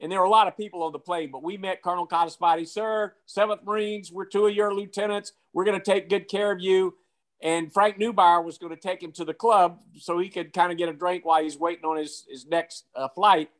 and 0.00 0.10
there 0.10 0.20
were 0.20 0.26
a 0.26 0.30
lot 0.30 0.46
of 0.46 0.56
people 0.56 0.82
on 0.82 0.92
the 0.92 0.98
plane, 0.98 1.30
but 1.30 1.42
we 1.42 1.56
met 1.56 1.82
Colonel 1.82 2.06
Codispoti, 2.06 2.68
sir, 2.68 3.14
7th 3.26 3.64
Marines, 3.64 4.12
we're 4.12 4.26
two 4.26 4.46
of 4.46 4.54
your 4.54 4.72
lieutenants. 4.72 5.32
We're 5.52 5.64
going 5.64 5.78
to 5.78 5.84
take 5.84 6.08
good 6.08 6.28
care 6.28 6.52
of 6.52 6.60
you. 6.60 6.94
And 7.40 7.72
Frank 7.72 7.98
Neubauer 7.98 8.44
was 8.44 8.58
going 8.58 8.74
to 8.74 8.80
take 8.80 9.02
him 9.02 9.12
to 9.12 9.24
the 9.24 9.34
club 9.34 9.80
so 9.96 10.18
he 10.18 10.28
could 10.28 10.52
kind 10.52 10.72
of 10.72 10.78
get 10.78 10.88
a 10.88 10.92
drink 10.92 11.24
while 11.24 11.42
he's 11.42 11.58
waiting 11.58 11.84
on 11.84 11.96
his, 11.96 12.26
his 12.28 12.46
next 12.46 12.86
uh, 12.94 13.08
flight. 13.08 13.50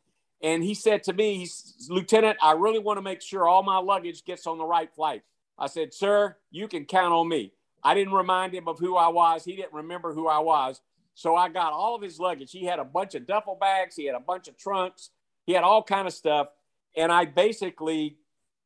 And 0.43 0.63
he 0.63 0.75
said 0.75 1.03
to 1.05 1.13
me, 1.13 1.39
he's, 1.39 1.87
Lieutenant, 1.89 2.39
I 2.43 2.53
really 2.53 2.79
want 2.79 2.99
to 2.99 3.03
make 3.03 3.23
sure 3.23 3.47
all 3.47 3.63
my 3.63 3.79
luggage 3.79 4.25
gets 4.25 4.47
on 4.47 4.59
the 4.59 4.65
right 4.65 4.93
flight. 4.93 5.23
I 5.59 5.67
said, 5.67 5.93
Sir, 5.93 6.37
you 6.51 6.69
can 6.69 6.85
count 6.85 7.13
on 7.13 7.29
me. 7.29 7.53
I 7.83 7.95
didn't 7.95 8.15
remind 8.15 8.55
him 8.55 8.69
of 8.69 8.79
who 8.79 8.97
I 8.97 9.09
was. 9.09 9.45
He 9.45 9.57
didn't 9.57 9.73
remember 9.73 10.13
who 10.13 10.29
I 10.29 10.39
was. 10.39 10.81
So 11.15 11.35
I 11.35 11.49
got 11.49 11.73
all 11.73 11.97
of 11.97 12.03
his 12.03 12.21
luggage. 12.21 12.53
He 12.53 12.65
had 12.65 12.79
a 12.79 12.85
bunch 12.85 13.17
of 13.17 13.27
duffel 13.27 13.57
bags. 13.61 13.97
He 13.97 14.07
had 14.07 14.15
a 14.15 14.21
bunch 14.21 14.47
of 14.47 14.57
trunks. 14.57 15.11
He 15.49 15.55
had 15.55 15.65
all 15.65 15.83
kind 15.83 16.07
of 16.07 16.13
stuff. 16.13 16.49
And 16.95 17.11
I 17.11 17.25
basically 17.25 18.19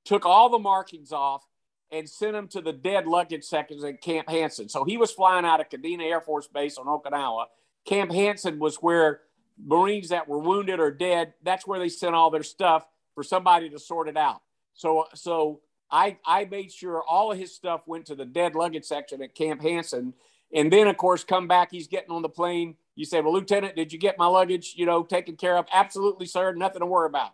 took 0.04 0.26
all 0.26 0.48
the 0.48 0.58
markings 0.58 1.12
off 1.12 1.46
and 1.92 2.08
sent 2.10 2.34
him 2.34 2.48
to 2.48 2.60
the 2.60 2.72
dead 2.72 3.06
luggage 3.06 3.44
sections 3.44 3.84
at 3.84 4.00
Camp 4.00 4.28
Hansen. 4.28 4.68
So 4.68 4.82
he 4.82 4.96
was 4.96 5.12
flying 5.12 5.44
out 5.44 5.60
of 5.60 5.68
Kadena 5.68 6.02
Air 6.02 6.20
Force 6.20 6.48
Base 6.48 6.78
on 6.78 6.86
Okinawa. 6.86 7.44
Camp 7.84 8.10
Hansen 8.10 8.58
was 8.58 8.76
where 8.76 9.20
Marines 9.64 10.08
that 10.08 10.26
were 10.26 10.40
wounded 10.40 10.80
or 10.80 10.90
dead, 10.90 11.34
that's 11.44 11.68
where 11.68 11.78
they 11.78 11.88
sent 11.88 12.16
all 12.16 12.30
their 12.30 12.42
stuff 12.42 12.84
for 13.14 13.22
somebody 13.22 13.70
to 13.70 13.78
sort 13.78 14.08
it 14.08 14.16
out. 14.16 14.42
So, 14.74 15.06
so 15.14 15.60
I, 15.88 16.16
I 16.26 16.46
made 16.46 16.72
sure 16.72 17.04
all 17.08 17.30
of 17.30 17.38
his 17.38 17.54
stuff 17.54 17.82
went 17.86 18.06
to 18.06 18.16
the 18.16 18.24
dead 18.24 18.56
luggage 18.56 18.86
section 18.86 19.22
at 19.22 19.36
Camp 19.36 19.62
Hansen. 19.62 20.14
And 20.52 20.72
then, 20.72 20.88
of 20.88 20.96
course, 20.96 21.22
come 21.22 21.46
back, 21.46 21.70
he's 21.70 21.86
getting 21.86 22.10
on 22.10 22.22
the 22.22 22.28
plane. 22.28 22.74
You 22.94 23.04
say, 23.04 23.20
Well, 23.20 23.32
Lieutenant, 23.32 23.76
did 23.76 23.92
you 23.92 23.98
get 23.98 24.18
my 24.18 24.26
luggage, 24.26 24.74
you 24.76 24.86
know, 24.86 25.02
taken 25.02 25.36
care 25.36 25.56
of? 25.56 25.66
Absolutely, 25.72 26.26
sir. 26.26 26.52
Nothing 26.52 26.80
to 26.80 26.86
worry 26.86 27.06
about. 27.06 27.32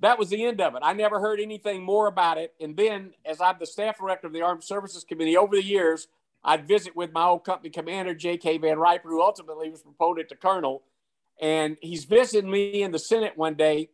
That 0.00 0.18
was 0.18 0.30
the 0.30 0.44
end 0.44 0.60
of 0.60 0.74
it. 0.74 0.80
I 0.82 0.94
never 0.94 1.20
heard 1.20 1.40
anything 1.40 1.82
more 1.82 2.06
about 2.06 2.38
it. 2.38 2.54
And 2.58 2.76
then, 2.76 3.12
as 3.24 3.40
I'm 3.40 3.56
the 3.60 3.66
staff 3.66 3.98
director 3.98 4.26
of 4.26 4.32
the 4.32 4.42
Armed 4.42 4.64
Services 4.64 5.04
Committee 5.04 5.36
over 5.36 5.54
the 5.54 5.64
years, 5.64 6.08
I'd 6.42 6.66
visit 6.66 6.96
with 6.96 7.12
my 7.12 7.24
old 7.24 7.44
company 7.44 7.68
commander, 7.68 8.14
J.K. 8.14 8.58
Van 8.58 8.78
Riper, 8.78 9.10
who 9.10 9.22
ultimately 9.22 9.68
was 9.68 9.82
promoted 9.82 10.30
to 10.30 10.36
colonel. 10.36 10.82
And 11.38 11.76
he's 11.82 12.04
visiting 12.04 12.50
me 12.50 12.82
in 12.82 12.92
the 12.92 12.98
Senate 12.98 13.36
one 13.36 13.54
day 13.54 13.90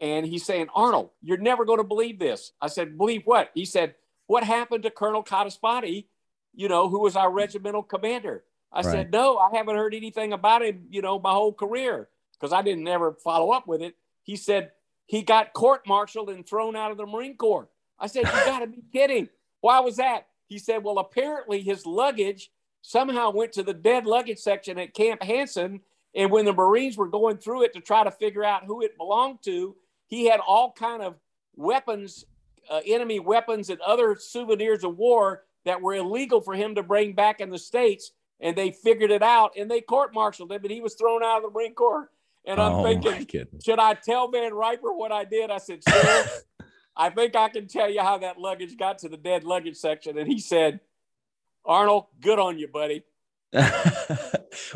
and 0.00 0.26
he's 0.26 0.44
saying, 0.44 0.68
Arnold, 0.74 1.10
you're 1.22 1.36
never 1.36 1.64
going 1.64 1.78
to 1.78 1.84
believe 1.84 2.18
this. 2.18 2.52
I 2.60 2.68
said, 2.68 2.96
believe 2.96 3.22
what? 3.24 3.50
He 3.54 3.64
said, 3.64 3.94
what 4.26 4.44
happened 4.44 4.84
to 4.84 4.90
Colonel 4.90 5.22
Codispoti, 5.22 6.06
you 6.54 6.68
know, 6.68 6.88
who 6.88 7.00
was 7.00 7.16
our 7.16 7.30
regimental 7.30 7.82
commander? 7.82 8.44
I 8.72 8.82
right. 8.82 8.84
said, 8.84 9.12
no, 9.12 9.36
I 9.38 9.56
haven't 9.56 9.76
heard 9.76 9.94
anything 9.94 10.32
about 10.32 10.62
him, 10.62 10.86
you 10.90 11.02
know, 11.02 11.18
my 11.18 11.32
whole 11.32 11.52
career 11.52 12.08
because 12.32 12.52
I 12.52 12.62
didn't 12.62 12.86
ever 12.88 13.12
follow 13.12 13.50
up 13.50 13.66
with 13.66 13.82
it. 13.82 13.96
He 14.22 14.36
said 14.36 14.72
he 15.06 15.22
got 15.22 15.52
court 15.52 15.86
martialed 15.86 16.30
and 16.30 16.46
thrown 16.46 16.76
out 16.76 16.90
of 16.90 16.96
the 16.96 17.06
Marine 17.06 17.36
Corps. 17.36 17.68
I 17.98 18.06
said, 18.06 18.24
you 18.24 18.44
got 18.44 18.60
to 18.60 18.66
be 18.66 18.82
kidding. 18.92 19.28
Why 19.60 19.80
was 19.80 19.96
that? 19.96 20.26
He 20.46 20.58
said, 20.58 20.82
well, 20.82 20.98
apparently 20.98 21.62
his 21.62 21.84
luggage 21.84 22.50
somehow 22.82 23.30
went 23.30 23.52
to 23.52 23.62
the 23.62 23.74
dead 23.74 24.06
luggage 24.06 24.38
section 24.38 24.78
at 24.78 24.94
Camp 24.94 25.22
Hansen. 25.22 25.80
And 26.14 26.30
when 26.30 26.44
the 26.44 26.52
Marines 26.52 26.96
were 26.96 27.08
going 27.08 27.36
through 27.36 27.64
it 27.64 27.72
to 27.74 27.80
try 27.80 28.04
to 28.04 28.10
figure 28.10 28.44
out 28.44 28.64
who 28.64 28.82
it 28.82 28.96
belonged 28.96 29.42
to, 29.44 29.76
he 30.06 30.26
had 30.26 30.40
all 30.40 30.72
kind 30.72 31.02
of 31.02 31.16
weapons, 31.56 32.24
uh, 32.68 32.80
enemy 32.86 33.20
weapons, 33.20 33.70
and 33.70 33.80
other 33.80 34.16
souvenirs 34.18 34.82
of 34.82 34.96
war 34.96 35.44
that 35.64 35.80
were 35.80 35.94
illegal 35.94 36.40
for 36.40 36.54
him 36.54 36.74
to 36.74 36.82
bring 36.82 37.12
back 37.12 37.40
in 37.40 37.50
the 37.50 37.58
states. 37.58 38.12
And 38.40 38.56
they 38.56 38.72
figured 38.72 39.10
it 39.10 39.22
out, 39.22 39.52
and 39.56 39.70
they 39.70 39.80
court-martialed 39.80 40.50
him, 40.50 40.62
and 40.62 40.70
he 40.70 40.80
was 40.80 40.94
thrown 40.94 41.22
out 41.22 41.38
of 41.38 41.42
the 41.42 41.50
Marine 41.50 41.74
Corps. 41.74 42.10
And 42.46 42.60
I'm 42.60 42.72
oh 42.72 42.82
thinking, 42.82 43.46
should 43.62 43.78
I 43.78 43.94
tell 43.94 44.30
Van 44.30 44.54
Riper 44.54 44.92
what 44.94 45.12
I 45.12 45.24
did? 45.24 45.50
I 45.50 45.58
said, 45.58 45.82
sure. 45.86 46.24
I 46.96 47.10
think 47.10 47.36
I 47.36 47.48
can 47.48 47.66
tell 47.66 47.90
you 47.90 48.00
how 48.00 48.18
that 48.18 48.38
luggage 48.38 48.76
got 48.76 48.98
to 48.98 49.08
the 49.08 49.16
dead 49.16 49.44
luggage 49.44 49.76
section. 49.76 50.18
And 50.18 50.26
he 50.26 50.38
said, 50.38 50.80
Arnold, 51.64 52.06
good 52.20 52.38
on 52.38 52.58
you, 52.58 52.68
buddy. 52.68 53.04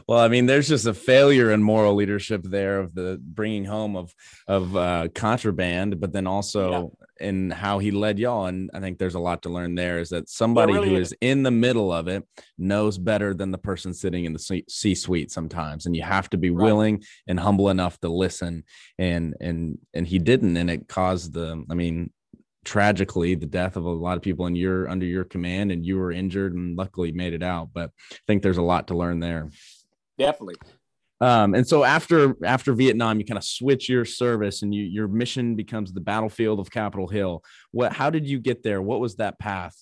well, 0.06 0.18
I 0.18 0.28
mean, 0.28 0.46
there's 0.46 0.68
just 0.68 0.86
a 0.86 0.94
failure 0.94 1.50
in 1.50 1.62
moral 1.62 1.94
leadership 1.94 2.42
there 2.42 2.78
of 2.78 2.94
the 2.94 3.18
bringing 3.22 3.64
home 3.64 3.96
of 3.96 4.14
of 4.46 4.76
uh, 4.76 5.08
contraband, 5.14 5.98
but 6.00 6.12
then 6.12 6.26
also 6.26 6.92
yeah. 7.20 7.26
in 7.26 7.50
how 7.50 7.78
he 7.78 7.90
led 7.90 8.18
y'all. 8.18 8.46
And 8.46 8.70
I 8.74 8.80
think 8.80 8.98
there's 8.98 9.14
a 9.14 9.20
lot 9.20 9.42
to 9.42 9.48
learn 9.48 9.74
there. 9.74 10.00
Is 10.00 10.10
that 10.10 10.28
somebody 10.28 10.74
really 10.74 10.90
who 10.90 10.96
is. 10.96 11.12
is 11.12 11.18
in 11.20 11.42
the 11.42 11.50
middle 11.50 11.90
of 11.92 12.08
it 12.08 12.26
knows 12.58 12.98
better 12.98 13.32
than 13.32 13.50
the 13.50 13.58
person 13.58 13.94
sitting 13.94 14.26
in 14.26 14.34
the 14.34 14.62
C 14.68 14.94
suite 14.94 15.30
sometimes, 15.30 15.86
and 15.86 15.96
you 15.96 16.02
have 16.02 16.28
to 16.30 16.36
be 16.36 16.50
right. 16.50 16.64
willing 16.64 17.02
and 17.26 17.40
humble 17.40 17.70
enough 17.70 17.98
to 18.00 18.08
listen. 18.08 18.64
And 18.98 19.34
and 19.40 19.78
and 19.94 20.06
he 20.06 20.18
didn't, 20.18 20.56
and 20.56 20.70
it 20.70 20.88
caused 20.88 21.32
the. 21.32 21.64
I 21.70 21.74
mean, 21.74 22.10
tragically 22.64 23.34
the 23.34 23.46
death 23.46 23.76
of 23.76 23.84
a 23.84 23.90
lot 23.90 24.16
of 24.16 24.22
people 24.22 24.46
in 24.46 24.56
your 24.56 24.88
under 24.88 25.06
your 25.06 25.24
command 25.24 25.70
and 25.70 25.84
you 25.84 25.98
were 25.98 26.10
injured 26.10 26.54
and 26.54 26.76
luckily 26.76 27.12
made 27.12 27.34
it 27.34 27.42
out 27.42 27.68
but 27.74 27.90
i 28.10 28.16
think 28.26 28.42
there's 28.42 28.56
a 28.56 28.62
lot 28.62 28.86
to 28.86 28.96
learn 28.96 29.20
there 29.20 29.50
definitely. 30.18 30.56
Um, 31.20 31.54
and 31.54 31.66
so 31.66 31.84
after 31.84 32.36
after 32.44 32.72
vietnam 32.72 33.18
you 33.18 33.24
kind 33.24 33.38
of 33.38 33.44
switch 33.44 33.88
your 33.88 34.04
service 34.04 34.62
and 34.62 34.74
you, 34.74 34.82
your 34.82 35.06
mission 35.06 35.54
becomes 35.54 35.92
the 35.92 36.00
battlefield 36.00 36.58
of 36.60 36.70
capitol 36.70 37.06
hill. 37.06 37.44
What 37.70 37.92
how 37.92 38.10
did 38.10 38.26
you 38.26 38.40
get 38.40 38.62
there? 38.62 38.82
What 38.82 39.00
was 39.00 39.16
that 39.16 39.38
path? 39.38 39.76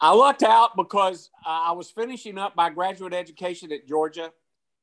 I 0.00 0.12
lucked 0.12 0.44
out 0.44 0.76
because 0.76 1.30
i 1.44 1.72
was 1.72 1.90
finishing 1.90 2.38
up 2.38 2.54
my 2.56 2.70
graduate 2.70 3.12
education 3.12 3.72
at 3.72 3.86
georgia. 3.88 4.32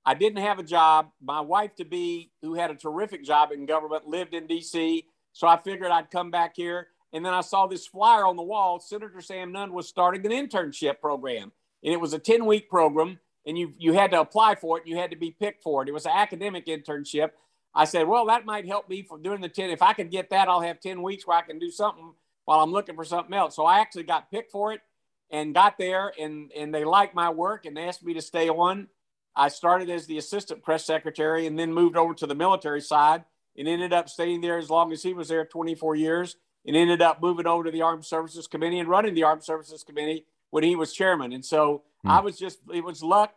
I 0.06 0.14
didn't 0.14 0.44
have 0.44 0.60
a 0.60 0.64
job. 0.64 1.10
My 1.22 1.42
wife 1.42 1.76
to 1.78 1.86
be 1.86 2.32
who 2.42 2.54
had 2.54 2.70
a 2.70 2.76
terrific 2.76 3.24
job 3.24 3.52
in 3.52 3.66
government 3.66 4.08
lived 4.08 4.34
in 4.34 4.48
dc 4.48 5.06
so 5.32 5.48
i 5.48 5.58
figured 5.58 5.90
i'd 5.90 6.12
come 6.12 6.32
back 6.32 6.54
here. 6.56 6.90
And 7.16 7.26
then 7.26 7.34
I 7.34 7.40
saw 7.40 7.66
this 7.66 7.88
flyer 7.88 8.26
on 8.26 8.36
the 8.36 8.44
wall. 8.44 8.82
Senator 8.82 9.22
Sam 9.22 9.54
Nunn 9.54 9.72
was 9.72 9.88
starting 9.88 10.26
an 10.26 10.34
internship 10.34 11.00
program, 11.00 11.54
and 11.82 11.94
it 11.94 12.02
was 12.02 12.12
a 12.12 12.20
10 12.20 12.46
week 12.46 12.70
program, 12.70 13.20
and 13.46 13.58
you, 13.58 13.74
you 13.78 13.94
had 13.94 14.12
to 14.12 14.20
apply 14.20 14.56
for 14.56 14.78
it, 14.78 14.84
and 14.84 14.90
you 14.90 14.98
had 14.98 15.12
to 15.12 15.18
be 15.18 15.32
picked 15.32 15.62
for 15.62 15.84
it. 15.84 15.90
It 15.90 15.94
was 15.94 16.06
an 16.06 16.14
academic 16.16 16.66
internship. 16.66 17.32
I 17.74 17.86
said, 17.86 18.08
well, 18.08 18.26
that 18.28 18.46
might 18.46 18.66
help 18.66 18.90
me 18.90 19.04
for 19.04 19.18
doing 19.18 19.42
the 19.42 19.50
10. 19.50 19.70
If 19.70 19.82
I 19.82 19.94
could 19.94 20.10
get 20.10 20.30
that, 20.30 20.48
I'll 20.48 20.62
have 20.62 20.80
10 20.80 21.02
weeks 21.02 21.28
where 21.28 21.38
I 21.38 21.42
can 21.42 21.60
do 21.60 21.70
something 21.70 22.14
while 22.46 22.62
I'm 22.62 22.72
looking 22.72 22.96
for 22.96 23.04
something 23.04 23.34
else. 23.34 23.56
So 23.56 23.66
I 23.66 23.80
actually 23.80 24.04
got 24.04 24.32
picked 24.32 24.52
for 24.52 24.72
it 24.72 24.82
and 25.30 25.54
got 25.54 25.78
there, 25.78 26.14
and, 26.20 26.52
and 26.56 26.74
they 26.74 26.86
liked 26.86 27.14
my 27.14 27.30
work 27.30 27.66
and 27.66 27.78
asked 27.78 28.04
me 28.04 28.14
to 28.14 28.22
stay 28.22 28.50
on. 28.50 28.88
I 29.36 29.50
started 29.50 29.90
as 29.90 30.06
the 30.06 30.18
assistant 30.18 30.64
press 30.64 30.86
secretary 30.86 31.46
and 31.46 31.60
then 31.60 31.74
moved 31.74 31.98
over 31.98 32.14
to 32.14 32.26
the 32.28 32.36
military 32.36 32.82
side 32.82 33.26
and 33.58 33.68
ended 33.68 33.92
up 33.92 34.10
staying 34.10 34.42
there 34.42 34.58
as 34.58 34.70
long 34.70 34.92
as 34.92 35.04
he 35.04 35.14
was 35.14 35.28
there 35.28 35.46
24 35.46 35.96
years 35.96 36.38
and 36.66 36.76
ended 36.76 37.02
up 37.02 37.22
moving 37.22 37.46
over 37.46 37.66
to 37.66 37.72
the 37.72 37.82
Armed 37.82 38.06
Services 38.06 38.48
Committee 38.48 38.80
and 38.80 38.90
running 38.90 39.14
the 39.14 39.24
Armed 39.24 39.44
Services 39.44 39.84
Committee 39.84 40.26
when 40.56 40.64
he 40.64 40.78
was 40.78 40.94
chairman. 40.94 41.34
And 41.34 41.44
so 41.44 41.84
mm. 42.06 42.10
I 42.10 42.22
was 42.22 42.40
just, 42.40 42.60
it 42.74 42.82
was 42.82 43.04
luck. 43.04 43.34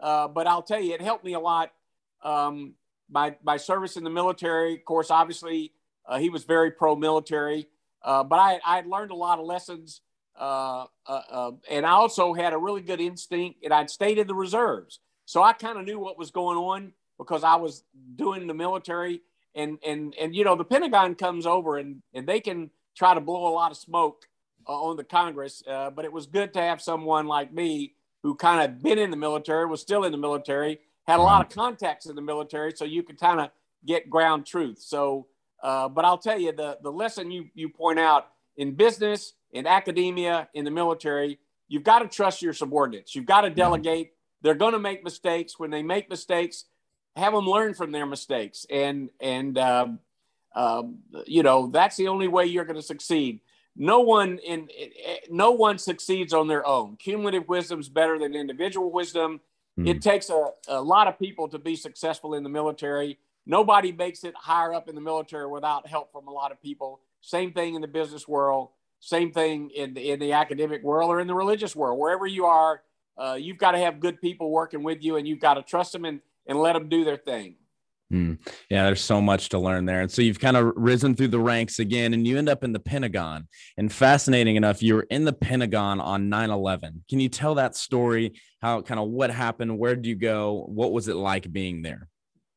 Uh, 0.00 0.26
but 0.26 0.46
I'll 0.46 0.62
tell 0.62 0.80
you, 0.80 0.94
it 0.94 1.02
helped 1.02 1.22
me 1.22 1.34
a 1.34 1.38
lot. 1.38 1.70
Um, 2.24 2.76
my, 3.10 3.36
my 3.44 3.58
service 3.58 3.98
in 3.98 4.04
the 4.04 4.10
military, 4.10 4.76
of 4.76 4.84
course, 4.86 5.10
obviously, 5.10 5.74
uh, 6.06 6.18
he 6.18 6.30
was 6.30 6.44
very 6.44 6.70
pro 6.70 6.96
military. 6.96 7.68
Uh, 8.02 8.24
but 8.24 8.38
I, 8.38 8.58
I 8.64 8.76
had 8.76 8.86
learned 8.86 9.10
a 9.10 9.14
lot 9.14 9.38
of 9.38 9.44
lessons. 9.44 10.00
Uh, 10.34 10.86
uh, 11.06 11.20
uh, 11.30 11.50
and 11.70 11.84
I 11.84 11.90
also 11.90 12.32
had 12.32 12.54
a 12.54 12.58
really 12.58 12.80
good 12.80 13.02
instinct, 13.02 13.62
and 13.62 13.74
I'd 13.74 13.90
stayed 13.90 14.16
in 14.16 14.26
the 14.26 14.34
reserves. 14.34 15.00
So 15.26 15.42
I 15.42 15.52
kind 15.52 15.78
of 15.78 15.84
knew 15.84 15.98
what 15.98 16.16
was 16.16 16.30
going 16.30 16.56
on 16.56 16.94
because 17.18 17.44
I 17.44 17.56
was 17.56 17.84
doing 18.16 18.46
the 18.46 18.54
military 18.54 19.20
and 19.54 19.78
and 19.86 20.14
and 20.18 20.34
you 20.34 20.42
know 20.42 20.56
the 20.56 20.64
Pentagon 20.64 21.16
comes 21.16 21.44
over 21.44 21.76
and 21.76 22.00
and 22.14 22.26
they 22.26 22.40
can 22.40 22.70
try 22.96 23.12
to 23.12 23.20
blow 23.20 23.46
a 23.46 23.52
lot 23.52 23.70
of 23.70 23.76
smoke 23.76 24.26
on 24.66 24.96
the 24.96 25.04
Congress, 25.04 25.62
uh, 25.68 25.90
but 25.90 26.04
it 26.04 26.12
was 26.12 26.26
good 26.26 26.52
to 26.54 26.60
have 26.60 26.80
someone 26.80 27.26
like 27.26 27.52
me 27.52 27.94
who 28.22 28.34
kind 28.34 28.62
of 28.62 28.82
been 28.82 28.98
in 28.98 29.10
the 29.10 29.16
military, 29.16 29.66
was 29.66 29.80
still 29.80 30.04
in 30.04 30.12
the 30.12 30.18
military, 30.18 30.78
had 31.06 31.18
a 31.18 31.22
lot 31.22 31.44
of 31.44 31.52
contacts 31.52 32.06
in 32.06 32.14
the 32.14 32.22
military, 32.22 32.72
so 32.74 32.84
you 32.84 33.02
could 33.02 33.18
kind 33.18 33.40
of 33.40 33.50
get 33.84 34.08
ground 34.08 34.46
truth. 34.46 34.78
So, 34.78 35.26
uh, 35.62 35.88
but 35.88 36.04
I'll 36.04 36.18
tell 36.18 36.38
you 36.38 36.52
the 36.52 36.78
the 36.82 36.92
lesson 36.92 37.30
you 37.30 37.48
you 37.54 37.68
point 37.68 37.98
out 37.98 38.28
in 38.56 38.72
business, 38.72 39.34
in 39.52 39.66
academia, 39.66 40.48
in 40.54 40.64
the 40.64 40.70
military, 40.70 41.38
you've 41.68 41.84
got 41.84 42.00
to 42.00 42.08
trust 42.08 42.42
your 42.42 42.52
subordinates. 42.52 43.14
You've 43.14 43.26
got 43.26 43.42
to 43.42 43.50
delegate. 43.50 44.12
They're 44.42 44.54
going 44.54 44.72
to 44.72 44.78
make 44.78 45.02
mistakes. 45.02 45.58
When 45.58 45.70
they 45.70 45.82
make 45.82 46.08
mistakes, 46.08 46.66
have 47.16 47.32
them 47.32 47.46
learn 47.46 47.74
from 47.74 47.92
their 47.92 48.06
mistakes 48.06 48.66
and 48.70 49.10
and 49.20 49.58
um, 49.58 49.98
um, 50.54 50.98
you 51.26 51.42
know 51.42 51.66
that's 51.66 51.96
the 51.96 52.08
only 52.08 52.28
way 52.28 52.46
you're 52.46 52.64
going 52.64 52.76
to 52.76 52.82
succeed 52.82 53.40
no 53.76 54.00
one 54.00 54.38
in 54.38 54.68
no 55.30 55.50
one 55.52 55.78
succeeds 55.78 56.32
on 56.32 56.46
their 56.48 56.66
own 56.66 56.96
cumulative 56.96 57.48
wisdom 57.48 57.80
is 57.80 57.88
better 57.88 58.18
than 58.18 58.34
individual 58.34 58.90
wisdom 58.90 59.40
mm. 59.78 59.88
it 59.88 60.02
takes 60.02 60.28
a, 60.30 60.50
a 60.68 60.80
lot 60.80 61.08
of 61.08 61.18
people 61.18 61.48
to 61.48 61.58
be 61.58 61.74
successful 61.74 62.34
in 62.34 62.42
the 62.42 62.50
military 62.50 63.18
nobody 63.46 63.92
makes 63.92 64.24
it 64.24 64.34
higher 64.36 64.74
up 64.74 64.88
in 64.88 64.94
the 64.94 65.00
military 65.00 65.46
without 65.46 65.86
help 65.86 66.12
from 66.12 66.28
a 66.28 66.30
lot 66.30 66.52
of 66.52 66.60
people 66.60 67.00
same 67.20 67.52
thing 67.52 67.74
in 67.74 67.80
the 67.80 67.88
business 67.88 68.28
world 68.28 68.68
Same 69.04 69.32
thing 69.32 69.70
in 69.74 69.94
the, 69.94 70.12
in 70.12 70.20
the 70.20 70.32
academic 70.32 70.80
world 70.84 71.10
or 71.10 71.18
in 71.18 71.26
the 71.26 71.34
religious 71.34 71.74
world. 71.74 71.98
Wherever 71.98 72.24
you 72.24 72.46
are, 72.46 72.82
uh, 73.18 73.34
you've 73.34 73.58
got 73.58 73.72
to 73.72 73.78
have 73.78 73.98
good 73.98 74.20
people 74.20 74.48
working 74.48 74.84
with 74.84 75.02
you, 75.02 75.16
and 75.16 75.26
you've 75.26 75.40
got 75.40 75.54
to 75.54 75.62
trust 75.62 75.92
them 75.92 76.04
and 76.04 76.20
and 76.46 76.56
let 76.56 76.74
them 76.74 76.88
do 76.88 77.04
their 77.04 77.16
thing. 77.16 77.56
Mm. 78.12 78.38
Yeah, 78.68 78.84
there's 78.84 79.00
so 79.00 79.22
much 79.22 79.48
to 79.50 79.58
learn 79.58 79.86
there. 79.86 80.02
And 80.02 80.10
so 80.10 80.20
you've 80.20 80.38
kind 80.38 80.56
of 80.56 80.72
risen 80.76 81.14
through 81.14 81.28
the 81.28 81.40
ranks 81.40 81.78
again, 81.78 82.12
and 82.12 82.26
you 82.26 82.36
end 82.36 82.48
up 82.48 82.62
in 82.62 82.72
the 82.72 82.78
Pentagon. 82.78 83.48
And 83.78 83.90
fascinating 83.90 84.56
enough, 84.56 84.82
you 84.82 84.96
were 84.96 85.06
in 85.10 85.24
the 85.24 85.32
Pentagon 85.32 85.98
on 85.98 86.28
9 86.28 86.50
11. 86.50 87.04
Can 87.08 87.20
you 87.20 87.30
tell 87.30 87.54
that 87.54 87.74
story? 87.74 88.34
How 88.60 88.82
kind 88.82 89.00
of 89.00 89.08
what 89.08 89.30
happened? 89.30 89.78
Where 89.78 89.96
did 89.96 90.06
you 90.06 90.14
go? 90.14 90.64
What 90.68 90.92
was 90.92 91.08
it 91.08 91.16
like 91.16 91.50
being 91.50 91.82
there? 91.82 92.08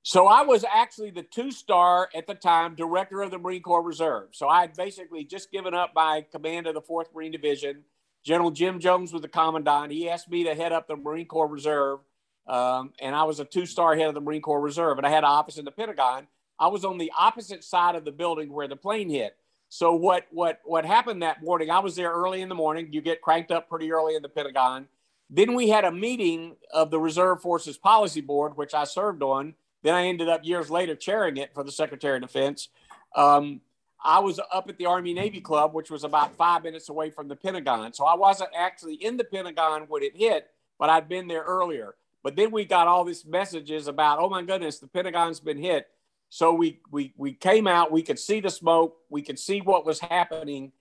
So 0.04 0.28
I 0.28 0.44
was 0.44 0.64
actually 0.72 1.10
the 1.10 1.24
two 1.24 1.52
star 1.52 2.10
at 2.14 2.28
the 2.28 2.36
time 2.36 2.76
director 2.76 3.22
of 3.22 3.32
the 3.32 3.40
Marine 3.40 3.64
Corps 3.64 3.82
Reserve. 3.82 4.30
So 4.34 4.48
I 4.48 4.62
had 4.62 4.76
basically 4.76 5.24
just 5.24 5.52
given 5.52 5.74
up 5.74 5.94
my 5.96 6.26
command 6.32 6.68
of 6.68 6.76
the 6.76 6.82
4th 6.82 7.16
Marine 7.16 7.32
Division. 7.32 7.84
General 8.24 8.52
Jim 8.52 8.80
Jones 8.80 9.14
was 9.14 9.22
the 9.22 9.28
commandant. 9.28 9.92
He 9.92 10.10
asked 10.10 10.30
me 10.30 10.44
to 10.44 10.54
head 10.54 10.72
up 10.72 10.88
the 10.88 10.96
Marine 10.96 11.28
Corps 11.28 11.48
Reserve 11.48 12.00
um, 12.48 12.94
and 13.00 13.16
I 13.16 13.24
was 13.24 13.40
a 13.40 13.46
two 13.46 13.66
star 13.66 13.96
head 13.96 14.08
of 14.08 14.14
the 14.14 14.22
Marine 14.22 14.42
Corps 14.42 14.62
Reserve, 14.62 14.98
and 14.98 15.08
I 15.08 15.10
had 15.10 15.24
an 15.24 15.30
office 15.30 15.58
in 15.58 15.66
the 15.66 15.72
Pentagon. 15.72 16.28
I 16.60 16.68
was 16.68 16.86
on 16.86 16.98
the 16.98 17.12
opposite 17.18 17.64
side 17.64 17.96
of 17.96 18.06
the 18.06 18.12
building 18.12 18.52
where 18.52 18.68
the 18.68 18.76
plane 18.76 19.10
hit. 19.10 19.36
So 19.70 19.96
what 19.96 20.28
what 20.32 20.62
what 20.64 20.86
happened 20.86 21.22
that 21.24 21.44
morning? 21.44 21.70
I 21.70 21.80
was 21.80 21.96
there 21.96 22.12
early 22.12 22.42
in 22.42 22.50
the 22.50 22.56
morning. 22.56 22.90
You 22.92 23.02
get 23.02 23.22
cranked 23.22 23.52
up 23.52 23.68
pretty 23.68 23.92
early 23.92 24.16
in 24.16 24.22
the 24.22 24.30
Pentagon. 24.30 24.88
Then 25.30 25.56
we 25.56 25.70
had 25.70 25.86
a 25.86 25.92
meeting 25.92 26.56
of 26.72 26.92
the 26.92 27.00
Reserve 27.00 27.42
Forces 27.42 27.78
Policy 27.78 28.22
Board, 28.22 28.58
which 28.58 28.74
I 28.74 28.84
served 28.84 29.24
on. 29.24 29.56
Then 29.82 29.96
I 29.96 30.06
ended 30.06 30.30
up 30.30 30.46
years 30.46 30.70
later 30.70 30.96
chairing 30.96 31.38
it 31.38 31.54
for 31.54 31.64
the 31.64 31.72
Secretary 31.72 32.18
of 32.18 32.22
Defense. 32.22 32.70
Um, 33.16 33.62
I 34.04 34.20
was 34.20 34.40
up 34.54 34.70
at 34.70 34.78
the 34.78 34.86
Army 34.86 35.14
Navy 35.14 35.42
Club, 35.42 35.74
which 35.74 35.90
was 35.90 36.04
about 36.04 36.36
five 36.36 36.64
minutes 36.64 36.90
away 36.90 37.10
from 37.10 37.28
the 37.28 37.36
Pentagon. 37.36 37.92
So 37.94 38.06
I 38.06 38.16
wasn't 38.16 38.52
actually 38.56 38.96
in 38.96 39.18
the 39.18 39.24
Pentagon 39.24 39.86
when 39.88 40.04
it 40.04 40.16
hit, 40.16 40.48
but 40.78 40.90
I'd 40.90 41.10
been 41.10 41.28
there 41.28 41.42
earlier. 41.42 41.96
But 42.26 42.36
then 42.36 42.50
we 42.50 42.66
got 42.66 42.88
all 42.88 43.04
these 43.04 43.24
messages 43.24 43.88
about, 43.88 44.18
oh 44.18 44.30
my 44.30 44.42
goodness, 44.42 44.80
the 44.80 44.88
Pentagon's 44.88 45.40
been 45.40 45.60
hit. 45.60 45.88
So 46.30 46.56
we 46.56 46.80
we 46.90 47.14
we 47.16 47.34
came 47.34 47.68
out. 47.68 47.92
We 47.92 48.02
could 48.02 48.18
see 48.18 48.40
the 48.40 48.50
smoke. 48.50 48.98
We 49.12 49.22
could 49.22 49.38
see 49.38 49.62
what 49.62 49.86
was 49.86 50.00
happening, 50.00 50.72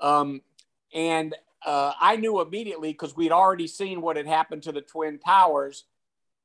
um, 0.00 0.40
and 0.94 1.34
uh, 1.66 1.92
I 2.00 2.16
knew 2.16 2.40
immediately 2.40 2.92
because 2.92 3.14
we'd 3.14 3.32
already 3.32 3.66
seen 3.66 4.00
what 4.00 4.16
had 4.16 4.26
happened 4.26 4.62
to 4.62 4.72
the 4.72 4.80
twin 4.80 5.18
towers. 5.18 5.84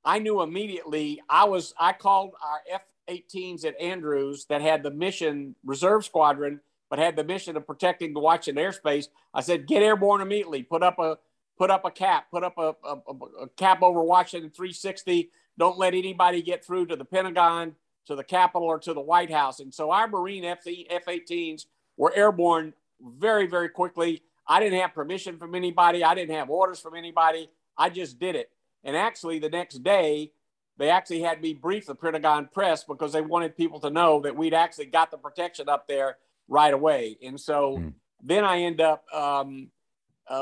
I 0.04 0.20
knew 0.20 0.42
immediately. 0.42 1.22
I 1.30 1.46
was 1.46 1.74
I 1.80 1.94
called 1.94 2.34
our 2.44 2.60
F-18s 2.70 3.64
at 3.64 3.80
Andrews 3.80 4.44
that 4.50 4.62
had 4.62 4.84
the 4.84 4.92
mission 4.92 5.56
reserve 5.64 6.04
squadron, 6.04 6.60
but 6.90 7.00
had 7.00 7.16
the 7.16 7.24
mission 7.24 7.56
of 7.56 7.66
protecting 7.66 8.14
the 8.14 8.20
Washington 8.20 8.62
airspace. 8.62 9.08
I 9.34 9.40
said, 9.40 9.68
get 9.68 9.84
airborne 9.84 10.20
immediately. 10.20 10.64
Put 10.64 10.84
up 10.84 11.00
a 11.00 11.18
put 11.60 11.70
up 11.70 11.84
a 11.84 11.92
cap, 11.92 12.32
put 12.32 12.44
up 12.44 12.58
a, 12.58 12.74
a, 12.84 12.96
a, 13.42 13.50
cap 13.58 13.84
over 13.84 14.02
Washington 14.02 14.50
360. 14.50 15.30
Don't 15.58 15.78
let 15.78 15.94
anybody 15.94 16.42
get 16.42 16.64
through 16.64 16.86
to 16.88 16.96
the 16.96 17.04
Pentagon, 17.04 17.76
to 18.06 18.16
the 18.16 18.24
Capitol, 18.24 18.66
or 18.66 18.80
to 18.80 18.94
the 18.94 19.02
White 19.02 19.30
House. 19.30 19.60
And 19.60 19.74
so 19.74 19.92
our 19.92 20.08
Marine 20.08 20.46
F 20.46 20.64
18s 20.66 21.66
were 21.98 22.14
airborne 22.16 22.74
very, 23.02 23.46
very 23.46 23.68
quickly. 23.68 24.24
I 24.48 24.62
didn't 24.62 24.80
have 24.80 24.94
permission 24.94 25.38
from 25.38 25.54
anybody, 25.54 26.04
I 26.04 26.16
didn't 26.16 26.36
have 26.36 26.50
orders 26.50 26.80
from 26.80 26.96
anybody. 26.96 27.50
I 27.78 27.90
just 27.90 28.20
did 28.20 28.36
it. 28.36 28.50
And 28.86 28.96
actually, 28.96 29.40
the 29.40 29.50
next 29.50 29.84
day, 29.84 30.32
they 30.78 30.90
actually 30.90 31.22
had 31.22 31.42
me 31.42 31.54
brief 31.54 31.88
the 31.88 31.96
Pentagon 31.96 32.50
press 32.54 32.86
because 32.86 33.12
they 33.12 33.22
wanted 33.22 33.58
people 33.58 33.82
to 33.82 33.90
know 33.90 34.22
that 34.22 34.36
we'd 34.36 34.54
actually 34.54 34.86
got 34.86 35.12
the 35.12 35.18
protection 35.18 35.68
up 35.68 35.90
there 35.90 36.18
right 36.48 36.74
away. 36.74 37.18
And 37.22 37.40
so 37.40 37.78
mm. 37.78 37.94
then 38.24 38.46
I 38.46 38.62
end 38.62 38.80
up 38.80 39.04
um, 39.14 39.70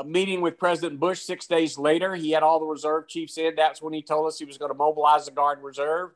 meeting 0.04 0.40
with 0.40 0.58
President 0.58 1.00
Bush 1.00 1.20
six 1.22 1.46
days 1.46 1.78
later. 1.78 2.14
He 2.14 2.30
had 2.30 2.42
all 2.42 2.60
the 2.60 2.66
reserve 2.66 3.08
chiefs 3.08 3.38
in. 3.38 3.54
That's 3.56 3.80
when 3.80 3.92
he 3.92 4.02
told 4.02 4.26
us 4.26 4.38
he 4.38 4.44
was 4.44 4.58
going 4.58 4.70
to 4.70 4.76
mobilize 4.76 5.24
the 5.24 5.30
Guard 5.30 5.62
Reserve. 5.62 6.10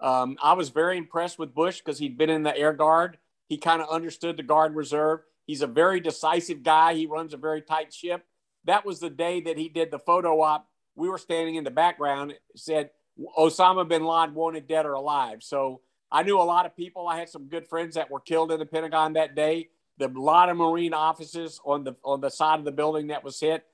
Um, 0.00 0.36
I 0.42 0.54
was 0.54 0.68
very 0.68 0.96
impressed 0.96 1.38
with 1.38 1.54
Bush 1.54 1.78
because 1.78 1.98
he'd 1.98 2.16
been 2.16 2.30
in 2.30 2.42
the 2.42 2.56
Air 2.56 2.72
Guard. 2.72 3.18
He 3.48 3.58
kind 3.58 3.82
of 3.82 3.88
understood 3.88 4.36
the 4.36 4.42
Guard 4.42 4.74
Reserve. 4.74 5.20
He's 5.46 5.62
a 5.62 5.66
very 5.66 6.00
decisive 6.00 6.62
guy. 6.62 6.94
He 6.94 7.06
runs 7.06 7.34
a 7.34 7.38
very 7.38 7.62
tight 7.62 7.92
ship. 7.92 8.24
That 8.64 8.84
was 8.84 9.00
the 9.00 9.10
day 9.10 9.40
that 9.42 9.56
he 9.56 9.68
did 9.68 9.90
the 9.90 9.98
photo 9.98 10.40
op. 10.40 10.68
We 10.94 11.08
were 11.08 11.18
standing 11.18 11.54
in 11.54 11.64
the 11.64 11.70
background. 11.70 12.34
Said 12.54 12.90
Osama 13.36 13.88
bin 13.88 14.04
Laden 14.04 14.34
wanted 14.34 14.68
dead 14.68 14.86
or 14.86 14.92
alive. 14.92 15.42
So 15.42 15.80
I 16.10 16.22
knew 16.22 16.38
a 16.38 16.42
lot 16.42 16.66
of 16.66 16.76
people. 16.76 17.08
I 17.08 17.18
had 17.18 17.28
some 17.28 17.44
good 17.44 17.66
friends 17.66 17.94
that 17.94 18.10
were 18.10 18.20
killed 18.20 18.52
in 18.52 18.58
the 18.58 18.66
Pentagon 18.66 19.14
that 19.14 19.34
day 19.34 19.70
the 19.98 20.08
lot 20.08 20.48
of 20.48 20.56
Marine 20.56 20.94
offices 20.94 21.60
on 21.64 21.84
the 21.84 21.96
on 22.04 22.20
the 22.20 22.30
side 22.30 22.58
of 22.58 22.64
the 22.64 22.72
building 22.72 23.08
that 23.08 23.24
was 23.24 23.38
hit. 23.38 23.64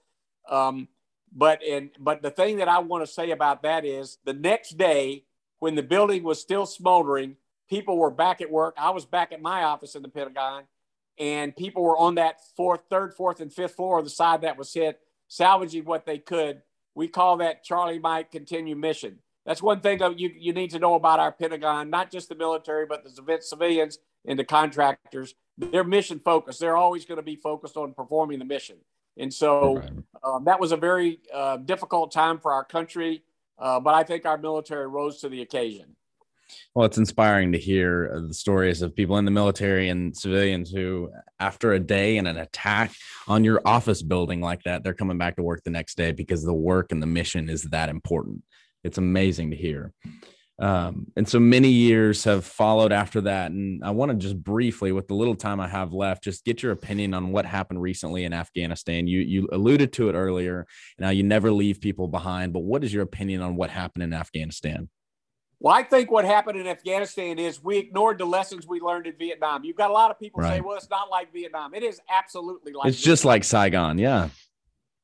Um, 0.49 0.89
but 1.33 1.62
and 1.62 1.91
but 1.99 2.22
the 2.22 2.31
thing 2.31 2.59
that 2.59 2.68
I 2.68 2.79
want 2.79 3.05
to 3.07 3.12
say 3.12 3.31
about 3.31 3.62
that 3.62 3.85
is 3.85 4.18
the 4.25 4.33
next 4.33 4.77
day 4.79 5.25
when 5.59 5.75
the 5.75 5.83
building 5.83 6.22
was 6.22 6.41
still 6.41 6.66
smoldering, 6.66 7.37
people 7.68 7.99
were 7.99 8.11
back 8.11 8.41
at 8.41 8.51
work. 8.51 8.75
I 8.79 8.91
was 8.91 9.05
back 9.05 9.33
at 9.33 9.43
my 9.43 9.64
office 9.64 9.95
in 9.95 10.03
the 10.03 10.09
Pentagon, 10.09 10.64
and 11.18 11.55
people 11.57 11.83
were 11.83 11.99
on 11.99 12.16
that 12.16 12.41
fourth, 12.57 12.81
third, 12.91 13.14
fourth, 13.14 13.41
and 13.41 13.53
fifth 13.53 13.77
floor 13.77 13.99
of 13.99 14.05
the 14.05 14.11
side 14.11 14.43
that 14.43 14.59
was 14.59 14.72
hit, 14.72 15.01
salvaging 15.29 15.85
what 15.85 16.07
they 16.07 16.18
could. 16.18 16.62
We 16.95 17.09
call 17.09 17.39
that 17.39 17.64
Charlie 17.64 17.99
Mike 17.99 18.31
Continue 18.31 18.77
Mission. 18.77 19.18
That's 19.47 19.62
one 19.62 19.81
thing 19.81 19.99
that 19.99 20.18
you, 20.18 20.31
you 20.35 20.53
need 20.53 20.70
to 20.70 20.79
know 20.79 20.95
about 20.95 21.20
our 21.20 21.33
Pentagon, 21.33 21.91
not 21.91 22.11
just 22.11 22.29
the 22.29 22.35
military, 22.35 22.87
but 22.87 23.05
the 23.05 23.39
civilians 23.43 23.99
and 24.25 24.39
the 24.39 24.45
contractors 24.45 25.35
they're 25.59 25.85
mission 25.85 26.19
focused. 26.19 26.61
They're 26.61 26.77
always 26.77 27.05
going 27.05 27.17
to 27.17 27.23
be 27.23 27.37
focused 27.37 27.77
on 27.77 27.95
performing 27.95 28.39
the 28.39 28.45
mission. 28.45 28.77
And 29.17 29.33
so 29.33 29.83
um, 30.23 30.45
that 30.45 30.59
was 30.59 30.73
a 30.73 30.77
very 30.77 31.21
uh, 31.33 31.59
difficult 31.59 32.11
time 32.11 32.39
for 32.39 32.53
our 32.53 32.65
country, 32.65 33.23
uh, 33.59 33.79
but 33.79 33.95
I 33.95 34.03
think 34.03 34.27
our 34.27 34.39
military 34.39 34.89
rose 34.89 35.21
to 35.21 35.29
the 35.29 35.43
occasion. 35.43 35.97
Well, 36.75 36.85
it's 36.85 36.99
inspiring 36.99 37.53
to 37.53 37.59
hear 37.59 38.13
uh, 38.15 38.29
the 38.29 38.35
stories 38.35 38.83
of 38.83 38.95
people 38.95 39.17
in 39.19 39.25
the 39.25 39.31
military 39.31 39.89
and 39.89 40.17
civilians 40.17 40.71
who, 40.71 41.11
after 41.39 41.73
a 41.73 41.81
day 41.81 42.19
and 42.19 42.29
an 42.29 42.37
attack 42.37 42.93
on 43.29 43.45
your 43.45 43.61
office 43.65 44.03
building 44.03 44.41
like 44.41 44.63
that, 44.65 44.83
they're 44.83 44.95
coming 44.95 45.19
back 45.19 45.37
to 45.37 45.43
work 45.43 45.63
the 45.65 45.71
next 45.71 45.97
day 45.97 46.13
because 46.13 46.45
the 46.45 46.53
work 46.53 46.93
and 46.93 47.03
the 47.03 47.07
mission 47.07 47.49
is 47.49 47.63
that 47.65 47.89
important. 47.89 48.43
It's 48.83 48.99
amazing 48.99 49.51
to 49.53 49.57
hear. 49.57 49.93
Um, 50.59 51.09
and 51.17 51.29
so 51.29 51.41
many 51.41 51.69
years 51.69 52.23
have 52.25 52.45
followed 52.45 52.93
after 52.93 53.23
that. 53.23 53.51
And 53.51 53.85
I 53.85 53.91
want 53.91 54.13
to 54.13 54.17
just 54.17 54.41
briefly, 54.41 54.93
with 54.93 55.09
the 55.09 55.15
little 55.15 55.35
time 55.35 55.59
I 55.59 55.67
have 55.67 55.93
left, 55.93 56.23
just 56.23 56.45
get 56.45 56.63
your 56.63 56.73
opinion 56.73 57.13
on 57.13 57.33
what 57.33 57.45
happened 57.45 57.83
recently 57.83 58.25
in 58.25 58.33
Afghanistan. 58.33 59.07
You 59.07 59.21
you 59.21 59.49
alluded 59.51 59.93
to 59.95 60.09
it 60.09 60.15
earlier. 60.15 60.67
Now 60.99 61.11
you 61.11 61.25
never 61.25 61.51
leave 61.51 61.81
people 61.81 62.07
behind, 62.07 62.53
but 62.53 62.61
what 62.61 62.85
is 62.85 62.95
your 62.95 63.03
opinion 63.03 63.41
on 63.41 63.57
what 63.57 63.71
happened 63.71 64.05
in 64.05 64.13
Afghanistan? 64.13 64.89
Well, 65.59 65.75
I 65.75 65.83
think 65.83 66.11
what 66.11 66.25
happened 66.25 66.59
in 66.59 66.67
Afghanistan 66.67 67.39
is 67.39 67.63
we 67.63 67.79
ignored 67.79 68.19
the 68.19 68.27
lessons 68.27 68.67
we 68.67 68.81
learned 68.81 69.07
in 69.07 69.17
Vietnam. 69.17 69.65
You've 69.65 69.77
got 69.77 69.91
a 69.91 69.93
lot 69.93 70.11
of 70.11 70.21
people 70.21 70.43
right. 70.43 70.57
say, 70.57 70.61
"Well, 70.61 70.77
it's 70.77 70.91
not 70.91 71.11
like 71.11 71.33
Vietnam." 71.33 71.75
It 71.75 71.83
is 71.83 72.01
absolutely 72.09 72.73
like. 72.73 72.89
It's 72.89 72.99
Vietnam. 72.99 73.13
just 73.13 73.25
like 73.25 73.45
Saigon, 73.45 73.99
yeah. 73.99 74.29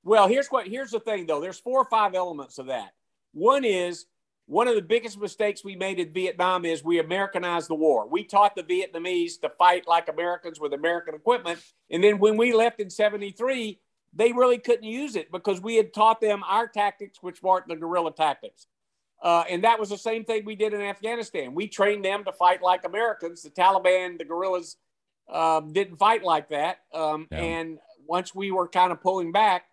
Well, 0.05 0.29
here's 0.29 0.49
what. 0.49 0.69
Here's 0.69 0.91
the 0.91 1.01
thing, 1.01 1.27
though. 1.27 1.41
There's 1.41 1.59
four 1.59 1.81
or 1.81 1.87
five 1.87 2.15
elements 2.15 2.59
of 2.59 2.67
that. 2.67 2.91
One 3.33 3.65
is 3.65 4.07
one 4.51 4.67
of 4.67 4.75
the 4.75 4.83
biggest 4.83 5.17
mistakes 5.21 5.63
we 5.63 5.77
made 5.77 6.01
in 6.01 6.13
Vietnam 6.13 6.65
is 6.65 6.83
we 6.83 6.99
Americanized 6.99 7.71
the 7.71 7.77
war. 7.77 8.09
We 8.09 8.25
taught 8.25 8.57
the 8.57 8.65
Vietnamese 8.65 9.41
to 9.43 9.49
fight 9.49 9.87
like 9.87 10.09
Americans 10.09 10.59
with 10.59 10.73
American 10.73 11.15
equipment. 11.15 11.61
And 11.89 12.03
then 12.03 12.19
when 12.19 12.37
we 12.37 12.53
left 12.53 12.81
in 12.81 12.91
73, 12.91 13.79
they 14.13 14.33
really 14.33 14.59
couldn't 14.59 14.83
use 14.83 15.15
it 15.15 15.31
because 15.31 15.61
we 15.61 15.77
had 15.77 15.95
taught 15.95 16.21
them 16.21 16.43
our 16.45 16.67
tactics, 16.67 17.23
which 17.23 17.41
weren't 17.45 17.69
the 17.69 17.77
guerrilla 17.77 18.13
tactics. 18.13 18.67
Uh, 19.23 19.45
and 19.49 19.63
that 19.63 19.79
was 19.79 19.91
the 19.91 19.97
same 19.97 20.25
thing 20.25 20.45
we 20.45 20.57
did 20.57 20.75
in 20.75 20.81
Afghanistan. 20.81 21.55
We 21.55 21.69
trained 21.69 22.05
them 22.05 22.25
to 22.25 22.33
fight 22.33 22.61
like 22.61 22.85
Americans. 22.85 23.43
The 23.43 23.51
Taliban, 23.51 24.19
the 24.19 24.25
guerrillas, 24.25 24.79
um, 25.33 25.73
didn't 25.73 25.99
fight 25.99 26.25
like 26.25 26.49
that. 26.49 26.79
Um, 26.93 27.29
yeah. 27.31 27.39
And 27.39 27.79
once 28.05 28.35
we 28.35 28.51
were 28.51 28.67
kind 28.67 28.91
of 28.91 29.01
pulling 29.01 29.31
back, 29.31 29.67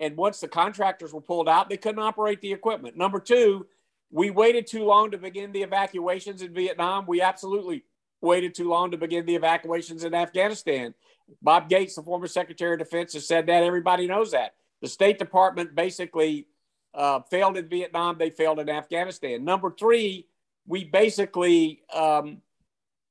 and 0.00 0.16
once 0.16 0.40
the 0.40 0.48
contractors 0.48 1.12
were 1.12 1.20
pulled 1.20 1.48
out, 1.48 1.68
they 1.68 1.76
couldn't 1.76 2.02
operate 2.02 2.40
the 2.40 2.52
equipment. 2.52 2.96
Number 2.96 3.20
two, 3.20 3.66
we 4.14 4.30
waited 4.30 4.68
too 4.68 4.84
long 4.84 5.10
to 5.10 5.18
begin 5.18 5.50
the 5.50 5.64
evacuations 5.64 6.40
in 6.40 6.54
Vietnam. 6.54 7.04
We 7.04 7.20
absolutely 7.20 7.82
waited 8.20 8.54
too 8.54 8.68
long 8.68 8.92
to 8.92 8.96
begin 8.96 9.26
the 9.26 9.34
evacuations 9.34 10.04
in 10.04 10.14
Afghanistan. 10.14 10.94
Bob 11.42 11.68
Gates, 11.68 11.96
the 11.96 12.02
former 12.02 12.28
Secretary 12.28 12.74
of 12.74 12.78
Defense, 12.78 13.14
has 13.14 13.26
said 13.26 13.46
that. 13.46 13.64
Everybody 13.64 14.06
knows 14.06 14.30
that. 14.30 14.54
The 14.82 14.86
State 14.86 15.18
Department 15.18 15.74
basically 15.74 16.46
uh, 16.94 17.22
failed 17.28 17.56
in 17.56 17.68
Vietnam, 17.68 18.16
they 18.16 18.30
failed 18.30 18.60
in 18.60 18.68
Afghanistan. 18.68 19.44
Number 19.44 19.74
three, 19.76 20.28
we 20.64 20.84
basically 20.84 21.82
um, 21.92 22.40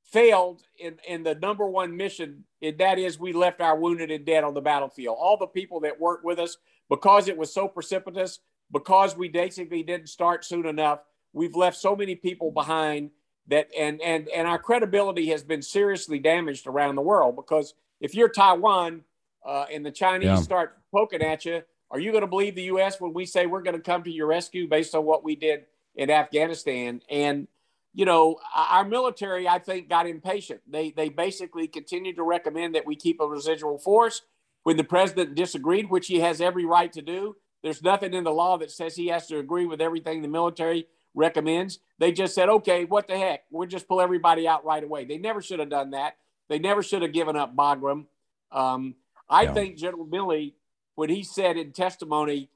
failed 0.05 0.61
in, 0.79 0.99
in 1.05 1.23
the 1.23 1.35
number 1.35 1.67
one 1.67 1.97
mission, 1.97 2.45
and 2.61 2.77
that 2.77 2.97
is 2.97 3.19
we 3.19 3.33
left 3.33 3.59
our 3.59 3.77
wounded 3.77 4.09
and 4.09 4.23
dead 4.23 4.45
on 4.45 4.53
the 4.53 4.61
battlefield. 4.61 5.17
All 5.19 5.35
the 5.35 5.47
people 5.47 5.81
that 5.81 5.99
worked 5.99 6.23
with 6.23 6.39
us, 6.39 6.55
because 6.89 7.27
it 7.27 7.35
was 7.35 7.53
so 7.53 7.67
precipitous, 7.67 8.39
because 8.73 9.15
we 9.15 9.29
basically 9.29 9.83
didn't 9.83 10.09
start 10.09 10.43
soon 10.43 10.65
enough, 10.65 10.99
we've 11.31 11.55
left 11.55 11.77
so 11.77 11.95
many 11.95 12.15
people 12.15 12.51
behind 12.51 13.11
that 13.47 13.69
and 13.77 14.01
and 14.01 14.27
and 14.29 14.47
our 14.47 14.59
credibility 14.59 15.29
has 15.29 15.43
been 15.43 15.61
seriously 15.61 16.17
damaged 16.17 16.65
around 16.65 16.95
the 16.95 17.01
world 17.01 17.35
because 17.35 17.73
if 18.01 18.15
you're 18.15 18.29
Taiwan, 18.29 19.03
uh, 19.45 19.65
and 19.71 19.85
the 19.85 19.91
Chinese 19.91 20.25
yeah. 20.25 20.35
start 20.37 20.77
poking 20.91 21.21
at 21.21 21.45
you, 21.45 21.61
are 21.91 21.99
you 21.99 22.11
going 22.11 22.21
to 22.21 22.27
believe 22.27 22.55
the 22.55 22.63
U.S. 22.63 22.99
when 22.99 23.13
we 23.13 23.25
say 23.25 23.45
we're 23.45 23.61
going 23.61 23.75
to 23.75 23.81
come 23.81 24.03
to 24.03 24.11
your 24.11 24.27
rescue 24.27 24.67
based 24.67 24.95
on 24.95 25.05
what 25.05 25.23
we 25.23 25.35
did 25.35 25.65
in 25.95 26.09
Afghanistan? 26.09 27.01
And 27.09 27.47
you 27.93 28.05
know, 28.05 28.39
our 28.55 28.83
military, 28.83 29.47
I 29.47 29.59
think, 29.59 29.87
got 29.89 30.07
impatient. 30.07 30.61
They 30.67 30.91
they 30.91 31.09
basically 31.09 31.67
continued 31.67 32.15
to 32.15 32.23
recommend 32.23 32.73
that 32.75 32.85
we 32.85 32.95
keep 32.95 33.19
a 33.21 33.27
residual 33.27 33.77
force. 33.77 34.21
When 34.63 34.77
the 34.77 34.83
president 34.83 35.35
disagreed, 35.35 35.89
which 35.89 36.07
he 36.07 36.21
has 36.21 36.39
every 36.39 36.65
right 36.65 36.91
to 36.93 37.01
do, 37.01 37.35
there's 37.63 37.81
nothing 37.81 38.13
in 38.13 38.23
the 38.23 38.31
law 38.31 38.57
that 38.57 38.71
says 38.71 38.95
he 38.95 39.07
has 39.07 39.27
to 39.27 39.39
agree 39.39 39.65
with 39.65 39.81
everything 39.81 40.21
the 40.21 40.27
military 40.27 40.87
recommends. 41.15 41.79
They 41.97 42.11
just 42.11 42.35
said, 42.35 42.49
okay, 42.49 42.85
what 42.85 43.07
the 43.07 43.17
heck? 43.17 43.45
We'll 43.49 43.67
just 43.67 43.87
pull 43.87 44.01
everybody 44.01 44.47
out 44.47 44.65
right 44.65 44.83
away. 44.83 45.05
They 45.05 45.17
never 45.17 45.41
should 45.41 45.59
have 45.59 45.69
done 45.69 45.91
that. 45.91 46.17
They 46.49 46.59
never 46.59 46.83
should 46.83 47.01
have 47.01 47.13
given 47.13 47.35
up 47.35 47.55
Bagram. 47.55 48.05
Um, 48.51 48.95
I 49.29 49.43
yeah. 49.43 49.53
think 49.53 49.77
General 49.77 50.05
Milley, 50.05 50.53
when 50.95 51.09
he 51.09 51.23
said 51.23 51.57
in 51.57 51.71
testimony 51.71 52.49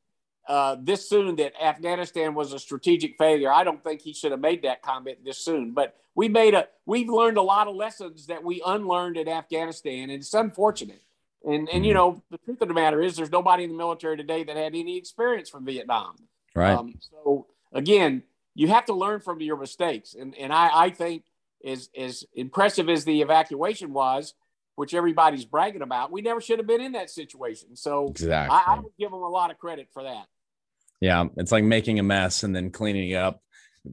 uh, 0.47 0.75
this 0.81 1.07
soon 1.09 1.35
that 1.37 1.53
Afghanistan 1.61 2.33
was 2.33 2.53
a 2.53 2.59
strategic 2.59 3.17
failure, 3.17 3.51
I 3.51 3.63
don't 3.63 3.83
think 3.83 4.01
he 4.01 4.13
should 4.13 4.31
have 4.31 4.41
made 4.41 4.63
that 4.63 4.81
comment 4.81 5.23
this 5.23 5.37
soon. 5.37 5.71
But 5.71 5.95
we 6.15 6.27
made 6.27 6.53
a, 6.53 6.67
we've 6.85 7.09
learned 7.09 7.37
a 7.37 7.41
lot 7.41 7.67
of 7.67 7.75
lessons 7.75 8.27
that 8.27 8.43
we 8.43 8.61
unlearned 8.65 9.17
in 9.17 9.27
Afghanistan, 9.27 10.09
and 10.09 10.19
it's 10.21 10.33
unfortunate. 10.33 11.01
And 11.47 11.69
and 11.69 11.85
you 11.85 11.93
mm-hmm. 11.93 11.97
know 11.97 12.23
the 12.29 12.37
truth 12.39 12.61
of 12.61 12.67
the 12.67 12.73
matter 12.73 13.01
is, 13.01 13.15
there's 13.15 13.31
nobody 13.31 13.63
in 13.63 13.71
the 13.71 13.77
military 13.77 14.17
today 14.17 14.43
that 14.43 14.55
had 14.57 14.75
any 14.75 14.97
experience 14.97 15.49
from 15.49 15.65
Vietnam. 15.65 16.15
Right. 16.53 16.77
Um, 16.77 16.95
so 16.99 17.47
again, 17.73 18.23
you 18.53 18.67
have 18.67 18.85
to 18.85 18.93
learn 18.93 19.21
from 19.21 19.39
your 19.41 19.57
mistakes, 19.57 20.13
and 20.13 20.35
and 20.35 20.51
I 20.51 20.69
I 20.73 20.89
think 20.89 21.23
as 21.65 21.89
as 21.97 22.25
impressive 22.33 22.89
as 22.89 23.05
the 23.05 23.21
evacuation 23.21 23.93
was, 23.93 24.33
which 24.75 24.93
everybody's 24.93 25.45
bragging 25.45 25.81
about, 25.81 26.11
we 26.11 26.21
never 26.21 26.41
should 26.41 26.59
have 26.59 26.67
been 26.67 26.81
in 26.81 26.91
that 26.91 27.09
situation. 27.09 27.75
So 27.75 28.07
exactly, 28.07 28.55
I, 28.55 28.73
I 28.73 28.79
would 28.79 28.93
give 28.99 29.11
them 29.11 29.21
a 29.21 29.29
lot 29.29 29.49
of 29.49 29.57
credit 29.57 29.87
for 29.93 30.03
that. 30.03 30.25
Yeah, 30.99 31.25
it's 31.37 31.51
like 31.51 31.63
making 31.63 31.99
a 31.99 32.03
mess 32.03 32.43
and 32.43 32.53
then 32.55 32.71
cleaning 32.71 33.11
it 33.11 33.15
up 33.15 33.41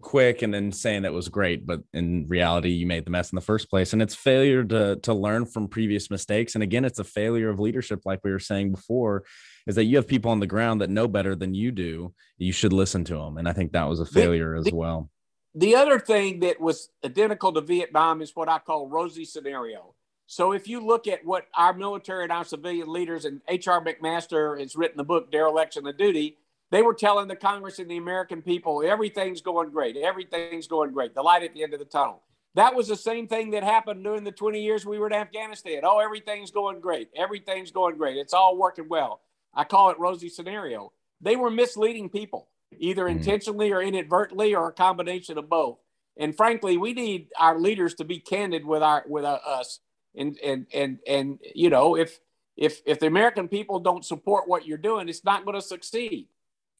quick 0.00 0.42
and 0.42 0.52
then 0.52 0.72
saying 0.72 1.02
that 1.02 1.12
was 1.12 1.28
great, 1.28 1.66
but 1.66 1.80
in 1.92 2.26
reality, 2.28 2.70
you 2.70 2.86
made 2.86 3.04
the 3.04 3.10
mess 3.10 3.32
in 3.32 3.36
the 3.36 3.42
first 3.42 3.70
place. 3.70 3.92
And 3.92 4.02
it's 4.02 4.14
failure 4.14 4.64
to 4.64 4.96
to 4.96 5.14
learn 5.14 5.46
from 5.46 5.68
previous 5.68 6.10
mistakes. 6.10 6.54
And 6.54 6.62
again, 6.62 6.84
it's 6.84 6.98
a 6.98 7.04
failure 7.04 7.50
of 7.50 7.60
leadership, 7.60 8.02
like 8.04 8.20
we 8.24 8.30
were 8.30 8.38
saying 8.38 8.72
before, 8.72 9.24
is 9.66 9.74
that 9.76 9.84
you 9.84 9.96
have 9.96 10.08
people 10.08 10.30
on 10.30 10.40
the 10.40 10.46
ground 10.46 10.80
that 10.80 10.90
know 10.90 11.08
better 11.08 11.34
than 11.34 11.54
you 11.54 11.72
do. 11.72 12.14
You 12.38 12.52
should 12.52 12.72
listen 12.72 13.04
to 13.04 13.14
them. 13.14 13.38
And 13.38 13.48
I 13.48 13.52
think 13.52 13.72
that 13.72 13.88
was 13.88 14.00
a 14.00 14.06
failure 14.06 14.54
the, 14.60 14.66
as 14.66 14.72
well. 14.72 15.10
The 15.54 15.76
other 15.76 15.98
thing 15.98 16.40
that 16.40 16.60
was 16.60 16.90
identical 17.04 17.52
to 17.52 17.60
Vietnam 17.60 18.22
is 18.22 18.32
what 18.34 18.48
I 18.48 18.58
call 18.58 18.88
rosy 18.88 19.24
scenario. 19.24 19.94
So 20.26 20.52
if 20.52 20.68
you 20.68 20.80
look 20.80 21.06
at 21.06 21.24
what 21.24 21.46
our 21.54 21.74
military 21.74 22.24
and 22.24 22.32
our 22.32 22.44
civilian 22.44 22.90
leaders 22.90 23.24
and 23.24 23.40
H.R. 23.46 23.84
McMaster 23.84 24.58
has 24.58 24.74
written 24.74 24.96
the 24.96 25.04
book 25.04 25.30
Dereliction 25.30 25.86
of 25.86 25.98
Duty, 25.98 26.38
they 26.70 26.82
were 26.82 26.94
telling 26.94 27.28
the 27.28 27.36
Congress 27.36 27.78
and 27.78 27.90
the 27.90 27.96
American 27.96 28.42
people 28.42 28.82
everything's 28.84 29.40
going 29.40 29.70
great, 29.70 29.96
everything's 29.96 30.66
going 30.66 30.92
great, 30.92 31.14
the 31.14 31.22
light 31.22 31.42
at 31.42 31.54
the 31.54 31.62
end 31.62 31.74
of 31.74 31.78
the 31.78 31.84
tunnel. 31.84 32.22
That 32.54 32.74
was 32.74 32.86
the 32.86 32.96
same 32.96 33.26
thing 33.26 33.50
that 33.50 33.64
happened 33.64 34.04
during 34.04 34.22
the 34.22 34.30
20 34.30 34.62
years 34.62 34.86
we 34.86 34.98
were 34.98 35.08
in 35.08 35.12
Afghanistan. 35.12 35.80
Oh, 35.82 35.98
everything's 35.98 36.50
going 36.50 36.80
great, 36.80 37.10
everything's 37.16 37.70
going 37.70 37.96
great, 37.96 38.16
it's 38.16 38.34
all 38.34 38.56
working 38.56 38.88
well. 38.88 39.20
I 39.54 39.64
call 39.64 39.90
it 39.90 39.98
rosy 39.98 40.28
scenario. 40.28 40.92
They 41.20 41.36
were 41.36 41.50
misleading 41.50 42.10
people, 42.10 42.48
either 42.76 43.04
mm-hmm. 43.04 43.18
intentionally 43.18 43.72
or 43.72 43.80
inadvertently, 43.80 44.54
or 44.54 44.68
a 44.68 44.72
combination 44.72 45.38
of 45.38 45.48
both. 45.48 45.78
And 46.16 46.36
frankly, 46.36 46.76
we 46.76 46.92
need 46.92 47.28
our 47.38 47.58
leaders 47.58 47.94
to 47.94 48.04
be 48.04 48.20
candid 48.20 48.64
with 48.64 48.82
our 48.82 49.04
with 49.08 49.24
us. 49.24 49.80
And 50.14 50.38
and 50.44 50.66
and 50.72 50.98
and 51.06 51.38
you 51.54 51.70
know, 51.70 51.96
if 51.96 52.20
if 52.56 52.80
if 52.86 53.00
the 53.00 53.06
American 53.06 53.48
people 53.48 53.80
don't 53.80 54.04
support 54.04 54.48
what 54.48 54.66
you're 54.66 54.78
doing, 54.78 55.08
it's 55.08 55.24
not 55.24 55.44
going 55.44 55.56
to 55.56 55.62
succeed. 55.62 56.28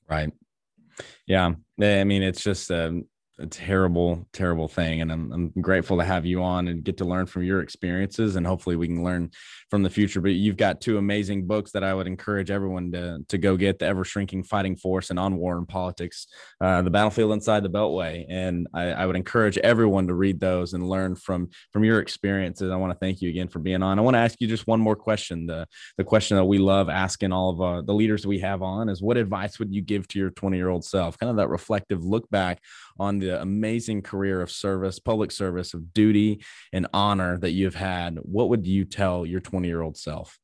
Right. 0.08 0.32
Yeah. 1.26 1.52
I 1.80 2.04
mean, 2.04 2.22
it's 2.22 2.42
just 2.42 2.70
um, 2.70 3.06
a 3.38 3.46
terrible, 3.46 4.26
terrible 4.32 4.68
thing. 4.68 5.00
And 5.00 5.10
I'm, 5.10 5.32
I'm 5.32 5.48
grateful 5.60 5.98
to 5.98 6.04
have 6.04 6.24
you 6.24 6.42
on 6.42 6.68
and 6.68 6.84
get 6.84 6.98
to 6.98 7.04
learn 7.04 7.26
from 7.26 7.42
your 7.42 7.60
experiences. 7.60 8.36
And 8.36 8.46
hopefully 8.46 8.76
we 8.76 8.86
can 8.86 9.02
learn 9.02 9.30
from 9.74 9.82
the 9.82 9.90
future. 9.90 10.20
But 10.20 10.34
you've 10.34 10.56
got 10.56 10.80
two 10.80 10.98
amazing 10.98 11.48
books 11.48 11.72
that 11.72 11.82
I 11.82 11.92
would 11.92 12.06
encourage 12.06 12.48
everyone 12.48 12.92
to, 12.92 13.18
to 13.26 13.38
go 13.38 13.56
get 13.56 13.80
The 13.80 13.86
Ever 13.86 14.04
Shrinking 14.04 14.44
Fighting 14.44 14.76
Force 14.76 15.10
and 15.10 15.18
On 15.18 15.36
War 15.36 15.58
and 15.58 15.66
Politics, 15.66 16.28
uh, 16.60 16.82
The 16.82 16.90
Battlefield 16.90 17.32
Inside 17.32 17.64
the 17.64 17.70
Beltway. 17.70 18.24
And 18.28 18.68
I, 18.72 18.92
I, 18.92 19.06
would 19.06 19.16
encourage 19.16 19.58
everyone 19.58 20.06
to 20.06 20.14
read 20.14 20.38
those 20.38 20.74
and 20.74 20.88
learn 20.88 21.16
from, 21.16 21.50
from 21.72 21.82
your 21.82 21.98
experiences. 21.98 22.70
I 22.70 22.76
want 22.76 22.92
to 22.92 22.98
thank 23.00 23.20
you 23.20 23.30
again 23.30 23.48
for 23.48 23.58
being 23.58 23.82
on. 23.82 23.98
I 23.98 24.02
want 24.02 24.14
to 24.14 24.20
ask 24.20 24.40
you 24.40 24.46
just 24.46 24.68
one 24.68 24.78
more 24.78 24.94
question. 24.94 25.46
The, 25.46 25.66
the 25.98 26.04
question 26.04 26.36
that 26.36 26.44
we 26.44 26.58
love 26.58 26.88
asking 26.88 27.32
all 27.32 27.50
of 27.50 27.60
uh, 27.60 27.82
the 27.82 27.94
leaders 27.94 28.24
we 28.24 28.38
have 28.38 28.62
on 28.62 28.88
is 28.88 29.02
what 29.02 29.16
advice 29.16 29.58
would 29.58 29.74
you 29.74 29.82
give 29.82 30.06
to 30.06 30.20
your 30.20 30.30
20 30.30 30.56
year 30.56 30.68
old 30.68 30.84
self? 30.84 31.18
Kind 31.18 31.30
of 31.30 31.36
that 31.38 31.48
reflective 31.48 32.04
look 32.04 32.30
back 32.30 32.60
on 32.98 33.18
the 33.18 33.40
amazing 33.40 34.02
career 34.02 34.40
of 34.40 34.50
service, 34.50 35.00
public 35.00 35.32
service, 35.32 35.74
of 35.74 35.92
duty 35.92 36.44
and 36.72 36.86
honor 36.92 37.38
that 37.38 37.50
you've 37.50 37.74
had, 37.74 38.18
what 38.22 38.48
would 38.50 38.66
you 38.66 38.84
tell 38.84 39.26
your 39.26 39.40
20 39.40 39.63
year 39.64 39.82
old 39.82 39.96
self? 39.96 40.38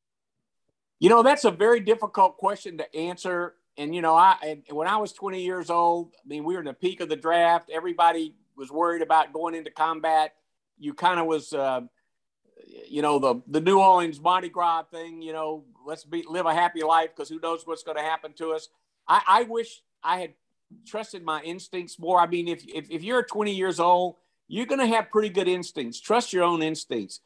You 0.99 1.09
know, 1.09 1.23
that's 1.23 1.45
a 1.45 1.51
very 1.51 1.81
difficult 1.81 2.37
question 2.37 2.79
to 2.79 2.97
answer. 2.97 3.55
And, 3.79 3.95
you 3.95 4.03
know, 4.03 4.15
I, 4.15 4.63
when 4.71 4.87
I 4.87 4.99
was 4.99 5.13
20 5.13 5.43
years 5.43 5.71
old, 5.71 6.13
I 6.23 6.29
mean, 6.29 6.45
we 6.45 6.55
were 6.55 6.61
in 6.61 6.67
the 6.67 6.75
peak 6.75 7.01
of 7.01 7.09
the 7.09 7.17
draft. 7.17 7.71
Everybody 7.73 8.35
was 8.57 8.71
worried 8.71 9.01
about 9.01 9.33
going 9.33 9.55
into 9.55 9.71
combat. 9.71 10.35
You 10.79 10.93
kind 10.93 11.19
of 11.19 11.27
was, 11.27 11.55
uh, 11.55 11.83
you 12.89 13.01
know, 13.01 13.19
the, 13.19 13.41
the 13.49 13.61
New 13.61 13.81
Orleans 13.81 14.21
Mardi 14.21 14.51
Gras 14.51 14.85
thing, 14.91 15.23
you 15.23 15.33
know, 15.33 15.65
let's 15.87 16.05
be, 16.05 16.25
live 16.29 16.47
a 16.47 16.55
happy 16.55 16.83
life 16.83 17.11
because 17.15 17.29
who 17.29 17.41
knows 17.41 17.67
what's 17.67 17.83
going 17.83 17.97
to 17.97 18.03
happen 18.03 18.35
to 18.35 18.53
us. 18.53 18.69
I, 19.09 19.23
I 19.27 19.43
wish 19.45 19.83
I 20.03 20.21
had 20.21 20.35
trusted 20.87 21.25
my 21.25 21.43
instincts 21.43 21.99
more. 21.99 22.21
I 22.21 22.27
mean, 22.27 22.49
if, 22.49 22.65
if, 22.69 22.91
if 22.91 23.03
you're 23.03 23.23
20 23.23 23.55
years 23.55 23.81
old, 23.81 24.17
you're 24.49 24.67
going 24.67 24.81
to 24.81 24.87
have 24.87 25.11
pretty 25.11 25.29
good 25.29 25.49
instincts. 25.49 26.01
Trust 26.01 26.33
your 26.33 26.45
own 26.45 26.63
instincts. 26.63 27.21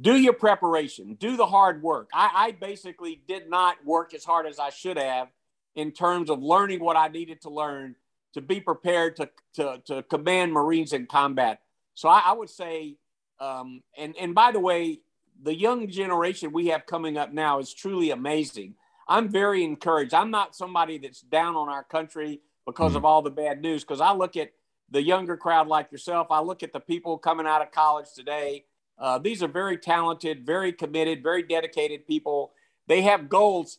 Do 0.00 0.16
your 0.16 0.32
preparation, 0.32 1.14
do 1.14 1.36
the 1.36 1.46
hard 1.46 1.82
work. 1.82 2.08
I, 2.14 2.30
I 2.34 2.50
basically 2.52 3.20
did 3.26 3.50
not 3.50 3.84
work 3.84 4.14
as 4.14 4.24
hard 4.24 4.46
as 4.46 4.58
I 4.58 4.70
should 4.70 4.96
have 4.96 5.28
in 5.74 5.90
terms 5.90 6.30
of 6.30 6.40
learning 6.40 6.80
what 6.80 6.96
I 6.96 7.08
needed 7.08 7.42
to 7.42 7.50
learn 7.50 7.96
to 8.34 8.40
be 8.40 8.60
prepared 8.60 9.16
to, 9.16 9.30
to, 9.54 9.82
to 9.86 10.02
command 10.04 10.52
Marines 10.52 10.92
in 10.92 11.06
combat. 11.06 11.60
So 11.94 12.08
I, 12.08 12.22
I 12.26 12.32
would 12.32 12.50
say, 12.50 12.96
um, 13.40 13.82
and, 13.96 14.14
and 14.20 14.34
by 14.34 14.52
the 14.52 14.60
way, 14.60 15.00
the 15.42 15.54
young 15.54 15.88
generation 15.88 16.52
we 16.52 16.68
have 16.68 16.86
coming 16.86 17.16
up 17.16 17.32
now 17.32 17.58
is 17.58 17.72
truly 17.72 18.10
amazing. 18.10 18.74
I'm 19.08 19.28
very 19.28 19.64
encouraged. 19.64 20.14
I'm 20.14 20.30
not 20.30 20.54
somebody 20.54 20.98
that's 20.98 21.22
down 21.22 21.56
on 21.56 21.68
our 21.68 21.84
country 21.84 22.40
because 22.66 22.90
mm-hmm. 22.90 22.98
of 22.98 23.04
all 23.04 23.22
the 23.22 23.30
bad 23.30 23.62
news. 23.62 23.82
Because 23.82 24.00
I 24.00 24.12
look 24.12 24.36
at 24.36 24.52
the 24.90 25.02
younger 25.02 25.36
crowd 25.36 25.66
like 25.66 25.90
yourself, 25.90 26.28
I 26.30 26.40
look 26.40 26.62
at 26.62 26.72
the 26.72 26.80
people 26.80 27.18
coming 27.18 27.46
out 27.46 27.62
of 27.62 27.70
college 27.72 28.06
today. 28.14 28.64
Uh, 28.98 29.18
these 29.18 29.42
are 29.42 29.48
very 29.48 29.76
talented, 29.76 30.44
very 30.44 30.72
committed, 30.72 31.22
very 31.22 31.42
dedicated 31.42 32.06
people. 32.06 32.52
They 32.86 33.02
have 33.02 33.28
goals. 33.28 33.78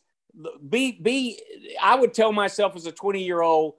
Be 0.68 0.92
be. 0.92 1.40
I 1.80 1.96
would 1.96 2.14
tell 2.14 2.32
myself 2.32 2.76
as 2.76 2.86
a 2.86 2.92
20 2.92 3.22
year 3.22 3.42
old, 3.42 3.74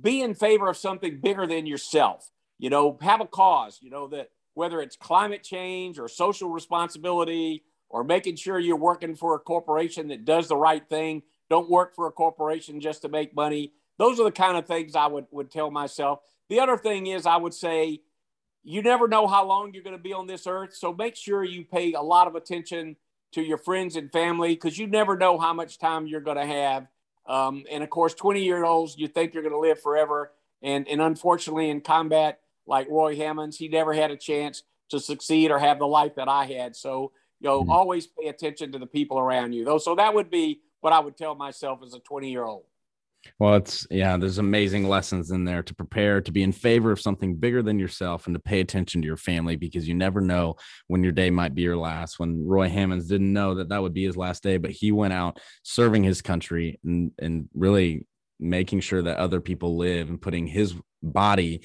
be 0.00 0.22
in 0.22 0.34
favor 0.34 0.68
of 0.68 0.76
something 0.76 1.20
bigger 1.20 1.46
than 1.46 1.66
yourself. 1.66 2.30
You 2.58 2.70
know, 2.70 2.98
have 3.02 3.20
a 3.20 3.26
cause. 3.26 3.78
You 3.82 3.90
know 3.90 4.08
that 4.08 4.30
whether 4.54 4.80
it's 4.80 4.96
climate 4.96 5.42
change 5.42 5.98
or 5.98 6.08
social 6.08 6.48
responsibility 6.50 7.64
or 7.88 8.04
making 8.04 8.36
sure 8.36 8.58
you're 8.58 8.76
working 8.76 9.14
for 9.14 9.34
a 9.34 9.38
corporation 9.38 10.08
that 10.08 10.24
does 10.24 10.48
the 10.48 10.56
right 10.56 10.86
thing. 10.88 11.22
Don't 11.50 11.68
work 11.68 11.94
for 11.94 12.06
a 12.06 12.12
corporation 12.12 12.80
just 12.80 13.02
to 13.02 13.08
make 13.08 13.34
money 13.36 13.72
those 13.98 14.18
are 14.18 14.24
the 14.24 14.32
kind 14.32 14.56
of 14.56 14.66
things 14.66 14.96
I 14.96 15.06
would, 15.06 15.26
would 15.30 15.50
tell 15.50 15.70
myself. 15.70 16.20
The 16.48 16.60
other 16.60 16.76
thing 16.76 17.06
is, 17.06 17.26
I 17.26 17.36
would 17.36 17.54
say, 17.54 18.00
you 18.64 18.82
never 18.82 19.08
know 19.08 19.26
how 19.26 19.46
long 19.46 19.74
you're 19.74 19.82
going 19.82 19.96
to 19.96 20.02
be 20.02 20.12
on 20.12 20.26
this 20.26 20.46
earth. 20.46 20.74
So 20.74 20.92
make 20.92 21.16
sure 21.16 21.42
you 21.42 21.64
pay 21.64 21.92
a 21.94 22.00
lot 22.00 22.26
of 22.26 22.34
attention 22.34 22.96
to 23.32 23.42
your 23.42 23.58
friends 23.58 23.96
and 23.96 24.12
family 24.12 24.54
because 24.54 24.78
you 24.78 24.86
never 24.86 25.16
know 25.16 25.38
how 25.38 25.52
much 25.52 25.78
time 25.78 26.06
you're 26.06 26.20
going 26.20 26.36
to 26.36 26.46
have. 26.46 26.86
Um, 27.26 27.64
and 27.70 27.82
of 27.82 27.90
course, 27.90 28.14
20 28.14 28.42
year 28.42 28.64
olds, 28.64 28.96
you 28.96 29.08
think 29.08 29.34
you're 29.34 29.42
going 29.42 29.54
to 29.54 29.58
live 29.58 29.80
forever. 29.80 30.32
And, 30.62 30.86
and 30.88 31.00
unfortunately, 31.00 31.70
in 31.70 31.80
combat, 31.80 32.40
like 32.66 32.88
Roy 32.88 33.16
Hammonds, 33.16 33.56
he 33.56 33.68
never 33.68 33.92
had 33.92 34.10
a 34.10 34.16
chance 34.16 34.62
to 34.90 35.00
succeed 35.00 35.50
or 35.50 35.58
have 35.58 35.78
the 35.78 35.86
life 35.86 36.14
that 36.16 36.28
I 36.28 36.44
had. 36.44 36.76
So, 36.76 37.12
you 37.40 37.48
know, 37.48 37.62
mm-hmm. 37.62 37.70
always 37.70 38.06
pay 38.06 38.28
attention 38.28 38.72
to 38.72 38.78
the 38.78 38.86
people 38.86 39.18
around 39.18 39.52
you, 39.52 39.64
though. 39.64 39.78
So 39.78 39.96
that 39.96 40.14
would 40.14 40.30
be 40.30 40.60
what 40.80 40.92
I 40.92 41.00
would 41.00 41.16
tell 41.16 41.34
myself 41.34 41.80
as 41.84 41.94
a 41.94 41.98
20 42.00 42.30
year 42.30 42.44
old. 42.44 42.64
Well, 43.38 43.54
it's 43.54 43.86
yeah, 43.90 44.16
there's 44.16 44.38
amazing 44.38 44.88
lessons 44.88 45.30
in 45.30 45.44
there 45.44 45.62
to 45.62 45.74
prepare 45.74 46.20
to 46.20 46.32
be 46.32 46.42
in 46.42 46.52
favor 46.52 46.90
of 46.92 47.00
something 47.00 47.36
bigger 47.36 47.62
than 47.62 47.78
yourself 47.78 48.26
and 48.26 48.34
to 48.34 48.40
pay 48.40 48.60
attention 48.60 49.00
to 49.00 49.06
your 49.06 49.16
family 49.16 49.56
because 49.56 49.86
you 49.86 49.94
never 49.94 50.20
know 50.20 50.56
when 50.88 51.02
your 51.02 51.12
day 51.12 51.30
might 51.30 51.54
be 51.54 51.62
your 51.62 51.76
last. 51.76 52.18
When 52.18 52.46
Roy 52.46 52.68
Hammonds 52.68 53.08
didn't 53.08 53.32
know 53.32 53.56
that 53.56 53.68
that 53.68 53.82
would 53.82 53.94
be 53.94 54.04
his 54.04 54.16
last 54.16 54.42
day, 54.42 54.56
but 54.56 54.70
he 54.70 54.92
went 54.92 55.12
out 55.12 55.40
serving 55.62 56.02
his 56.02 56.22
country 56.22 56.80
and 56.84 57.12
and 57.18 57.48
really 57.54 58.06
making 58.40 58.80
sure 58.80 59.02
that 59.02 59.18
other 59.18 59.40
people 59.40 59.76
live 59.76 60.08
and 60.08 60.20
putting 60.20 60.46
his 60.46 60.74
body 61.02 61.62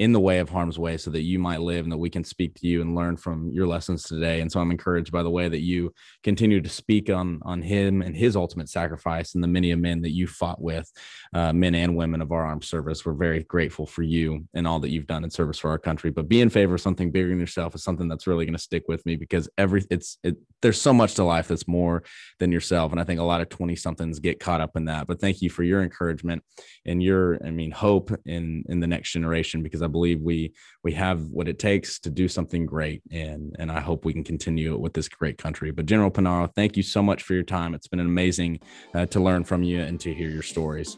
in 0.00 0.12
the 0.12 0.18
way 0.18 0.38
of 0.38 0.48
harm's 0.48 0.78
way 0.78 0.96
so 0.96 1.10
that 1.10 1.20
you 1.20 1.38
might 1.38 1.60
live 1.60 1.84
and 1.84 1.92
that 1.92 1.98
we 1.98 2.08
can 2.08 2.24
speak 2.24 2.54
to 2.54 2.66
you 2.66 2.80
and 2.80 2.94
learn 2.94 3.18
from 3.18 3.50
your 3.52 3.66
lessons 3.66 4.02
today. 4.02 4.40
And 4.40 4.50
so 4.50 4.58
I'm 4.58 4.70
encouraged 4.70 5.12
by 5.12 5.22
the 5.22 5.28
way 5.28 5.46
that 5.46 5.60
you 5.60 5.92
continue 6.22 6.62
to 6.62 6.70
speak 6.70 7.10
on, 7.10 7.38
on 7.42 7.60
him 7.60 8.00
and 8.00 8.16
his 8.16 8.34
ultimate 8.34 8.70
sacrifice 8.70 9.34
and 9.34 9.44
the 9.44 9.48
many 9.48 9.72
of 9.72 9.78
men 9.78 10.00
that 10.00 10.12
you 10.12 10.26
fought 10.26 10.58
with, 10.58 10.90
uh, 11.34 11.52
men 11.52 11.74
and 11.74 11.94
women 11.96 12.22
of 12.22 12.32
our 12.32 12.46
armed 12.46 12.64
service. 12.64 13.04
We're 13.04 13.12
very 13.12 13.42
grateful 13.42 13.84
for 13.84 14.02
you 14.02 14.48
and 14.54 14.66
all 14.66 14.80
that 14.80 14.88
you've 14.88 15.06
done 15.06 15.22
in 15.22 15.28
service 15.28 15.58
for 15.58 15.68
our 15.68 15.78
country. 15.78 16.10
But 16.10 16.30
be 16.30 16.40
in 16.40 16.48
favor 16.48 16.76
of 16.76 16.80
something 16.80 17.10
bigger 17.10 17.28
than 17.28 17.38
yourself 17.38 17.74
is 17.74 17.84
something 17.84 18.08
that's 18.08 18.26
really 18.26 18.46
going 18.46 18.56
to 18.56 18.58
stick 18.58 18.84
with 18.88 19.04
me 19.04 19.16
because 19.16 19.50
every 19.58 19.84
it's 19.90 20.16
it, 20.24 20.38
there's 20.62 20.80
so 20.80 20.94
much 20.94 21.14
to 21.16 21.24
life 21.24 21.48
that's 21.48 21.68
more 21.68 22.04
than 22.38 22.50
yourself. 22.50 22.90
And 22.90 23.00
I 23.00 23.04
think 23.04 23.20
a 23.20 23.24
lot 23.24 23.42
of 23.42 23.50
20 23.50 23.76
somethings 23.76 24.18
get 24.18 24.40
caught 24.40 24.62
up 24.62 24.76
in 24.76 24.86
that. 24.86 25.06
But 25.06 25.20
thank 25.20 25.42
you 25.42 25.50
for 25.50 25.62
your 25.62 25.82
encouragement 25.82 26.42
and 26.86 27.02
your, 27.02 27.38
I 27.46 27.50
mean, 27.50 27.70
hope 27.70 28.10
in 28.24 28.64
in 28.70 28.80
the 28.80 28.86
next 28.86 29.12
generation 29.12 29.62
because 29.62 29.82
I 29.82 29.89
believe 29.90 30.20
we 30.20 30.52
we 30.82 30.92
have 30.92 31.20
what 31.26 31.48
it 31.48 31.58
takes 31.58 31.98
to 32.00 32.10
do 32.10 32.28
something 32.28 32.66
great. 32.66 33.02
And 33.10 33.54
and 33.58 33.70
I 33.70 33.80
hope 33.80 34.04
we 34.04 34.12
can 34.12 34.24
continue 34.24 34.72
it 34.74 34.80
with 34.80 34.94
this 34.94 35.08
great 35.08 35.38
country. 35.38 35.70
But 35.70 35.86
General 35.86 36.10
Punaro, 36.10 36.52
thank 36.54 36.76
you 36.76 36.82
so 36.82 37.02
much 37.02 37.22
for 37.22 37.34
your 37.34 37.42
time. 37.42 37.74
It's 37.74 37.88
been 37.88 38.00
amazing 38.00 38.60
uh, 38.94 39.06
to 39.06 39.20
learn 39.20 39.44
from 39.44 39.62
you 39.62 39.80
and 39.80 40.00
to 40.00 40.14
hear 40.14 40.30
your 40.30 40.42
stories. 40.42 40.96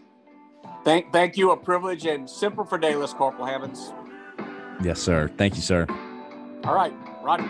Thank, 0.84 1.12
thank 1.12 1.36
you. 1.36 1.52
A 1.52 1.56
privilege 1.56 2.06
and 2.06 2.28
Semper 2.28 2.64
Fidelis, 2.64 3.14
Corporal 3.14 3.46
Hammonds. 3.46 3.92
Yes, 4.82 5.00
sir. 5.00 5.30
Thank 5.36 5.54
you, 5.54 5.62
sir. 5.62 5.86
All 6.64 6.74
right, 6.74 6.92
Roger. 7.22 7.48